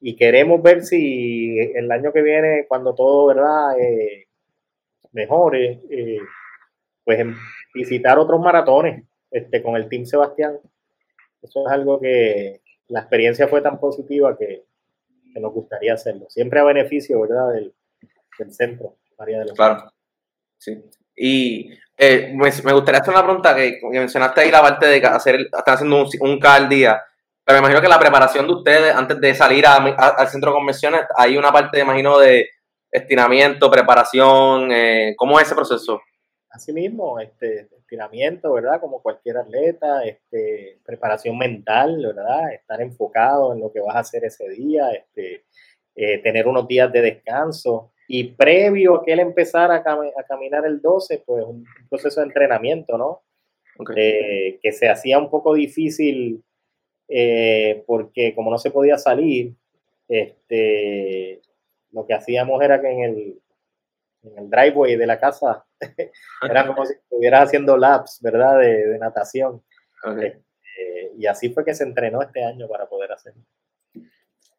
Y 0.00 0.16
queremos 0.16 0.60
ver 0.60 0.82
si 0.82 1.56
el 1.76 1.88
año 1.92 2.12
que 2.12 2.22
viene, 2.22 2.66
cuando 2.66 2.96
todo, 2.96 3.26
¿verdad? 3.26 3.78
Eh, 3.78 4.26
mejores, 5.12 5.78
eh, 5.90 6.18
pues 7.04 7.24
visitar 7.74 8.18
otros 8.18 8.40
maratones 8.40 9.04
este, 9.30 9.62
con 9.62 9.76
el 9.76 9.88
Team 9.88 10.04
Sebastián. 10.04 10.58
Eso 11.42 11.66
es 11.66 11.72
algo 11.72 12.00
que 12.00 12.60
la 12.88 13.00
experiencia 13.00 13.48
fue 13.48 13.62
tan 13.62 13.78
positiva 13.78 14.36
que, 14.36 14.64
nos 15.40 15.52
gustaría 15.54 15.94
hacerlo. 15.94 16.26
Siempre 16.28 16.60
a 16.60 16.64
beneficio, 16.64 17.18
¿verdad?, 17.22 17.54
del, 17.54 17.72
centro, 18.50 18.96
María 19.18 19.38
de 19.38 19.46
los 19.46 19.54
Claro, 19.54 19.90
sí. 20.58 20.84
Y 21.16 21.70
eh, 21.96 22.34
me, 22.34 22.72
gustaría 22.72 23.00
hacer 23.00 23.14
una 23.14 23.24
pregunta 23.24 23.54
que, 23.54 23.80
mencionaste 23.82 24.42
ahí 24.42 24.50
la 24.50 24.60
parte 24.60 24.86
de 24.86 25.06
hacer, 25.06 25.36
están 25.36 25.74
haciendo 25.74 26.02
un, 26.02 26.08
un 26.20 26.38
K 26.38 26.54
al 26.54 26.68
día, 26.68 27.02
pero 27.44 27.56
me 27.56 27.60
imagino 27.60 27.80
que 27.80 27.88
la 27.88 27.98
preparación 27.98 28.46
de 28.46 28.52
ustedes 28.52 28.94
antes 28.94 29.20
de 29.20 29.34
salir 29.34 29.64
al 29.66 30.28
centro 30.28 30.50
de 30.50 30.56
convenciones, 30.56 31.00
hay 31.16 31.36
una 31.36 31.50
parte, 31.50 31.78
me 31.78 31.84
imagino, 31.84 32.18
de 32.18 32.50
estiramiento, 32.92 33.70
preparación, 33.70 34.70
eh, 34.70 35.14
¿cómo 35.16 35.40
es 35.40 35.46
ese 35.46 35.54
proceso? 35.54 36.00
Así 36.50 36.72
mismo, 36.72 37.18
este, 37.18 37.68
estiramiento, 37.78 38.52
¿verdad? 38.52 38.78
Como 38.78 39.00
cualquier 39.00 39.38
atleta, 39.38 40.04
este, 40.04 40.78
preparación 40.84 41.38
mental, 41.38 42.04
¿verdad? 42.04 42.52
Estar 42.52 42.82
enfocado 42.82 43.54
en 43.54 43.60
lo 43.60 43.72
que 43.72 43.80
vas 43.80 43.96
a 43.96 44.00
hacer 44.00 44.24
ese 44.26 44.50
día, 44.50 44.90
este, 44.90 45.44
eh, 45.96 46.18
tener 46.18 46.46
unos 46.46 46.68
días 46.68 46.92
de 46.92 47.00
descanso. 47.00 47.92
Y 48.06 48.24
previo 48.24 48.96
a 48.96 49.04
que 49.04 49.14
él 49.14 49.20
empezara 49.20 49.76
a, 49.76 50.24
caminar 50.28 50.66
el 50.66 50.82
12, 50.82 51.22
pues 51.24 51.44
un 51.44 51.64
proceso 51.88 52.20
de 52.20 52.26
entrenamiento, 52.26 52.98
¿no? 52.98 53.22
Eh, 53.96 54.58
que 54.62 54.72
se 54.72 54.90
hacía 54.90 55.18
un 55.18 55.30
poco 55.30 55.54
difícil 55.54 56.44
porque 57.86 58.34
como 58.34 58.50
no 58.50 58.56
se 58.56 58.70
podía 58.70 58.96
salir, 58.96 59.54
este, 60.08 61.42
lo 61.92 62.06
que 62.06 62.14
hacíamos 62.14 62.62
era 62.62 62.80
que 62.80 62.90
en 62.90 63.04
el, 63.04 63.40
en 64.24 64.38
el 64.38 64.50
driveway 64.50 64.96
de 64.96 65.06
la 65.06 65.18
casa 65.18 65.64
era 66.42 66.66
como 66.66 66.84
si 66.84 66.94
estuvieras 66.94 67.44
haciendo 67.44 67.76
laps, 67.76 68.20
¿verdad? 68.22 68.58
De, 68.58 68.98
natación. 68.98 69.62
Eh, 70.20 71.12
y 71.16 71.26
así 71.26 71.50
fue 71.50 71.64
que 71.64 71.74
se 71.74 71.84
entrenó 71.84 72.22
este 72.22 72.44
año 72.44 72.68
para 72.68 72.86
poder 72.86 73.12
hacerlo. 73.12 73.42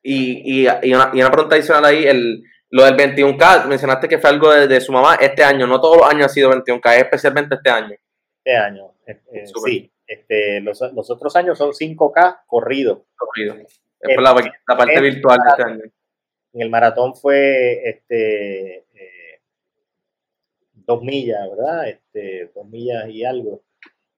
Y, 0.01 0.63
y, 0.63 0.67
una, 0.93 1.11
y 1.13 1.21
una 1.21 1.31
pregunta 1.31 1.55
adicional 1.55 1.85
ahí, 1.85 2.05
el, 2.05 2.43
lo 2.73 2.83
del 2.85 2.95
21K, 2.95 3.67
mencionaste 3.67 4.07
que 4.07 4.17
fue 4.17 4.31
algo 4.31 4.51
de, 4.51 4.81
su 4.81 4.91
mamá 4.91 5.15
este 5.15 5.43
año, 5.43 5.67
no 5.67 5.79
todos 5.79 5.97
los 5.97 6.09
años 6.09 6.25
ha 6.25 6.29
sido 6.29 6.51
21K, 6.51 6.97
especialmente 6.97 7.55
este 7.55 7.69
año. 7.69 7.95
Este 8.43 8.57
año, 8.57 8.95
eh, 9.05 9.21
eh, 9.31 9.43
sí. 9.63 9.93
Este, 10.05 10.59
los, 10.59 10.81
los, 10.93 11.09
otros 11.09 11.35
años 11.35 11.57
son 11.57 11.71
5K 11.71 12.41
corrido. 12.45 13.05
Corrido. 13.15 13.55
Es 13.99 14.17
la, 14.17 14.33
la, 14.33 14.77
parte 14.77 14.99
virtual 14.99 15.37
de 15.37 15.49
este 15.49 15.63
año. 15.63 15.83
En 16.53 16.61
el 16.61 16.69
maratón 16.69 17.15
fue 17.15 17.89
este, 17.89 18.77
eh, 18.93 19.41
dos 20.73 21.01
millas, 21.01 21.39
¿verdad? 21.49 21.89
Este, 21.89 22.51
dos 22.53 22.67
millas 22.67 23.09
y 23.09 23.25
algo, 23.25 23.63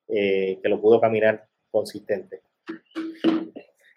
eh, 0.10 0.60
que 0.62 0.70
lo 0.70 0.82
pudo 0.82 1.00
caminar 1.00 1.48
consistente. 1.72 2.42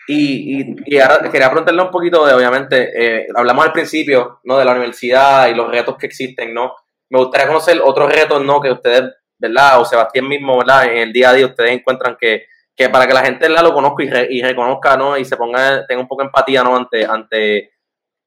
Y, 0.06 1.00
ahora 1.00 1.30
quería 1.30 1.50
preguntarle 1.50 1.82
un 1.82 1.90
poquito 1.90 2.24
de, 2.24 2.32
obviamente, 2.32 2.92
eh, 2.94 3.26
hablamos 3.34 3.66
al 3.66 3.72
principio, 3.72 4.40
¿no? 4.44 4.56
De 4.56 4.64
la 4.64 4.72
universidad 4.72 5.48
y 5.48 5.54
los 5.54 5.70
retos 5.70 5.96
que 5.98 6.06
existen, 6.06 6.54
¿no? 6.54 6.74
Me 7.10 7.18
gustaría 7.18 7.46
conocer 7.48 7.80
otros 7.84 8.10
retos, 8.10 8.42
¿no? 8.42 8.60
Que 8.60 8.70
ustedes, 8.70 9.02
¿verdad? 9.36 9.80
O 9.80 9.84
Sebastián 9.84 10.28
mismo, 10.28 10.58
¿verdad? 10.58 10.86
En 10.86 10.98
el 10.98 11.12
día 11.12 11.30
a 11.30 11.34
día 11.34 11.46
ustedes 11.46 11.72
encuentran 11.72 12.16
que, 12.18 12.46
que 12.74 12.88
para 12.88 13.06
que 13.06 13.12
la 13.12 13.24
gente 13.24 13.48
lo 13.48 13.74
conozca 13.74 14.02
y, 14.02 14.38
y 14.38 14.42
reconozca, 14.42 14.96
¿no? 14.96 15.18
Y 15.18 15.24
se 15.24 15.36
ponga, 15.36 15.86
tenga 15.86 16.00
un 16.00 16.08
poco 16.08 16.22
de 16.22 16.26
empatía, 16.26 16.62
¿no? 16.62 16.76
Ante, 16.76 17.04
ante 17.04 17.72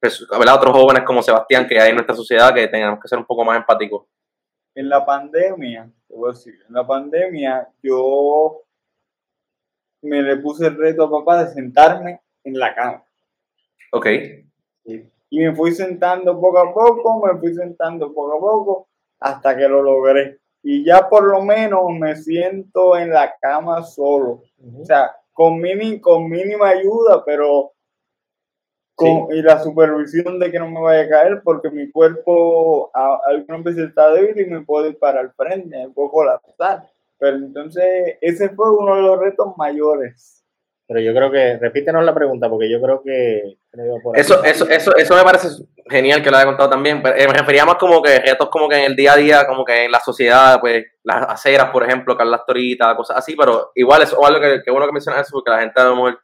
pues, 0.02 0.28
otros 0.30 0.76
jóvenes 0.76 1.04
como 1.04 1.22
Sebastián 1.22 1.68
que 1.68 1.80
hay 1.80 1.90
en 1.90 1.96
nuestra 1.96 2.16
sociedad 2.16 2.54
que 2.54 2.68
tengamos 2.68 3.00
que 3.00 3.08
ser 3.08 3.20
un 3.20 3.26
poco 3.26 3.46
más 3.46 3.58
empáticos. 3.58 4.08
En 4.74 4.90
la 4.90 5.06
pandemia, 5.06 5.90
te 6.08 6.16
voy 6.16 6.30
a 6.30 6.34
decir, 6.34 6.56
en 6.68 6.74
la 6.74 6.88
pandemia 6.88 7.70
yo 7.84 8.64
me 10.02 10.24
le 10.24 10.38
puse 10.38 10.68
el 10.68 10.78
reto 10.78 11.04
a 11.04 11.12
papá 11.12 11.44
de 11.44 11.54
sentarme 11.54 12.22
en 12.44 12.58
la 12.58 12.74
cama. 12.74 13.04
Ok. 13.92 14.08
Y 14.86 15.40
me 15.40 15.56
fui 15.56 15.72
sentando 15.72 16.40
poco 16.40 16.58
a 16.58 16.74
poco, 16.74 17.26
me 17.26 17.40
fui 17.40 17.54
sentando 17.54 18.12
poco 18.12 18.38
a 18.38 18.40
poco 18.40 18.88
hasta 19.20 19.56
que 19.56 19.68
lo 19.68 19.84
logré. 19.84 20.40
Y 20.64 20.84
ya 20.84 21.08
por 21.08 21.24
lo 21.24 21.42
menos 21.42 21.84
me 22.00 22.16
siento 22.16 22.98
en 22.98 23.12
la 23.12 23.36
cama 23.40 23.84
solo. 23.84 24.44
O 24.80 24.86
sea, 24.86 25.16
con, 25.32 25.62
con 26.02 26.30
mínima 26.30 26.70
ayuda, 26.70 27.24
pero 27.24 27.74
y 29.32 29.42
la 29.42 29.62
supervisión 29.62 30.40
de 30.40 30.52
que 30.52 30.60
no 30.60 30.70
me 30.70 30.82
vaya 30.82 31.04
a 31.04 31.10
caer 31.10 31.42
porque 31.44 31.70
mi 31.70 31.90
cuerpo 31.92 32.92
a, 32.94 33.20
algunas 33.28 33.64
veces 33.64 33.90
está 33.90 34.12
débil 34.12 34.40
y 34.40 34.50
me 34.50 34.62
puede 34.62 34.90
ir 34.90 35.00
para 35.00 35.22
el 35.22 35.32
frente, 35.32 35.78
me 35.78 35.90
puedo 35.90 36.12
colapsar. 36.12 36.90
Pero 37.18 37.38
entonces 37.38 38.18
ese 38.22 38.50
fue 38.50 38.76
uno 38.76 38.96
de 38.96 39.02
los 39.04 39.20
retos 39.20 39.54
mayores. 39.58 40.44
Pero 40.88 41.00
yo 41.00 41.14
creo 41.14 41.32
que, 41.32 41.58
repítenos 41.58 42.04
la 42.04 42.14
pregunta, 42.14 42.50
porque 42.50 42.70
yo 42.70 42.82
creo 42.82 43.02
que... 43.02 43.58
Eso, 44.14 44.44
eso, 44.44 44.68
eso, 44.68 44.94
eso 44.98 45.16
me 45.16 45.24
parece 45.24 45.48
genial 45.90 46.22
que 46.22 46.30
lo 46.30 46.36
haya 46.36 46.48
contado 46.48 46.70
también. 46.70 46.98
Eh, 46.98 47.28
me 47.28 47.34
refería 47.34 47.64
más 47.64 47.76
como 47.76 48.02
que 48.02 48.20
retos 48.20 48.50
como 48.50 48.68
que 48.68 48.76
en 48.76 48.86
el 48.86 48.96
día 48.98 49.14
a 49.14 49.16
día, 49.16 49.48
como 49.48 49.64
que 49.64 49.86
en 49.86 49.92
la 49.92 50.02
sociedad, 50.02 50.60
pues 50.60 50.86
las 51.04 51.30
aceras, 51.30 51.70
por 51.70 51.84
ejemplo, 51.84 52.18
Carlas 52.18 52.46
Torita, 52.46 52.94
cosas 52.98 53.18
así, 53.18 53.38
pero 53.38 53.72
igual 53.76 54.02
es 54.02 54.14
algo 54.14 54.42
que, 54.42 54.62
que 54.64 54.72
bueno 54.72 54.86
que 54.86 54.92
mencionas 54.92 55.26
eso, 55.26 55.32
porque 55.34 55.52
la 55.52 55.60
gente 55.60 55.80
a 55.80 55.86
lo 55.86 55.96
mejor, 55.96 56.20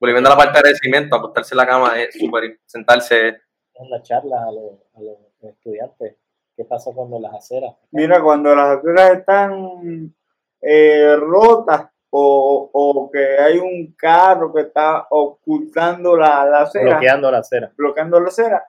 volviendo 0.00 0.28
a 0.28 0.32
la 0.32 0.36
parte 0.36 0.52
de 0.54 0.58
agradecimiento, 0.58 1.14
acostarse 1.14 1.54
en 1.54 1.58
la 1.58 1.66
cama 1.66 2.00
es 2.00 2.18
súper, 2.18 2.58
sentarse. 2.64 3.28
En 3.74 3.90
la 3.90 4.02
charla 4.02 4.44
a 4.44 4.52
los, 4.52 4.72
a 4.94 5.00
los 5.00 5.16
estudiantes, 5.42 6.16
¿qué 6.56 6.64
pasa 6.64 6.90
cuando 6.94 7.20
las 7.20 7.34
aceras? 7.34 7.74
Mira, 7.92 8.22
cuando 8.22 8.54
las 8.54 8.78
aceras 8.78 9.18
están 9.18 10.14
eh, 10.60 11.16
rotas, 11.16 11.88
o, 12.12 12.70
o, 12.72 13.10
que 13.10 13.38
hay 13.38 13.58
un 13.58 13.94
carro 13.96 14.52
que 14.52 14.62
está 14.62 15.06
ocultando 15.10 16.16
la, 16.16 16.44
la 16.44 16.62
acera. 16.62 16.92
Bloqueando 16.92 17.30
la 17.30 17.38
acera. 17.38 17.72
Bloqueando 17.76 18.18
la 18.18 18.28
acera. 18.28 18.64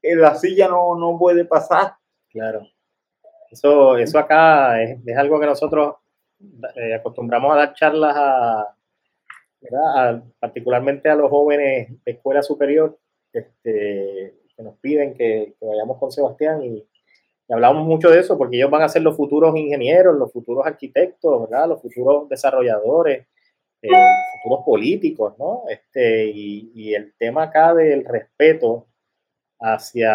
Eh, 0.00 0.16
la 0.16 0.34
silla 0.34 0.66
no, 0.66 0.96
no 0.96 1.18
puede 1.18 1.44
pasar. 1.44 1.94
Claro. 2.30 2.62
Eso, 3.50 3.98
eso 3.98 4.18
acá 4.18 4.80
es, 4.80 4.98
es 5.04 5.16
algo 5.18 5.38
que 5.38 5.46
nosotros 5.46 5.96
eh, 6.74 6.94
acostumbramos 6.94 7.52
a 7.52 7.56
dar 7.56 7.74
charlas 7.74 8.16
a, 8.16 8.74
a, 9.96 10.22
particularmente 10.38 11.08
a 11.08 11.14
los 11.14 11.30
jóvenes 11.30 11.90
de 12.04 12.12
escuela 12.12 12.42
superior, 12.42 12.98
este, 13.32 14.34
que 14.56 14.62
nos 14.62 14.76
piden 14.78 15.14
que, 15.14 15.54
que 15.58 15.66
vayamos 15.66 15.98
con 15.98 16.10
Sebastián 16.10 16.62
y, 16.62 16.86
hablamos 17.52 17.84
mucho 17.84 18.10
de 18.10 18.20
eso 18.20 18.38
porque 18.38 18.56
ellos 18.56 18.70
van 18.70 18.82
a 18.82 18.88
ser 18.88 19.02
los 19.02 19.16
futuros 19.16 19.56
ingenieros, 19.56 20.16
los 20.16 20.32
futuros 20.32 20.64
arquitectos, 20.64 21.50
¿verdad? 21.50 21.68
Los 21.68 21.82
futuros 21.82 22.28
desarrolladores, 22.28 23.26
eh, 23.82 23.88
futuros 24.40 24.64
políticos, 24.64 25.34
¿no? 25.36 25.64
Este, 25.68 26.26
y, 26.26 26.70
y, 26.76 26.94
el 26.94 27.12
tema 27.18 27.44
acá 27.44 27.74
del 27.74 28.04
respeto 28.04 28.86
hacia 29.58 30.14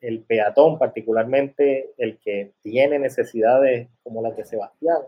el 0.00 0.22
peatón, 0.24 0.78
particularmente 0.78 1.92
el 1.96 2.18
que 2.18 2.52
tiene 2.62 2.98
necesidades 2.98 3.88
como 4.02 4.20
las 4.22 4.36
de 4.36 4.44
Sebastián, 4.44 4.98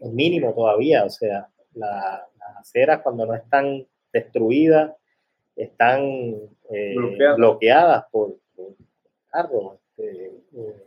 es 0.00 0.12
mínimo 0.12 0.54
todavía. 0.54 1.04
O 1.04 1.10
sea, 1.10 1.48
la, 1.74 2.26
las 2.38 2.56
aceras 2.58 3.00
cuando 3.02 3.26
no 3.26 3.34
están 3.34 3.86
destruidas, 4.12 4.92
están 5.54 6.02
eh, 6.70 6.94
bloqueadas. 6.96 7.36
bloqueadas 7.36 8.04
por, 8.10 8.36
este, 9.96 10.26
eh, 10.54 10.86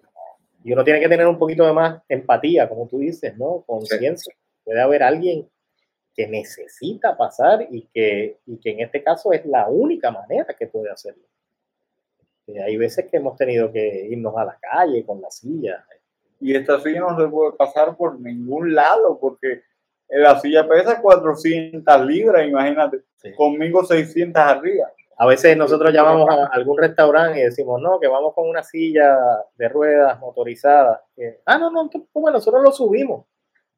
y 0.63 0.73
uno 0.73 0.83
tiene 0.83 0.99
que 0.99 1.09
tener 1.09 1.27
un 1.27 1.37
poquito 1.37 1.65
de 1.65 1.73
más 1.73 2.01
empatía, 2.07 2.67
como 2.67 2.87
tú 2.87 2.99
dices, 2.99 3.37
¿no? 3.37 3.63
Conciencia. 3.65 4.33
Puede 4.63 4.81
haber 4.81 5.03
alguien 5.03 5.49
que 6.13 6.27
necesita 6.27 7.15
pasar 7.15 7.67
y 7.69 7.83
que, 7.93 8.39
y 8.45 8.57
que 8.57 8.71
en 8.71 8.81
este 8.81 9.03
caso 9.03 9.31
es 9.31 9.45
la 9.45 9.67
única 9.67 10.11
manera 10.11 10.53
que 10.57 10.67
puede 10.67 10.91
hacerlo. 10.91 11.23
Eh, 12.47 12.61
hay 12.61 12.77
veces 12.77 13.05
que 13.09 13.17
hemos 13.17 13.37
tenido 13.37 13.71
que 13.71 14.07
irnos 14.09 14.35
a 14.35 14.45
la 14.45 14.57
calle 14.59 15.05
con 15.05 15.21
la 15.21 15.31
silla. 15.31 15.85
Y 16.39 16.55
esta 16.55 16.79
silla 16.79 17.01
no 17.01 17.19
se 17.19 17.27
puede 17.27 17.53
pasar 17.53 17.95
por 17.97 18.19
ningún 18.19 18.73
lado 18.73 19.19
porque 19.19 19.63
la 20.07 20.39
silla 20.39 20.67
pesa 20.67 21.01
400 21.01 22.05
libras, 22.05 22.47
imagínate. 22.47 23.01
Sí. 23.17 23.33
Conmigo 23.35 23.83
600 23.83 24.41
arriba. 24.41 24.87
A 25.17 25.25
veces 25.25 25.57
nosotros 25.57 25.93
llamamos 25.93 26.29
a 26.29 26.45
algún 26.45 26.77
restaurante 26.77 27.41
y 27.41 27.43
decimos, 27.43 27.81
no, 27.81 27.99
que 27.99 28.07
vamos 28.07 28.33
con 28.33 28.47
una 28.47 28.63
silla 28.63 29.17
de 29.55 29.67
ruedas 29.67 30.17
motorizada. 30.19 31.03
ah, 31.45 31.57
no, 31.57 31.69
no, 31.71 31.89
pues 31.89 32.33
nosotros 32.33 32.63
lo 32.63 32.71
subimos. 32.71 33.25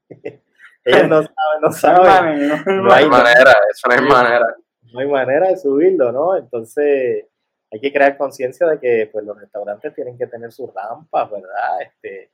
Ellos 0.83 1.07
no 1.07 1.21
saben, 1.21 1.61
no 1.61 1.71
saben. 1.71 2.47
No, 2.47 2.55
no, 2.65 2.81
no 2.83 2.93
hay 2.93 3.07
manera, 3.07 3.53
eso 3.71 3.87
no 3.87 3.93
hay 3.93 4.01
manera. 4.01 4.45
No 4.93 4.99
hay 4.99 5.07
manera 5.07 5.47
de 5.47 5.57
subirlo, 5.57 6.11
¿no? 6.11 6.35
Entonces 6.35 7.25
hay 7.71 7.79
que 7.79 7.91
crear 7.91 8.17
conciencia 8.17 8.67
de 8.67 8.79
que 8.79 9.09
pues, 9.11 9.25
los 9.25 9.39
restaurantes 9.39 9.95
tienen 9.95 10.17
que 10.17 10.27
tener 10.27 10.51
sus 10.51 10.71
rampas, 10.73 11.31
¿verdad? 11.31 11.81
Este, 11.81 12.31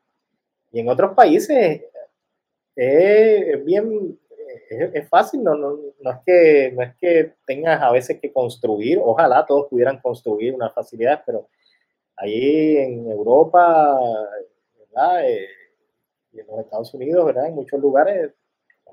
y 0.72 0.80
en 0.80 0.90
otros 0.90 1.14
países 1.16 1.82
es 2.76 3.66
bien 3.66 4.18
es, 4.70 4.90
es, 4.94 5.10
fácil, 5.10 5.44
no, 5.44 5.56
no, 5.56 5.78
no, 6.00 6.12
es 6.12 6.18
que, 6.26 6.72
no 6.74 6.84
es 6.84 6.96
que 6.98 7.34
tengas 7.46 7.82
a 7.82 7.92
veces 7.92 8.20
que 8.20 8.32
construir, 8.32 9.00
ojalá 9.02 9.46
todos 9.46 9.68
pudieran 9.68 10.00
construir 10.00 10.54
una 10.54 10.70
facilidad, 10.70 11.24
pero 11.26 11.50
ahí 12.16 12.78
en 12.78 13.10
Europa, 13.10 14.00
¿verdad? 14.78 15.30
Eh, 15.30 15.48
y 16.34 16.40
en 16.40 16.48
los 16.48 16.60
Estados 16.60 16.94
Unidos, 16.94 17.26
¿verdad? 17.26 17.48
En 17.48 17.56
muchos 17.56 17.80
lugares, 17.80 18.32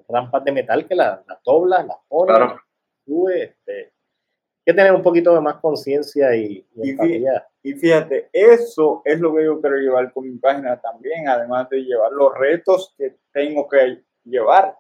rampas 0.08 0.44
de 0.44 0.52
metal 0.52 0.86
que 0.86 0.94
las 0.94 1.26
la 1.26 1.40
doblas, 1.44 1.86
las 1.86 1.96
pones, 2.08 2.36
claro. 2.36 2.60
sube, 3.04 3.44
este, 3.44 3.72
hay 3.72 4.64
que 4.66 4.74
tener 4.74 4.92
un 4.92 5.02
poquito 5.02 5.34
de 5.34 5.40
más 5.40 5.56
conciencia 5.56 6.34
y, 6.36 6.66
y, 6.76 6.90
y, 6.90 7.24
y 7.64 7.72
fíjate, 7.72 8.28
eso 8.30 9.00
es 9.06 9.18
lo 9.20 9.34
que 9.34 9.42
yo 9.42 9.58
quiero 9.58 9.76
llevar 9.76 10.12
con 10.12 10.24
mi 10.24 10.36
página 10.36 10.78
también, 10.78 11.26
además 11.26 11.66
de 11.70 11.78
llevar 11.82 12.12
los 12.12 12.36
retos 12.36 12.94
que 12.98 13.16
tengo 13.32 13.66
que 13.66 14.04
llevar 14.22 14.76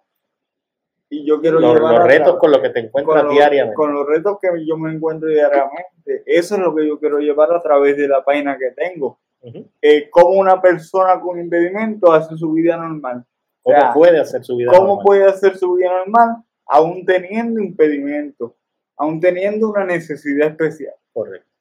y 1.08 1.24
yo 1.26 1.40
quiero 1.40 1.60
los, 1.60 1.74
llevar 1.74 1.94
los 1.94 2.06
retos 2.06 2.36
con 2.38 2.50
los 2.50 2.60
que 2.60 2.68
te 2.68 2.80
encuentras 2.80 3.24
con 3.24 3.32
diariamente. 3.32 3.74
Con 3.74 3.94
los 3.94 4.06
retos 4.06 4.36
que 4.38 4.48
yo 4.66 4.76
me 4.76 4.92
encuentro 4.92 5.30
diariamente. 5.30 6.24
Eso 6.26 6.56
es 6.56 6.60
lo 6.60 6.74
que 6.74 6.86
yo 6.86 7.00
quiero 7.00 7.20
llevar 7.20 7.54
a 7.54 7.62
través 7.62 7.96
de 7.96 8.06
la 8.06 8.22
página 8.22 8.58
que 8.58 8.72
tengo. 8.72 9.18
Uh 9.40 9.48
-huh. 9.48 9.70
eh, 9.80 10.10
cómo 10.10 10.38
una 10.38 10.60
persona 10.60 11.18
con 11.20 11.40
impedimento 11.40 12.12
hace 12.12 12.36
su 12.36 12.52
vida 12.52 12.76
normal. 12.76 13.24
¿Cómo 13.62 13.78
o 13.78 13.80
sea, 13.80 13.94
puede 13.94 14.20
hacer 14.20 14.44
su 14.44 14.56
vida 14.56 14.70
¿Cómo 14.70 14.88
normal? 14.88 15.04
puede 15.06 15.24
hacer 15.24 15.56
su 15.56 15.72
vida 15.72 15.90
normal 15.90 16.44
aún 16.66 17.06
teniendo 17.06 17.62
impedimento? 17.62 18.56
Aún 18.96 19.20
teniendo 19.20 19.70
una 19.70 19.86
necesidad 19.86 20.48
especial. 20.48 20.94
Correcto. 21.14 21.53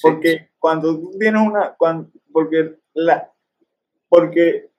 Porque 0.00 0.30
sí. 0.30 0.44
cuando 0.58 0.98
tú 0.98 1.10
tienes 1.18 1.40
una... 1.40 1.74
Cuando, 1.74 2.10
porque 2.32 2.76
la... 2.94 3.32
Porque 4.08 4.70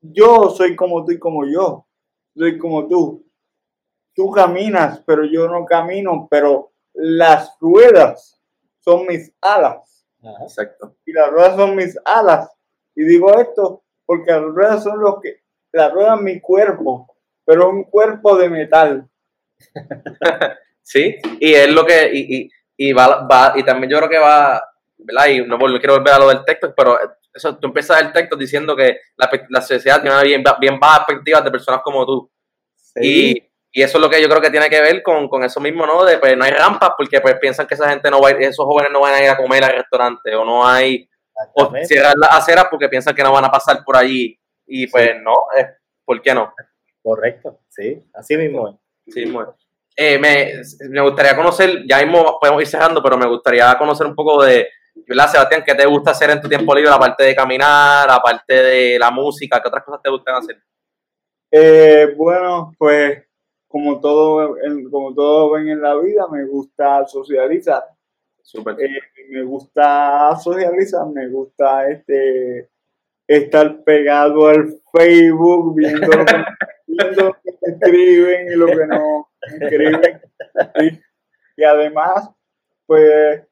yo 0.00 0.50
soy 0.50 0.76
como 0.76 1.04
tú 1.04 1.12
y 1.12 1.18
como 1.18 1.46
yo 1.46 1.86
soy 2.36 2.58
como 2.58 2.88
tú. 2.88 3.24
Tú 4.14 4.30
caminas, 4.30 5.02
pero 5.06 5.24
yo 5.24 5.48
no 5.48 5.64
camino, 5.64 6.28
pero 6.30 6.72
las 6.92 7.56
ruedas 7.60 8.38
son 8.80 9.06
mis 9.06 9.32
alas. 9.40 10.04
Ajá, 10.22 10.44
exacto. 10.44 10.96
Y 11.06 11.12
las 11.12 11.30
ruedas 11.30 11.56
son 11.56 11.76
mis 11.76 11.98
alas. 12.04 12.50
Y 12.94 13.04
digo 13.04 13.38
esto 13.38 13.82
porque 14.04 14.32
las 14.32 14.42
ruedas 14.42 14.82
son 14.82 15.00
los 15.00 15.20
que, 15.20 15.40
las 15.72 15.92
ruedas 15.92 16.20
mi 16.20 16.40
cuerpo, 16.40 17.16
pero 17.44 17.70
un 17.70 17.84
cuerpo 17.84 18.36
de 18.36 18.50
metal. 18.50 19.08
sí, 20.82 21.16
y 21.40 21.54
es 21.54 21.70
lo 21.70 21.86
que, 21.86 22.10
y, 22.12 22.36
y, 22.36 22.50
y 22.76 22.92
va, 22.92 23.26
va, 23.26 23.52
y 23.56 23.62
también 23.62 23.90
yo 23.90 23.98
creo 23.98 24.08
que 24.08 24.18
va, 24.18 24.62
¿verdad? 24.98 25.26
Y 25.26 25.44
no, 25.44 25.56
no 25.58 25.78
quiero 25.78 25.94
volver 25.94 26.14
a 26.14 26.18
lo 26.18 26.28
del 26.28 26.44
texto, 26.44 26.72
pero 26.76 26.98
eso, 27.32 27.56
tú 27.56 27.68
empiezas 27.68 28.00
el 28.00 28.12
texto 28.12 28.36
diciendo 28.36 28.76
que 28.76 28.98
la, 29.16 29.30
la 29.48 29.60
sociedad 29.60 30.00
tiene 30.00 30.14
una 30.14 30.24
bien, 30.24 30.42
bien 30.60 30.78
bajas 30.78 31.06
perspectivas 31.06 31.44
de 31.44 31.50
personas 31.50 31.80
como 31.82 32.04
tú. 32.04 32.30
Sí. 32.76 33.00
Y, 33.02 33.50
y, 33.72 33.82
eso 33.82 33.98
es 33.98 34.02
lo 34.02 34.10
que 34.10 34.20
yo 34.20 34.28
creo 34.28 34.40
que 34.40 34.50
tiene 34.50 34.68
que 34.68 34.80
ver 34.80 35.02
con, 35.02 35.28
con 35.28 35.42
eso 35.44 35.60
mismo, 35.60 35.86
¿no? 35.86 36.04
De 36.04 36.18
pues 36.18 36.36
no 36.36 36.44
hay 36.44 36.50
rampas 36.50 36.90
porque 36.96 37.20
pues 37.20 37.36
piensan 37.38 37.66
que 37.66 37.74
esa 37.74 37.88
gente 37.88 38.10
no 38.10 38.20
va 38.20 38.28
a 38.28 38.30
ir, 38.32 38.42
esos 38.42 38.66
jóvenes 38.66 38.90
no 38.92 39.00
van 39.00 39.14
a 39.14 39.22
ir 39.22 39.30
a 39.30 39.36
comer 39.36 39.64
al 39.64 39.72
restaurante 39.72 40.34
o 40.34 40.44
no 40.44 40.66
hay, 40.66 41.08
o 41.54 41.72
cierran 41.84 42.14
las 42.18 42.32
aceras 42.32 42.66
porque 42.70 42.88
piensan 42.88 43.14
que 43.14 43.22
no 43.22 43.32
van 43.32 43.44
a 43.44 43.50
pasar 43.50 43.82
por 43.84 43.96
allí. 43.96 44.38
Y 44.66 44.86
pues 44.86 45.10
sí. 45.10 45.18
no, 45.22 45.34
¿por 46.04 46.20
qué 46.20 46.34
no? 46.34 46.52
Correcto, 47.02 47.60
sí, 47.68 48.02
así 48.14 48.36
mismo 48.36 48.68
es. 48.68 49.14
Sí, 49.14 49.24
mismo 49.24 49.54
eh, 49.96 50.18
me, 50.18 50.52
me 50.90 51.00
gustaría 51.00 51.36
conocer, 51.36 51.84
ya 51.88 51.98
mismo 51.98 52.38
podemos 52.40 52.62
ir 52.62 52.68
cerrando, 52.68 53.02
pero 53.02 53.16
me 53.16 53.26
gustaría 53.26 53.76
conocer 53.76 54.06
un 54.06 54.14
poco 54.14 54.42
de, 54.42 54.68
¿verdad, 55.06 55.28
Sebastián? 55.28 55.62
¿Qué 55.64 55.74
te 55.74 55.86
gusta 55.86 56.12
hacer 56.12 56.30
en 56.30 56.40
tu 56.40 56.48
tiempo 56.48 56.74
libre, 56.74 56.90
aparte 56.90 57.24
de 57.24 57.34
caminar, 57.34 58.10
aparte 58.10 58.54
de 58.54 58.98
la 58.98 59.10
música? 59.10 59.60
¿Qué 59.60 59.68
otras 59.68 59.84
cosas 59.84 60.02
te 60.02 60.10
gustan 60.10 60.36
hacer? 60.36 60.62
Eh, 61.50 62.14
bueno, 62.16 62.72
pues 62.78 63.24
como 63.68 64.00
todo, 64.00 64.56
como 64.90 65.14
todo 65.14 65.52
ven 65.52 65.68
en 65.68 65.82
la 65.82 65.94
vida, 65.96 66.26
me 66.30 66.44
gusta 66.44 67.06
socializar. 67.06 67.84
Super. 68.42 68.76
Eh, 68.80 69.00
me 69.30 69.42
gusta 69.44 70.36
socializar, 70.36 71.06
me 71.06 71.28
gusta 71.28 71.88
este 71.88 72.68
estar 73.26 73.82
pegado 73.82 74.48
al 74.48 74.80
Facebook, 74.92 75.76
viendo 75.76 76.06
lo 76.06 76.24
que, 76.24 76.34
viendo 76.96 77.24
lo 77.24 77.32
que 77.42 77.50
escriben 77.60 78.48
y 78.48 78.56
lo 78.56 78.66
que 78.66 78.86
no 78.86 79.28
escriben. 79.60 80.20
Y, 80.80 81.60
y 81.60 81.64
además, 81.64 82.30
pues 82.86 83.42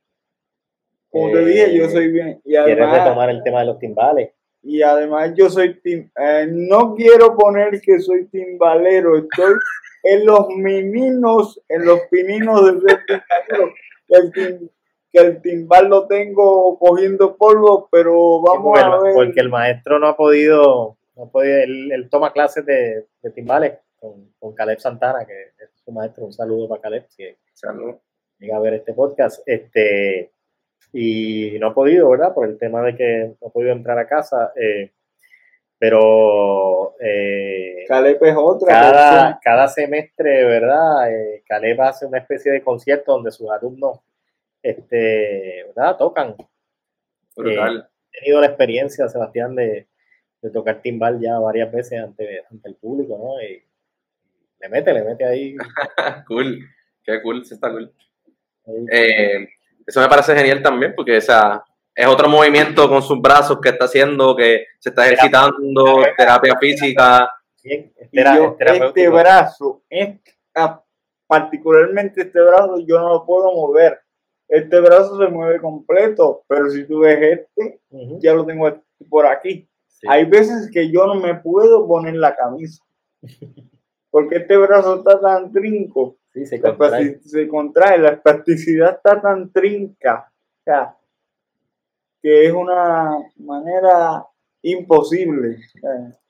como 1.10 1.32
te 1.32 1.44
dije, 1.44 1.76
yo 1.76 1.88
soy 1.88 2.10
bien. 2.10 2.40
Y 2.44 2.56
además, 2.56 2.76
¿Quieres 2.76 3.04
retomar 3.04 3.30
el 3.30 3.42
tema 3.42 3.60
de 3.60 3.66
los 3.66 3.78
timbales? 3.78 4.30
Y 4.62 4.82
además 4.82 5.32
yo 5.34 5.48
soy 5.48 5.80
tim, 5.80 6.10
eh, 6.16 6.46
no 6.48 6.94
quiero 6.94 7.34
poner 7.34 7.80
que 7.80 7.98
soy 7.98 8.26
timbalero, 8.26 9.16
estoy 9.16 9.54
en 10.02 10.26
los 10.26 10.48
mininos, 10.50 11.60
en 11.68 11.86
los 11.86 12.00
pininos 12.10 12.66
del 12.66 12.80
timbalero. 13.06 13.74
El, 14.08 14.32
tim, 14.32 14.68
que 15.12 15.18
el 15.18 15.40
timbal 15.40 15.88
lo 15.88 16.06
tengo 16.06 16.78
cogiendo 16.78 17.36
polvo, 17.36 17.88
pero 17.90 18.42
vamos 18.42 18.78
a 18.78 19.00
ver. 19.00 19.14
porque 19.14 19.40
el 19.40 19.48
maestro 19.48 19.98
no 19.98 20.08
ha 20.08 20.16
podido, 20.16 20.98
no 21.20 21.30
podido 21.30 21.58
él, 21.58 21.92
él 21.92 22.08
toma 22.08 22.32
clases 22.32 22.64
de, 22.64 23.06
de 23.22 23.30
timbales 23.30 23.74
con, 23.98 24.32
con 24.38 24.54
Caleb 24.54 24.80
Santana, 24.80 25.26
que 25.26 25.34
es 25.62 25.70
su 25.84 25.92
maestro. 25.92 26.24
Un 26.24 26.32
saludo 26.32 26.68
para 26.68 26.80
Caleb, 26.80 27.06
si 27.08 27.24
Salud. 27.52 27.94
llega 28.38 28.56
a 28.56 28.60
ver 28.60 28.74
este 28.74 28.94
podcast. 28.94 29.42
Este, 29.44 30.32
y 30.94 31.58
no 31.60 31.68
ha 31.68 31.74
podido, 31.74 32.08
¿verdad? 32.08 32.32
Por 32.32 32.48
el 32.48 32.58
tema 32.58 32.82
de 32.82 32.96
que 32.96 33.36
no 33.40 33.48
ha 33.48 33.50
podido 33.50 33.72
entrar 33.72 33.98
a 33.98 34.08
casa. 34.08 34.52
eh, 34.56 34.92
pero 35.78 36.94
eh, 37.00 37.84
Caleb 37.88 38.22
es 38.22 38.36
otra 38.36 38.68
cada, 38.68 39.40
cada 39.42 39.68
semestre, 39.68 40.44
¿verdad? 40.44 41.10
Eh, 41.10 41.42
Caleb 41.46 41.80
hace 41.80 42.06
una 42.06 42.18
especie 42.18 42.52
de 42.52 42.62
concierto 42.62 43.12
donde 43.12 43.30
sus 43.30 43.50
alumnos 43.50 44.00
este, 44.62 45.64
¿verdad? 45.74 45.96
tocan. 45.96 46.34
Brutal. 47.36 47.88
He 48.12 48.18
tenido 48.20 48.40
la 48.40 48.48
experiencia, 48.48 49.08
Sebastián, 49.08 49.54
de, 49.54 49.86
de 50.42 50.50
tocar 50.50 50.80
timbal 50.80 51.20
ya 51.20 51.38
varias 51.38 51.70
veces 51.72 52.00
ante, 52.02 52.42
ante 52.50 52.68
el 52.68 52.76
público, 52.76 53.18
¿no? 53.18 53.42
Y 53.42 53.62
le 54.60 54.68
mete, 54.68 54.92
le 54.92 55.02
mete 55.02 55.24
ahí. 55.24 55.56
Cool. 56.26 56.60
Qué 57.02 57.20
cool, 57.22 57.44
sí 57.44 57.54
está 57.54 57.70
cool. 57.70 57.92
ahí. 58.66 58.86
Eh, 58.92 59.48
eso 59.86 60.00
me 60.00 60.08
parece 60.08 60.34
genial 60.34 60.62
también, 60.62 60.94
porque 60.94 61.16
o 61.16 61.20
sea, 61.20 61.64
es 61.94 62.06
otro 62.06 62.28
movimiento 62.28 62.88
con 62.88 63.02
sus 63.02 63.20
brazos 63.20 63.58
que 63.60 63.70
está 63.70 63.86
haciendo, 63.86 64.36
que 64.36 64.66
se 64.78 64.90
está 64.90 65.06
ejercitando, 65.06 66.02
terapia 66.16 66.56
física. 66.58 67.30
Bien, 67.62 67.92
Y 68.10 68.24
yo, 68.24 68.56
este 68.58 69.08
brazo, 69.08 69.82
particularmente 71.26 72.22
este 72.22 72.40
brazo, 72.40 72.78
yo 72.86 72.98
no 72.98 73.08
lo 73.10 73.26
puedo 73.26 73.52
mover. 73.52 74.00
Este 74.48 74.80
brazo 74.80 75.18
se 75.18 75.28
mueve 75.28 75.60
completo, 75.60 76.42
pero 76.48 76.68
si 76.70 76.84
tú 76.84 77.00
ves 77.00 77.18
este, 77.20 77.80
ya 78.18 78.34
lo 78.34 78.44
tengo 78.44 78.82
por 79.08 79.26
aquí. 79.26 79.69
Sí. 80.00 80.06
Hay 80.10 80.24
veces 80.24 80.70
que 80.72 80.90
yo 80.90 81.06
no 81.06 81.14
me 81.16 81.34
puedo 81.36 81.86
poner 81.86 82.14
la 82.14 82.34
camisa. 82.34 82.82
Porque 84.10 84.36
este 84.36 84.56
brazo 84.56 84.96
está 84.98 85.20
tan 85.20 85.52
trinco, 85.52 86.16
Sí, 86.32 86.44
se 86.46 86.58
la 86.58 86.70
contrae. 86.70 87.02
espasti- 87.02 87.20
se 87.22 87.48
contrae, 87.48 87.98
la 87.98 88.08
espasticidad 88.10 88.96
está 88.96 89.20
tan 89.20 89.52
trinca, 89.52 90.32
o 90.32 90.62
sea, 90.64 90.96
que 92.22 92.46
es 92.46 92.52
una 92.52 93.10
manera 93.36 94.24
imposible. 94.62 95.58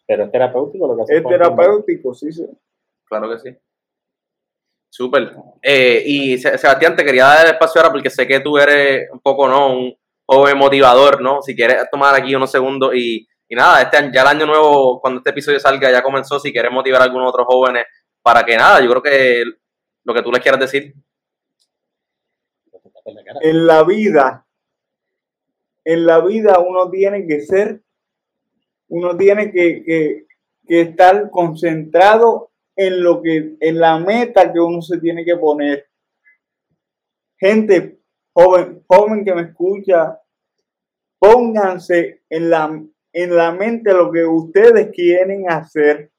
Pero 0.06 0.24
es 0.24 0.30
terapéutico 0.32 0.86
lo 0.88 0.96
que 0.96 1.02
hace 1.02 1.16
Es 1.18 1.24
terapéutico, 1.26 2.12
sí, 2.14 2.32
sí. 2.32 2.46
Claro 3.06 3.30
que 3.30 3.38
sí. 3.38 3.56
Súper. 4.92 5.36
Eh, 5.62 6.02
y 6.04 6.38
Se- 6.38 6.58
Sebastián, 6.58 6.96
te 6.96 7.04
quería 7.04 7.24
dar 7.24 7.46
el 7.46 7.52
espacio 7.52 7.80
ahora 7.80 7.92
porque 7.92 8.10
sé 8.10 8.26
que 8.26 8.40
tú 8.40 8.58
eres 8.58 9.08
un 9.12 9.20
poco, 9.20 9.46
¿no? 9.48 9.72
Un 9.72 9.94
joven 10.26 10.58
motivador, 10.58 11.20
¿no? 11.22 11.40
Si 11.42 11.54
quieres 11.54 11.88
tomar 11.90 12.14
aquí 12.14 12.34
unos 12.34 12.50
segundos 12.50 12.94
y, 12.94 13.26
y 13.50 13.56
nada, 13.56 13.82
este 13.82 14.10
ya 14.14 14.22
el 14.22 14.28
año 14.28 14.46
nuevo, 14.46 15.00
cuando 15.00 15.18
este 15.18 15.30
episodio 15.30 15.58
salga, 15.58 15.90
ya 15.90 16.02
comenzó. 16.04 16.38
Si 16.38 16.52
quieres 16.52 16.70
motivar 16.70 17.00
a 17.02 17.04
algunos 17.04 17.30
otros 17.30 17.46
jóvenes 17.48 17.84
para 18.22 18.44
que 18.44 18.56
nada, 18.56 18.80
yo 18.80 18.88
creo 18.90 19.02
que 19.02 19.44
lo 20.04 20.14
que 20.14 20.22
tú 20.22 20.30
les 20.30 20.40
quieras 20.40 20.60
decir. 20.60 20.94
En 23.42 23.66
la 23.66 23.82
vida, 23.82 24.46
en 25.84 26.06
la 26.06 26.20
vida 26.20 26.60
uno 26.60 26.88
tiene 26.90 27.26
que 27.26 27.40
ser, 27.40 27.82
uno 28.88 29.16
tiene 29.16 29.50
que, 29.50 29.82
que- 29.84 30.26
que 30.68 30.80
estar 30.82 31.28
concentrado 31.30 32.52
en 32.76 33.02
lo 33.02 33.20
que, 33.20 33.56
en 33.58 33.80
la 33.80 33.98
meta 33.98 34.52
que 34.52 34.60
uno 34.60 34.80
se 34.80 35.00
tiene 35.00 35.24
que 35.24 35.36
poner. 35.36 35.88
Gente 37.36 37.98
joven, 38.32 38.84
joven 38.86 39.24
que 39.24 39.34
me 39.34 39.42
escucha, 39.42 40.20
pónganse 41.18 42.22
en 42.30 42.50
la, 42.50 42.80
en 43.12 43.36
la 43.36 43.52
mente 43.52 43.92
lo 43.92 44.10
que 44.10 44.24
ustedes 44.24 44.90
quieren 44.94 45.50
hacer. 45.50 46.10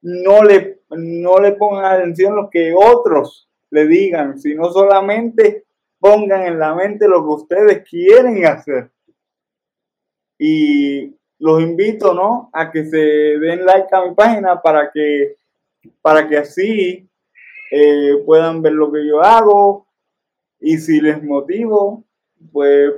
No 0.00 0.42
le, 0.42 0.80
no 0.90 1.38
le 1.38 1.52
pongan 1.52 1.84
atención 1.84 2.34
lo 2.34 2.50
que 2.50 2.74
otros 2.74 3.48
le 3.70 3.86
digan, 3.86 4.38
sino 4.38 4.70
solamente 4.70 5.64
pongan 5.98 6.42
en 6.42 6.58
la 6.58 6.74
mente 6.74 7.06
lo 7.08 7.22
que 7.22 7.42
ustedes 7.42 7.88
quieren 7.88 8.44
hacer. 8.44 8.90
Y 10.38 11.16
los 11.38 11.62
invito, 11.62 12.12
¿no? 12.12 12.50
A 12.52 12.70
que 12.70 12.84
se 12.84 12.96
den 12.96 13.64
like 13.64 13.88
a 13.92 14.06
mi 14.06 14.14
página 14.14 14.60
para 14.60 14.90
que, 14.92 15.36
para 16.00 16.28
que 16.28 16.36
así 16.36 17.08
eh, 17.70 18.22
puedan 18.26 18.60
ver 18.60 18.72
lo 18.72 18.92
que 18.92 19.06
yo 19.06 19.22
hago. 19.22 19.86
Y 20.60 20.78
si 20.78 21.00
les 21.00 21.22
motivo, 21.22 22.04
pues 22.52 22.92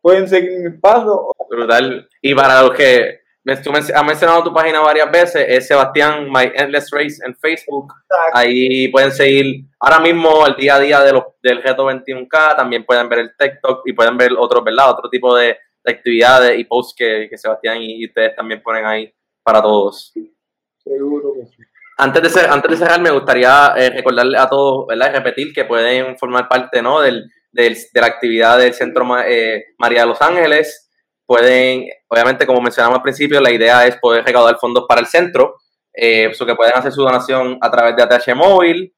pueden 0.00 0.28
seguir 0.28 0.60
mis 0.60 0.80
pasos. 0.80 1.20
Brutal. 1.48 2.08
Y 2.22 2.34
para 2.34 2.62
los 2.62 2.72
que 2.72 3.20
tú 3.64 3.72
men- 3.72 3.82
has 3.94 4.04
mencionado 4.04 4.44
tu 4.44 4.52
página 4.52 4.80
varias 4.80 5.10
veces, 5.10 5.44
es 5.48 5.66
Sebastián 5.66 6.28
My 6.30 6.50
Endless 6.54 6.90
Race 6.90 7.16
en 7.24 7.34
Facebook. 7.36 7.92
Ahí 8.34 8.88
pueden 8.88 9.12
seguir 9.12 9.64
ahora 9.80 10.00
mismo 10.00 10.46
el 10.46 10.54
día 10.56 10.74
a 10.76 10.80
día 10.80 11.00
de 11.00 11.12
los, 11.12 11.24
del 11.42 11.62
reto 11.62 11.86
21K. 11.90 12.56
También 12.56 12.84
pueden 12.84 13.08
ver 13.08 13.20
el 13.20 13.30
TikTok 13.38 13.82
y 13.86 13.92
pueden 13.92 14.16
ver 14.18 14.32
otros, 14.38 14.62
¿verdad? 14.64 14.90
Otro 14.90 15.08
tipo 15.08 15.34
de, 15.36 15.56
de 15.84 15.92
actividades 15.92 16.58
y 16.58 16.64
posts 16.64 16.94
que, 16.96 17.28
que 17.30 17.38
Sebastián 17.38 17.78
y, 17.80 18.02
y 18.02 18.06
ustedes 18.06 18.34
también 18.36 18.62
ponen 18.62 18.84
ahí 18.84 19.12
para 19.42 19.62
todos. 19.62 20.12
Seguro 20.84 21.32
que 21.34 21.46
sí. 21.46 21.62
Antes 22.00 22.22
de, 22.22 22.28
cer- 22.28 22.48
antes 22.50 22.70
de 22.70 22.76
cerrar, 22.76 23.00
me 23.00 23.10
gustaría 23.10 23.74
eh, 23.76 23.90
recordarle 23.90 24.38
a 24.38 24.48
todos, 24.48 24.86
¿verdad? 24.86 25.10
Y 25.10 25.16
repetir 25.16 25.52
que 25.52 25.64
pueden 25.64 26.16
formar 26.16 26.48
parte, 26.48 26.80
¿no? 26.80 27.00
Del, 27.00 27.28
del- 27.50 27.74
de 27.92 28.00
la 28.00 28.06
actividad 28.06 28.58
del 28.58 28.72
Centro 28.74 29.04
eh, 29.26 29.64
María 29.78 30.02
de 30.02 30.06
los 30.06 30.22
Ángeles. 30.22 30.87
Pueden, 31.28 31.90
obviamente, 32.08 32.46
como 32.46 32.62
mencionamos 32.62 32.96
al 32.96 33.02
principio, 33.02 33.38
la 33.38 33.50
idea 33.50 33.86
es 33.86 33.96
poder 33.96 34.24
recaudar 34.24 34.56
fondos 34.58 34.86
para 34.88 35.02
el 35.02 35.06
centro. 35.06 35.56
Eh, 35.92 36.32
que 36.34 36.54
pueden 36.54 36.72
hacer 36.74 36.90
su 36.90 37.02
donación 37.02 37.58
a 37.60 37.70
través 37.70 37.94
de 37.94 38.02
ATH 38.02 38.34
Móvil. 38.34 38.94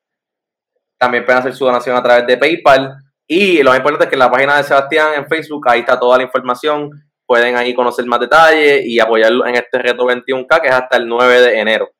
También 0.96 1.24
pueden 1.24 1.40
hacer 1.40 1.52
su 1.56 1.64
donación 1.64 1.96
a 1.96 2.02
través 2.04 2.28
de 2.28 2.38
PayPal. 2.38 2.94
Y 3.26 3.64
lo 3.64 3.70
más 3.70 3.78
importante 3.78 4.04
es 4.04 4.10
que 4.10 4.14
en 4.14 4.20
la 4.20 4.30
página 4.30 4.58
de 4.58 4.62
Sebastián 4.62 5.08
en 5.16 5.26
Facebook, 5.26 5.68
ahí 5.68 5.80
está 5.80 5.98
toda 5.98 6.18
la 6.18 6.22
información. 6.22 6.90
Pueden 7.26 7.56
ahí 7.56 7.74
conocer 7.74 8.06
más 8.06 8.20
detalles 8.20 8.86
y 8.86 9.00
apoyarlo 9.00 9.44
en 9.46 9.56
este 9.56 9.78
reto 9.78 10.04
21K, 10.04 10.60
que 10.60 10.68
es 10.68 10.74
hasta 10.74 10.98
el 10.98 11.08
9 11.08 11.40
de 11.40 11.58
enero. 11.58 11.90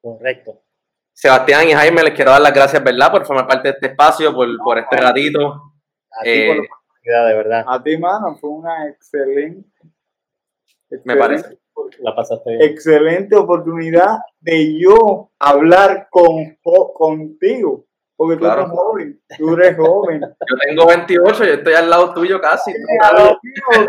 Correcto. 0.00 0.62
Sebastián 1.12 1.68
y 1.68 1.72
Jaime, 1.72 2.04
les 2.04 2.14
quiero 2.14 2.30
dar 2.30 2.40
las 2.40 2.54
gracias, 2.54 2.84
¿verdad? 2.84 3.10
Por 3.10 3.26
formar 3.26 3.48
parte 3.48 3.66
de 3.66 3.74
este 3.74 3.86
espacio, 3.88 4.32
por, 4.32 4.46
por 4.58 4.78
este 4.78 4.96
ratito. 4.96 5.72
A 6.12 6.22
ti 6.22 6.30
Eh, 6.30 6.46
por 6.46 6.56
oportunidad, 6.56 6.85
de 7.12 7.34
verdad. 7.34 7.64
A 7.66 7.82
ti, 7.82 7.96
mano, 7.98 8.36
fue 8.36 8.50
una 8.50 8.88
excelente. 8.88 9.68
Me 11.04 11.16
parece. 11.16 11.58
La 12.00 12.14
pasaste 12.14 12.50
bien. 12.50 12.62
excelente 12.62 13.36
oportunidad 13.36 14.18
de 14.40 14.78
yo 14.80 15.30
hablar 15.38 16.08
con, 16.10 16.56
contigo. 16.94 17.84
Porque 18.16 18.36
tú 18.36 18.44
Claro. 18.44 18.62
eres 18.62 18.72
joven, 18.72 19.20
tú 19.36 19.52
eres 19.52 19.76
joven. 19.76 20.20
Yo 20.50 20.56
tengo 20.66 20.86
28, 20.86 21.44
yo 21.44 21.52
estoy 21.52 21.74
al 21.74 21.90
lado 21.90 22.14
tuyo 22.14 22.40
casi. 22.40 22.72
mío, 22.72 23.38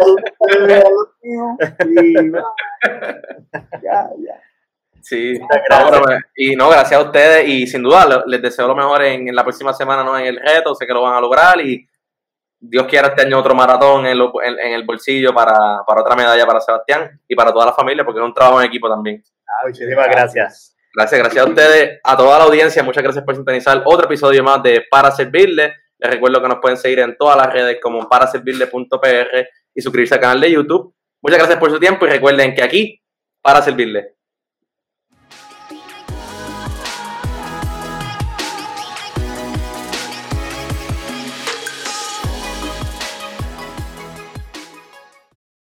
tú 0.03 0.17
eres 0.49 0.83
mío, 1.21 1.57
y 1.85 2.13
ya, 3.81 4.09
ya. 4.19 4.41
Sí, 5.01 5.39
no, 5.39 6.03
y 6.35 6.55
no, 6.57 6.69
gracias 6.69 6.99
a 6.99 7.03
ustedes 7.05 7.47
y 7.47 7.65
sin 7.67 7.83
duda 7.83 8.23
les 8.25 8.41
deseo 8.41 8.67
lo 8.67 8.75
mejor 8.75 9.01
en, 9.03 9.29
en 9.29 9.35
la 9.35 9.43
próxima 9.43 9.73
semana, 9.73 10.03
¿no? 10.03 10.17
En 10.19 10.25
el 10.25 10.35
reto, 10.41 10.75
sé 10.75 10.85
que 10.85 10.93
lo 10.93 11.03
van 11.03 11.13
a 11.15 11.21
lograr 11.21 11.61
y 11.61 11.87
Dios 12.59 12.87
quiera 12.87 13.09
este 13.09 13.21
año 13.23 13.37
otro 13.39 13.53
maratón 13.53 14.05
en, 14.07 14.17
lo- 14.17 14.33
en- 14.43 14.59
en 14.59 14.73
el 14.73 14.83
bolsillo 14.83 15.33
para, 15.33 15.83
para 15.85 16.01
otra 16.01 16.15
medalla 16.15 16.45
para 16.45 16.59
Sebastián 16.59 17.19
y 17.27 17.35
para 17.35 17.53
toda 17.53 17.67
la 17.67 17.73
familia 17.73 18.03
porque 18.03 18.19
es 18.19 18.25
un 18.25 18.33
trabajo 18.33 18.59
en 18.61 18.67
equipo 18.67 18.89
también. 18.89 19.23
Muchísimas 19.65 20.07
gracias. 20.07 20.75
Gracias, 20.95 21.19
gracias 21.21 21.45
a 21.45 21.49
ustedes, 21.49 21.99
a 22.03 22.17
toda 22.17 22.39
la 22.39 22.45
audiencia, 22.45 22.81
muchas 22.81 23.03
gracias 23.03 23.23
por 23.23 23.35
sintonizar 23.35 23.83
otro 23.85 24.05
episodio 24.07 24.43
más 24.43 24.63
de 24.63 24.83
Para 24.89 25.11
Servirle. 25.11 25.75
Les 25.99 26.11
recuerdo 26.11 26.41
que 26.41 26.47
nos 26.47 26.57
pueden 26.59 26.77
seguir 26.77 26.99
en 26.99 27.15
todas 27.17 27.37
las 27.37 27.51
redes 27.53 27.77
como 27.81 28.07
paraservirle.pr 28.09 29.47
y 29.75 29.81
suscribirse 29.81 30.15
al 30.15 30.21
canal 30.21 30.41
de 30.41 30.51
YouTube. 30.51 30.93
Muchas 31.21 31.39
gracias 31.39 31.59
por 31.59 31.69
su 31.69 31.79
tiempo 31.79 32.05
y 32.05 32.09
recuerden 32.09 32.55
que 32.55 32.63
aquí, 32.63 33.01
para 33.41 33.61
servirle. 33.61 34.16